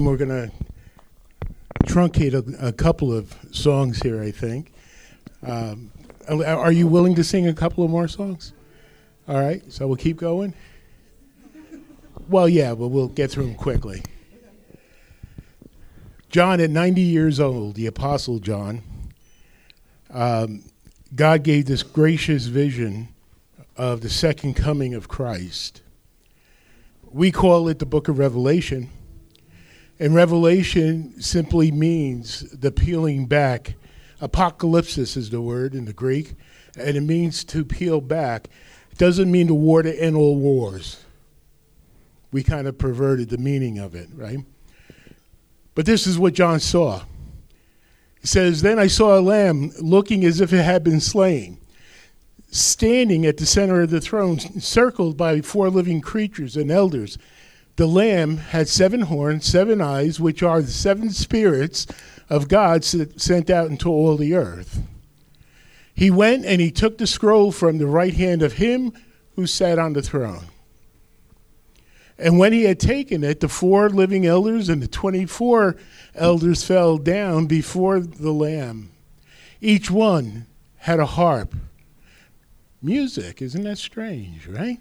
Time, 0.00 0.06
we're 0.06 0.16
going 0.16 0.50
to 0.50 0.50
truncate 1.84 2.32
a, 2.34 2.68
a, 2.68 2.72
couple 2.72 3.12
of 3.12 3.34
songs 3.52 4.00
here, 4.00 4.22
I 4.22 4.30
think. 4.30 4.72
Um, 5.42 5.90
are 6.28 6.72
you 6.72 6.86
willing 6.86 7.14
to 7.16 7.24
sing 7.24 7.46
a 7.46 7.52
couple 7.52 7.84
of 7.84 7.90
more 7.90 8.08
songs? 8.08 8.52
All 9.28 9.40
right, 9.40 9.62
so 9.70 9.86
we'll 9.86 9.96
keep 9.96 10.16
going. 10.16 10.54
Well, 12.28 12.48
yeah, 12.48 12.74
but 12.74 12.88
we'll 12.88 13.08
get 13.08 13.30
through 13.30 13.46
them 13.46 13.54
quickly. 13.54 14.02
John, 16.30 16.60
at 16.60 16.70
90 16.70 17.00
years 17.00 17.40
old, 17.40 17.74
the 17.74 17.86
Apostle 17.86 18.38
John, 18.38 18.82
um, 20.10 20.62
God 21.14 21.42
gave 21.42 21.66
this 21.66 21.82
gracious 21.82 22.46
vision 22.46 23.08
of 23.76 24.00
the 24.00 24.10
second 24.10 24.54
coming 24.54 24.94
of 24.94 25.08
Christ. 25.08 25.82
We 27.10 27.32
call 27.32 27.68
it 27.68 27.80
the 27.80 27.86
book 27.86 28.08
of 28.08 28.18
Revelation. 28.18 28.90
And 30.00 30.14
Revelation 30.14 31.20
simply 31.20 31.70
means 31.70 32.40
the 32.52 32.72
peeling 32.72 33.26
back. 33.26 33.74
Apocalypsis 34.22 35.14
is 35.14 35.28
the 35.28 35.42
word 35.42 35.74
in 35.74 35.84
the 35.84 35.92
Greek, 35.92 36.32
and 36.78 36.96
it 36.96 37.02
means 37.02 37.44
to 37.44 37.66
peel 37.66 38.00
back. 38.00 38.48
It 38.90 38.96
doesn't 38.96 39.30
mean 39.30 39.48
the 39.48 39.54
war 39.54 39.82
to 39.82 40.02
end 40.02 40.16
all 40.16 40.36
wars. 40.36 41.04
We 42.32 42.42
kind 42.42 42.66
of 42.66 42.78
perverted 42.78 43.28
the 43.28 43.36
meaning 43.36 43.78
of 43.78 43.94
it, 43.94 44.08
right? 44.14 44.38
But 45.74 45.84
this 45.84 46.06
is 46.06 46.18
what 46.18 46.32
John 46.32 46.60
saw. 46.60 47.02
He 48.22 48.26
says, 48.26 48.62
Then 48.62 48.78
I 48.78 48.86
saw 48.86 49.18
a 49.18 49.20
lamb 49.20 49.70
looking 49.82 50.24
as 50.24 50.40
if 50.40 50.50
it 50.54 50.62
had 50.62 50.82
been 50.82 51.00
slain, 51.00 51.58
standing 52.50 53.26
at 53.26 53.36
the 53.36 53.46
center 53.46 53.82
of 53.82 53.90
the 53.90 54.00
throne, 54.00 54.38
circled 54.38 55.18
by 55.18 55.42
four 55.42 55.68
living 55.68 56.00
creatures 56.00 56.56
and 56.56 56.70
elders. 56.70 57.18
The 57.76 57.86
lamb 57.86 58.36
had 58.38 58.68
seven 58.68 59.02
horns, 59.02 59.46
seven 59.46 59.80
eyes, 59.80 60.20
which 60.20 60.42
are 60.42 60.60
the 60.60 60.70
seven 60.70 61.10
spirits 61.10 61.86
of 62.28 62.48
God 62.48 62.84
sent 62.84 63.50
out 63.50 63.70
into 63.70 63.88
all 63.88 64.16
the 64.16 64.34
earth. 64.34 64.82
He 65.94 66.10
went 66.10 66.44
and 66.44 66.60
he 66.60 66.70
took 66.70 66.98
the 66.98 67.06
scroll 67.06 67.52
from 67.52 67.78
the 67.78 67.86
right 67.86 68.14
hand 68.14 68.42
of 68.42 68.54
him 68.54 68.92
who 69.34 69.46
sat 69.46 69.78
on 69.78 69.92
the 69.92 70.02
throne. 70.02 70.44
And 72.18 72.38
when 72.38 72.52
he 72.52 72.64
had 72.64 72.78
taken 72.78 73.24
it, 73.24 73.40
the 73.40 73.48
four 73.48 73.88
living 73.88 74.26
elders 74.26 74.68
and 74.68 74.82
the 74.82 74.88
24 74.88 75.76
elders 76.14 76.62
fell 76.62 76.98
down 76.98 77.46
before 77.46 78.00
the 78.00 78.32
Lamb. 78.32 78.92
Each 79.60 79.90
one 79.90 80.46
had 80.76 81.00
a 81.00 81.06
harp. 81.06 81.54
Music, 82.82 83.40
isn't 83.40 83.64
that 83.64 83.78
strange, 83.78 84.46
right? 84.46 84.78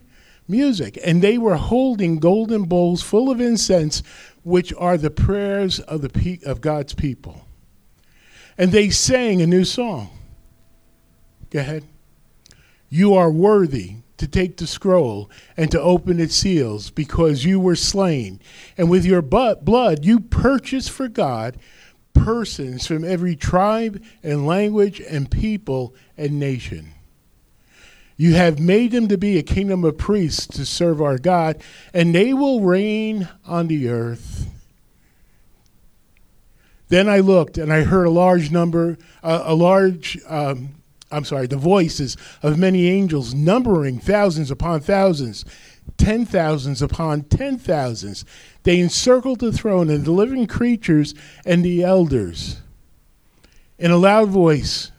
Music. 0.50 1.00
And 1.06 1.22
they 1.22 1.38
were 1.38 1.56
holding 1.56 2.20
golden 2.20 2.64
bowls 2.64 3.02
full 3.02 3.30
of 3.30 3.40
incense, 3.40 4.02
which 4.44 4.74
are 4.74 4.98
the 4.98 5.12
prayers 5.12 5.80
of, 5.80 6.02
the 6.02 6.10
pe- 6.10 6.40
of 6.46 6.60
God's 6.60 6.94
people. 6.94 7.46
And 8.58 8.72
they 8.72 8.90
sang 8.90 9.42
a 9.42 9.48
new 9.48 9.64
song. 9.64 10.10
Go 11.50 11.60
ahead. 11.60 11.84
You 12.90 13.14
are 13.14 13.32
worthy 13.32 13.98
to 14.18 14.28
take 14.28 14.58
the 14.58 14.68
scroll 14.68 15.30
and 15.56 15.72
to 15.72 15.80
open 15.80 16.20
its 16.20 16.36
seals 16.36 16.90
because 16.90 17.46
you 17.46 17.60
were 17.60 17.76
slain. 17.76 18.42
And 18.78 18.90
with 18.90 19.06
your 19.06 19.22
blood, 19.22 20.04
you 20.04 20.20
purchased 20.20 20.92
for 20.92 21.08
God 21.08 21.58
persons 22.14 22.86
from 22.86 23.06
every 23.06 23.36
tribe 23.36 24.04
and 24.24 24.46
language 24.46 25.00
and 25.00 25.32
people 25.32 25.96
and 26.18 26.40
nation. 26.40 26.94
You 28.20 28.34
have 28.34 28.60
made 28.60 28.92
them 28.92 29.08
to 29.08 29.18
be 29.18 29.38
a 29.38 29.44
kingdom 29.44 29.86
of 29.86 29.98
priests 29.98 30.46
to 30.48 30.66
serve 30.66 31.02
our 31.02 31.18
God, 31.18 31.62
and 31.94 32.14
they 32.14 32.34
will 32.34 32.60
reign 32.60 33.30
on 33.46 33.68
the 33.68 33.88
earth. 33.88 34.50
Then 36.90 37.08
I 37.08 37.20
looked, 37.20 37.58
and 37.58 37.72
I 37.72 37.84
heard 37.84 38.08
a 38.08 38.12
large 38.12 38.52
number, 38.52 38.98
uh, 39.24 39.44
a 39.46 39.56
large 39.56 40.20
um, 40.28 40.76
I'm 41.12 41.24
sorry, 41.24 41.48
the 41.48 41.56
voices 41.56 42.18
of 42.44 42.60
many 42.60 42.90
angels, 42.90 43.34
numbering 43.34 44.00
thousands 44.00 44.52
upon 44.52 44.82
thousands, 44.82 45.46
ten 45.96 46.26
thousands 46.26 46.82
upon 46.82 47.22
ten 47.22 47.58
thousands. 47.58 48.26
They 48.64 48.82
encircled 48.82 49.40
the 49.40 49.54
throne 49.54 49.90
and 49.90 50.04
the 50.04 50.12
living 50.12 50.46
creatures 50.46 51.16
and 51.46 51.64
the 51.64 51.84
elders. 51.84 52.58
In 53.78 53.92
a 53.92 53.98
loud 53.98 54.28
voice, 54.28 54.92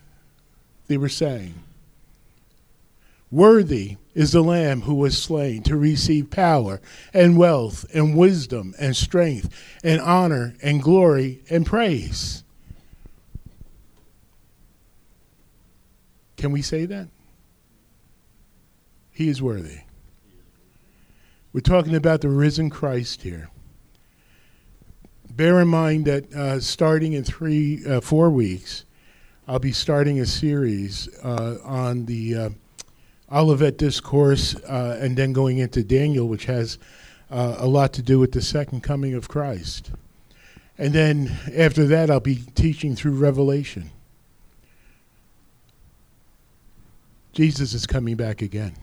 they 0.86 0.96
were 0.96 1.10
saying, 1.10 1.52
Worthy 3.30 3.96
is 4.12 4.32
the 4.32 4.42
Lamb 4.42 4.82
who 4.82 4.94
was 4.94 5.16
slain 5.16 5.62
to 5.62 5.76
receive 5.76 6.30
power 6.30 6.80
and 7.14 7.36
wealth 7.36 7.86
and 7.94 8.16
wisdom 8.16 8.74
and 8.78 8.96
strength 8.96 9.48
and 9.84 10.00
honor 10.00 10.54
and 10.62 10.82
glory 10.82 11.42
and 11.48 11.64
praise. 11.64 12.42
Can 16.36 16.50
we 16.50 16.62
say 16.62 16.86
that? 16.86 17.08
He 19.12 19.28
is 19.28 19.40
worthy. 19.40 19.80
We're 21.52 21.60
talking 21.60 21.94
about 21.94 22.22
the 22.22 22.28
risen 22.28 22.70
Christ 22.70 23.22
here. 23.22 23.50
Bear 25.30 25.60
in 25.60 25.68
mind 25.68 26.06
that 26.06 26.32
uh, 26.32 26.60
starting 26.60 27.12
in 27.12 27.24
three, 27.24 27.84
uh, 27.86 28.00
four 28.00 28.30
weeks, 28.30 28.84
I'll 29.46 29.58
be 29.58 29.72
starting 29.72 30.18
a 30.18 30.26
series 30.26 31.08
uh, 31.22 31.58
on 31.64 32.06
the 32.06 32.34
uh, 32.34 32.50
Olivet 33.32 33.78
Discourse 33.78 34.56
uh, 34.56 34.98
and 35.00 35.16
then 35.16 35.32
going 35.32 35.58
into 35.58 35.84
Daniel, 35.84 36.26
which 36.28 36.46
has 36.46 36.78
uh, 37.30 37.56
a 37.58 37.66
lot 37.66 37.92
to 37.94 38.02
do 38.02 38.18
with 38.18 38.32
the 38.32 38.42
second 38.42 38.82
coming 38.82 39.14
of 39.14 39.28
Christ. 39.28 39.92
And 40.78 40.92
then 40.92 41.38
after 41.54 41.84
that, 41.86 42.10
I'll 42.10 42.20
be 42.20 42.42
teaching 42.54 42.96
through 42.96 43.12
Revelation. 43.12 43.90
Jesus 47.32 47.74
is 47.74 47.86
coming 47.86 48.16
back 48.16 48.42
again. 48.42 48.74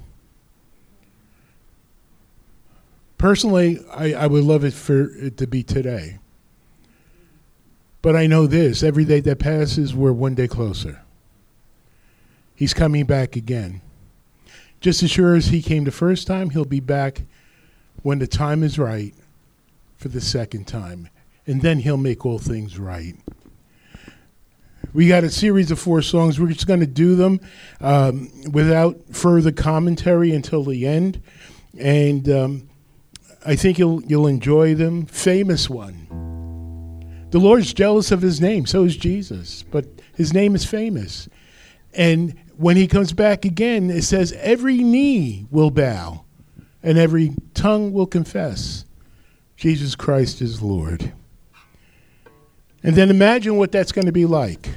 Personally, 3.17 3.79
I, 3.91 4.13
I 4.13 4.27
would 4.27 4.43
love 4.43 4.63
it 4.63 4.73
for 4.73 5.09
it 5.17 5.37
to 5.37 5.47
be 5.47 5.63
today. 5.63 6.19
But 8.01 8.15
I 8.15 8.27
know 8.27 8.47
this 8.47 8.83
every 8.83 9.05
day 9.05 9.19
that 9.21 9.39
passes, 9.39 9.93
we're 9.93 10.13
one 10.13 10.35
day 10.35 10.47
closer. 10.47 11.01
He's 12.55 12.73
coming 12.73 13.05
back 13.05 13.35
again. 13.35 13.81
Just 14.79 15.03
as 15.03 15.09
sure 15.09 15.35
as 15.35 15.47
he 15.47 15.61
came 15.61 15.83
the 15.83 15.91
first 15.91 16.27
time, 16.27 16.51
he'll 16.51 16.65
be 16.65 16.79
back 16.79 17.23
when 18.03 18.19
the 18.19 18.27
time 18.27 18.63
is 18.63 18.77
right 18.77 19.13
for 19.97 20.09
the 20.09 20.21
second 20.21 20.67
time. 20.67 21.09
And 21.45 21.61
then 21.61 21.79
he'll 21.79 21.97
make 21.97 22.25
all 22.25 22.39
things 22.39 22.77
right. 22.77 23.15
We 24.93 25.07
got 25.07 25.23
a 25.23 25.29
series 25.29 25.69
of 25.71 25.79
four 25.79 26.01
songs. 26.01 26.39
We're 26.39 26.47
just 26.47 26.67
going 26.67 26.79
to 26.79 26.87
do 26.87 27.15
them 27.15 27.39
um, 27.81 28.31
without 28.51 28.97
further 29.11 29.51
commentary 29.51 30.31
until 30.31 30.63
the 30.63 30.87
end, 30.87 31.21
and 31.77 32.27
um, 32.29 32.69
I 33.45 33.55
think 33.55 33.77
you'll 33.77 34.01
you'll 34.03 34.27
enjoy 34.27 34.75
them. 34.75 35.05
Famous 35.05 35.69
one. 35.69 37.27
The 37.29 37.39
Lord's 37.39 37.73
jealous 37.73 38.11
of 38.11 38.21
His 38.21 38.39
name. 38.39 38.65
So 38.65 38.85
is 38.85 38.97
Jesus, 38.97 39.63
but 39.63 39.85
His 40.15 40.33
name 40.33 40.55
is 40.55 40.65
famous, 40.65 41.29
and 41.93 42.33
when 42.57 42.75
He 42.75 42.87
comes 42.87 43.13
back 43.13 43.45
again, 43.45 43.89
it 43.89 44.03
says 44.03 44.33
every 44.33 44.77
knee 44.77 45.47
will 45.49 45.71
bow, 45.71 46.25
and 46.83 46.97
every 46.97 47.35
tongue 47.53 47.93
will 47.93 48.07
confess, 48.07 48.85
Jesus 49.55 49.95
Christ 49.95 50.41
is 50.41 50.61
Lord. 50.61 51.13
And 52.83 52.95
then 52.95 53.09
imagine 53.09 53.57
what 53.57 53.71
that's 53.71 53.91
going 53.91 54.05
to 54.05 54.11
be 54.11 54.25
like. 54.25 54.69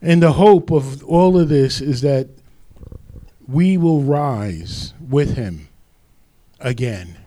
And 0.00 0.22
the 0.22 0.32
hope 0.32 0.70
of 0.70 1.04
all 1.04 1.38
of 1.38 1.48
this 1.48 1.80
is 1.80 2.00
that 2.00 2.28
we 3.46 3.76
will 3.76 4.02
rise 4.02 4.94
with 5.00 5.36
him 5.36 5.68
again. 6.60 7.18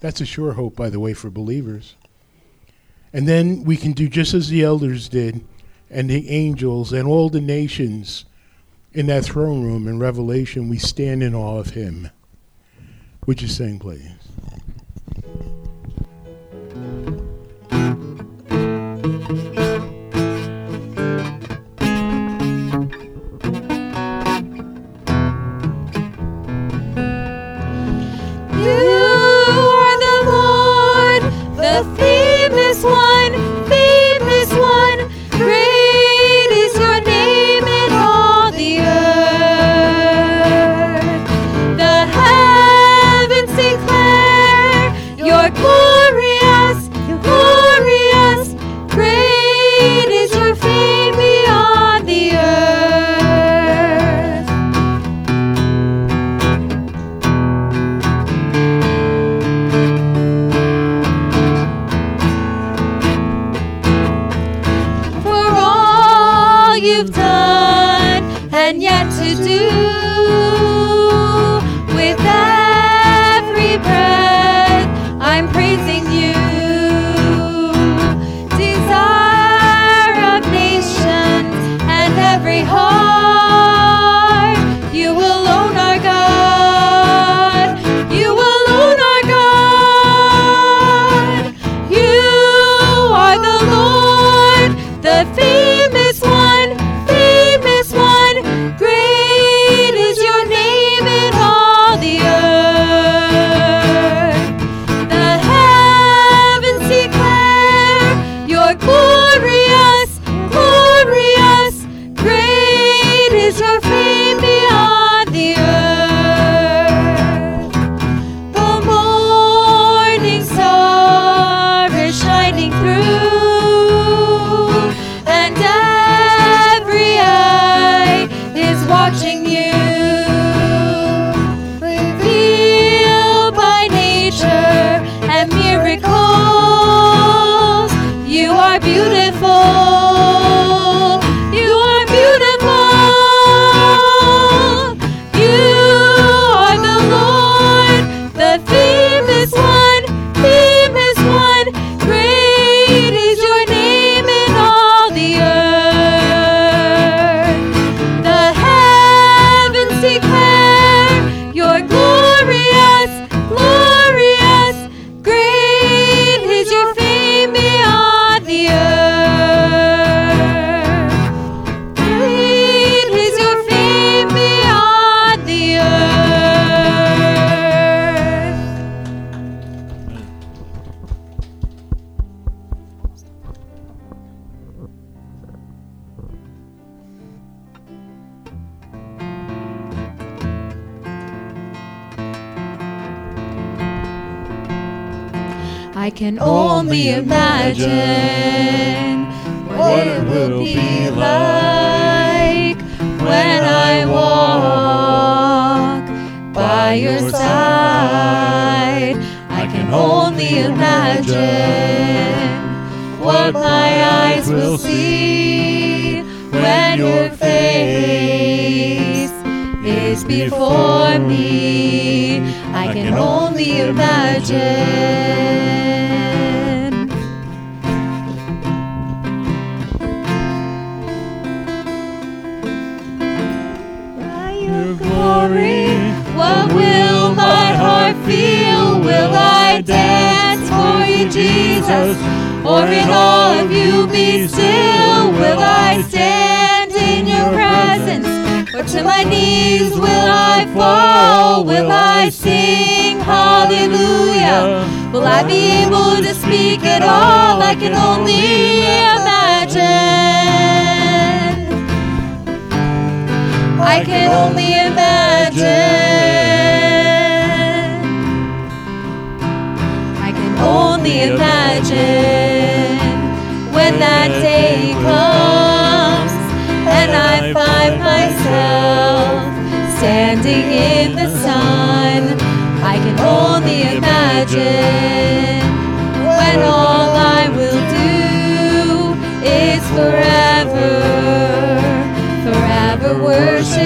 That's 0.00 0.20
a 0.20 0.26
sure 0.26 0.52
hope, 0.52 0.76
by 0.76 0.90
the 0.90 1.00
way, 1.00 1.14
for 1.14 1.30
believers. 1.30 1.94
And 3.12 3.26
then 3.26 3.64
we 3.64 3.76
can 3.76 3.92
do 3.92 4.08
just 4.08 4.34
as 4.34 4.48
the 4.48 4.62
elders 4.62 5.08
did, 5.08 5.44
and 5.90 6.08
the 6.08 6.30
angels, 6.30 6.92
and 6.92 7.08
all 7.08 7.28
the 7.28 7.40
nations 7.40 8.24
in 8.92 9.06
that 9.06 9.24
throne 9.24 9.64
room 9.64 9.88
in 9.88 9.98
Revelation. 9.98 10.68
We 10.68 10.78
stand 10.78 11.22
in 11.22 11.34
awe 11.34 11.58
of 11.58 11.70
him. 11.70 12.10
Would 13.26 13.42
you 13.42 13.48
sing, 13.48 13.78
please? 13.78 14.10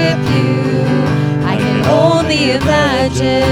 worship 0.05 0.21
you. 0.35 0.85
I 1.45 1.57
can 1.57 1.85
only 1.87 2.53
imagine. 2.53 3.43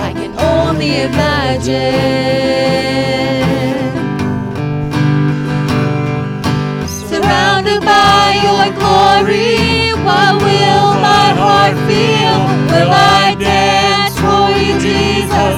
I 0.00 0.12
can 0.12 0.32
only 0.38 1.02
imagine. 1.02 1.84
Surrounded 7.08 7.80
by 7.80 8.40
your 8.46 8.66
glory, 8.78 9.92
what 10.04 10.34
will 10.42 10.88
my 11.00 11.28
heart 11.42 11.76
feel? 11.88 12.38
Will 12.72 12.90
I 12.90 13.34
dance 13.38 14.16
for 14.18 14.50
you, 14.58 14.74
Jesus? 14.80 15.56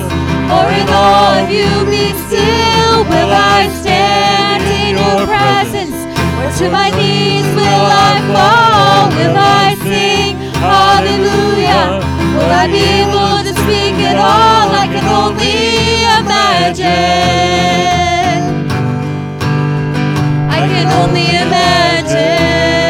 Or 0.54 0.66
in 0.80 0.88
all 0.88 1.34
of 1.42 1.50
you 1.50 1.70
be 1.90 2.12
still? 2.26 3.04
Will 3.04 3.32
I 3.32 3.68
stand 3.80 4.62
in 4.62 4.96
your 4.96 5.26
presence? 5.26 5.85
To 6.59 6.70
my 6.70 6.89
knees 6.89 7.45
will 7.55 7.87
I 8.09 8.16
fall, 8.33 9.11
will 9.11 9.37
I 9.37 9.77
sing 9.85 10.39
hallelujah. 10.57 12.01
Will 12.35 12.51
I 12.51 12.66
be 12.66 12.81
able 13.05 13.45
to 13.45 13.53
speak 13.61 14.01
at 14.09 14.16
all? 14.16 14.73
I 14.73 14.87
can 14.89 15.05
only 15.05 16.09
imagine. 16.23 16.87
I 20.49 20.61
can 20.73 20.87
only 21.03 21.28
imagine. 21.45 22.85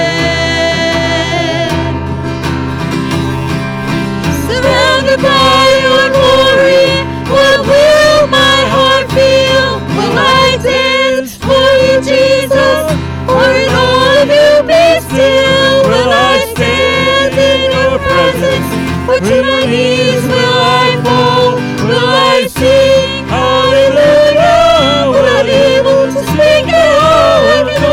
to 19.20 19.42
my 19.42 19.64
knees 19.66 20.22
will 20.22 20.60
I 20.82 21.00
fall, 21.04 21.54
will 21.86 22.12
I 22.34 22.46
sing 22.48 23.26
hallelujah, 23.26 25.10
will 25.10 25.28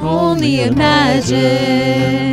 only 0.00 0.52
imagine. 0.62 2.23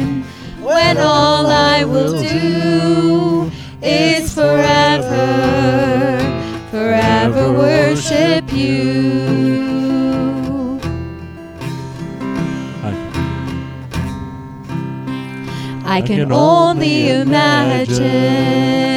I 16.02 16.04
can 16.04 16.32
only 16.32 17.12
imagine. 17.12 18.91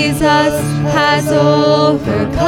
Jesus 0.00 0.54
has 0.94 1.28
overcome, 1.28 2.38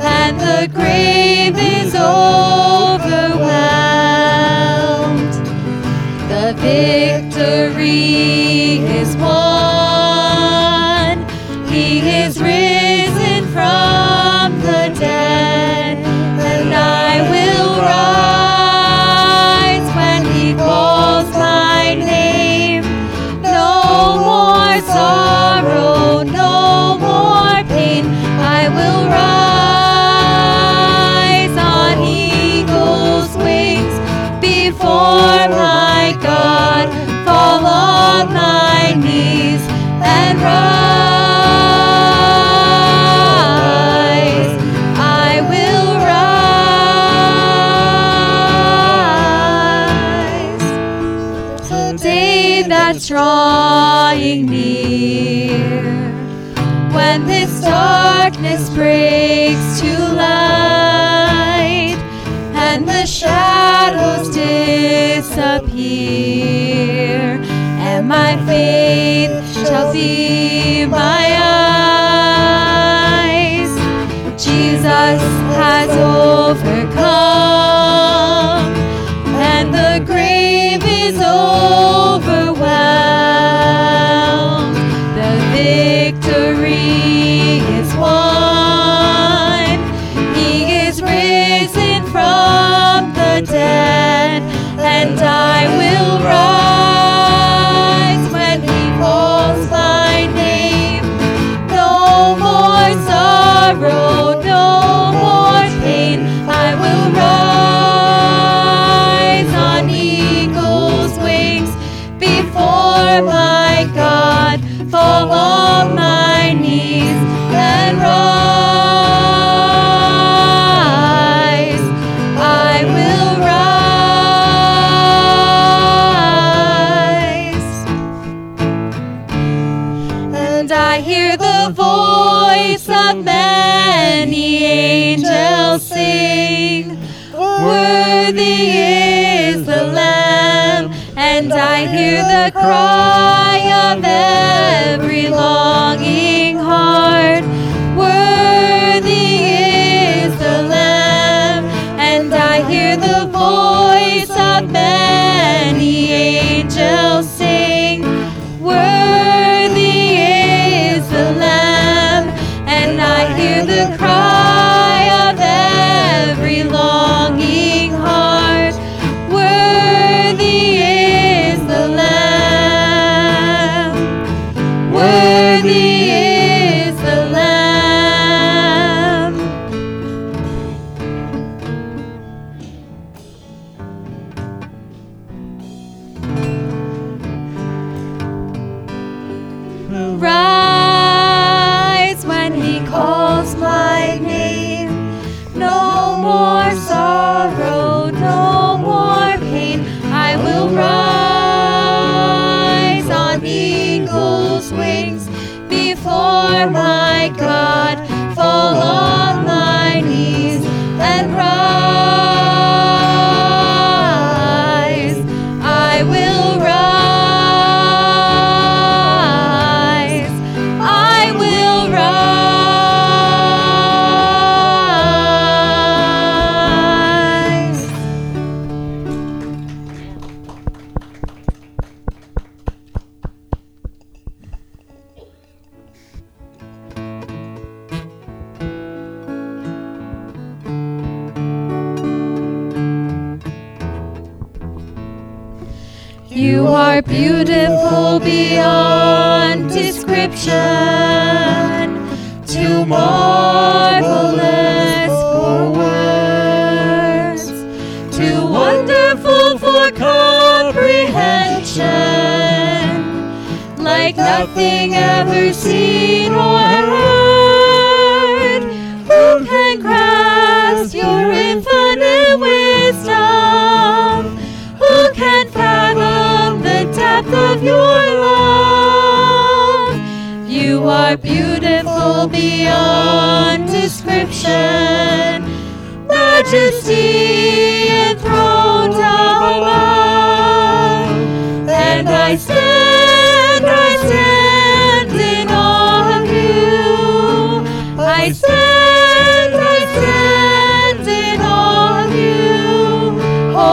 and 0.00 0.40
the 0.40 0.66
grave 0.74 1.58
is 1.58 1.94
overwhelmed. 1.94 3.04
The 6.30 6.54
victory 6.56 7.98
is 8.98 9.14
won. 9.18 9.39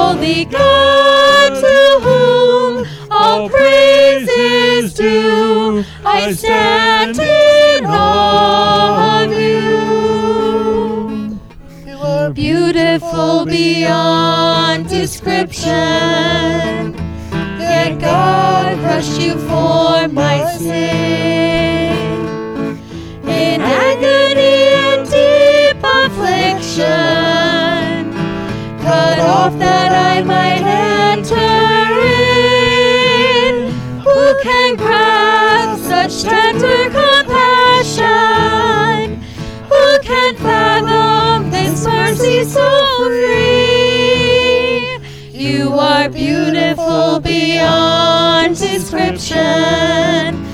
Holy 0.08 0.46
God, 0.46 1.50
to 1.60 2.00
whom 2.02 2.88
all 3.12 3.50
praise 3.50 4.30
is 4.30 4.94
due, 4.94 5.84
I 6.06 6.32
stand 6.32 7.20
in 7.20 7.86
awe 7.86 9.24
of 9.26 9.34
you. 9.34 9.78
You 11.86 11.98
are 11.98 12.30
beautiful 12.30 13.46
beyond 13.46 14.88
description. 14.88 15.74
Yet 17.60 18.00
God 18.00 18.80
crushed 18.80 19.20
you 19.20 19.34
for 19.40 20.08
my 20.08 20.56
sin. 20.58 21.77
Off 29.48 29.58
that 29.60 29.92
I 29.94 30.22
might 30.24 30.62
enter 30.62 31.36
in. 33.38 33.72
Who 34.02 34.36
can 34.44 34.76
grasp 34.76 35.84
such 35.86 36.24
tender 36.24 36.90
compassion? 37.00 38.04
Who 39.70 40.00
can 40.02 40.36
fathom 40.36 41.50
this 41.50 41.86
mercy 41.86 42.44
so 42.44 42.68
free? 43.08 44.98
You 45.32 45.74
are 45.76 46.10
beautiful 46.10 47.22
beyond 47.22 48.58
description. 48.58 50.47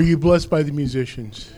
Were 0.00 0.06
you 0.06 0.16
blessed 0.16 0.48
by 0.48 0.62
the 0.62 0.72
musicians? 0.72 1.52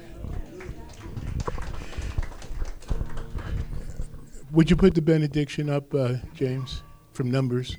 Would 4.50 4.68
you 4.68 4.74
put 4.74 4.96
the 4.96 5.00
benediction 5.00 5.70
up, 5.70 5.94
uh, 5.94 6.14
James, 6.34 6.82
from 7.12 7.30
Numbers? 7.30 7.76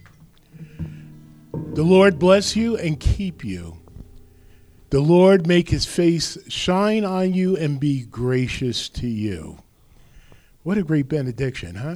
The 1.52 1.84
Lord 1.84 2.18
bless 2.18 2.56
you 2.56 2.78
and 2.78 2.98
keep 2.98 3.44
you. 3.44 3.82
The 4.90 5.02
Lord 5.02 5.48
make 5.48 5.68
his 5.68 5.86
face 5.86 6.38
shine 6.48 7.04
on 7.04 7.34
you 7.34 7.58
and 7.58 7.78
be 7.78 8.04
gracious 8.04 8.88
to 8.88 9.08
you. 9.08 9.58
What 10.62 10.78
a 10.78 10.84
great 10.84 11.10
benediction, 11.10 11.76
huh? 11.76 11.96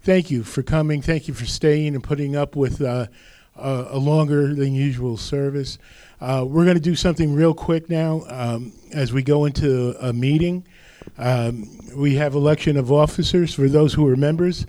Thank 0.00 0.32
you 0.32 0.42
for 0.42 0.64
coming. 0.64 1.00
Thank 1.00 1.28
you 1.28 1.34
for 1.34 1.46
staying 1.46 1.94
and 1.94 2.02
putting 2.02 2.34
up 2.34 2.56
with 2.56 2.82
uh, 2.82 3.06
a, 3.54 3.86
a 3.90 3.98
longer 3.98 4.52
than 4.52 4.74
usual 4.74 5.16
service. 5.16 5.78
Uh, 6.24 6.42
we're 6.42 6.64
going 6.64 6.74
to 6.74 6.80
do 6.80 6.94
something 6.94 7.34
real 7.34 7.52
quick 7.52 7.90
now 7.90 8.22
um, 8.28 8.72
as 8.94 9.12
we 9.12 9.22
go 9.22 9.44
into 9.44 9.94
a 10.00 10.10
meeting. 10.10 10.66
Um, 11.18 11.68
we 11.94 12.14
have 12.14 12.34
election 12.34 12.78
of 12.78 12.90
officers 12.90 13.52
for 13.52 13.68
those 13.68 13.92
who 13.92 14.08
are 14.08 14.16
members. 14.16 14.64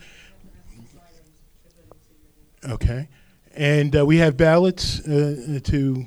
Okay. 2.67 3.07
And 3.55 3.95
uh, 3.95 4.05
we 4.05 4.17
have 4.17 4.35
ballots 4.35 4.99
uh, 5.07 5.61
to 5.63 6.05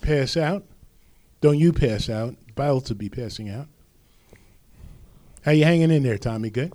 pass 0.00 0.36
out. 0.36 0.64
Don't 1.40 1.58
you 1.58 1.72
pass 1.72 2.10
out. 2.10 2.34
Ballots 2.56 2.88
will 2.88 2.96
be 2.96 3.08
passing 3.08 3.48
out. 3.48 3.68
How 5.42 5.52
you 5.52 5.62
hanging 5.62 5.92
in 5.92 6.02
there, 6.02 6.18
Tommy? 6.18 6.50
Good? 6.50 6.72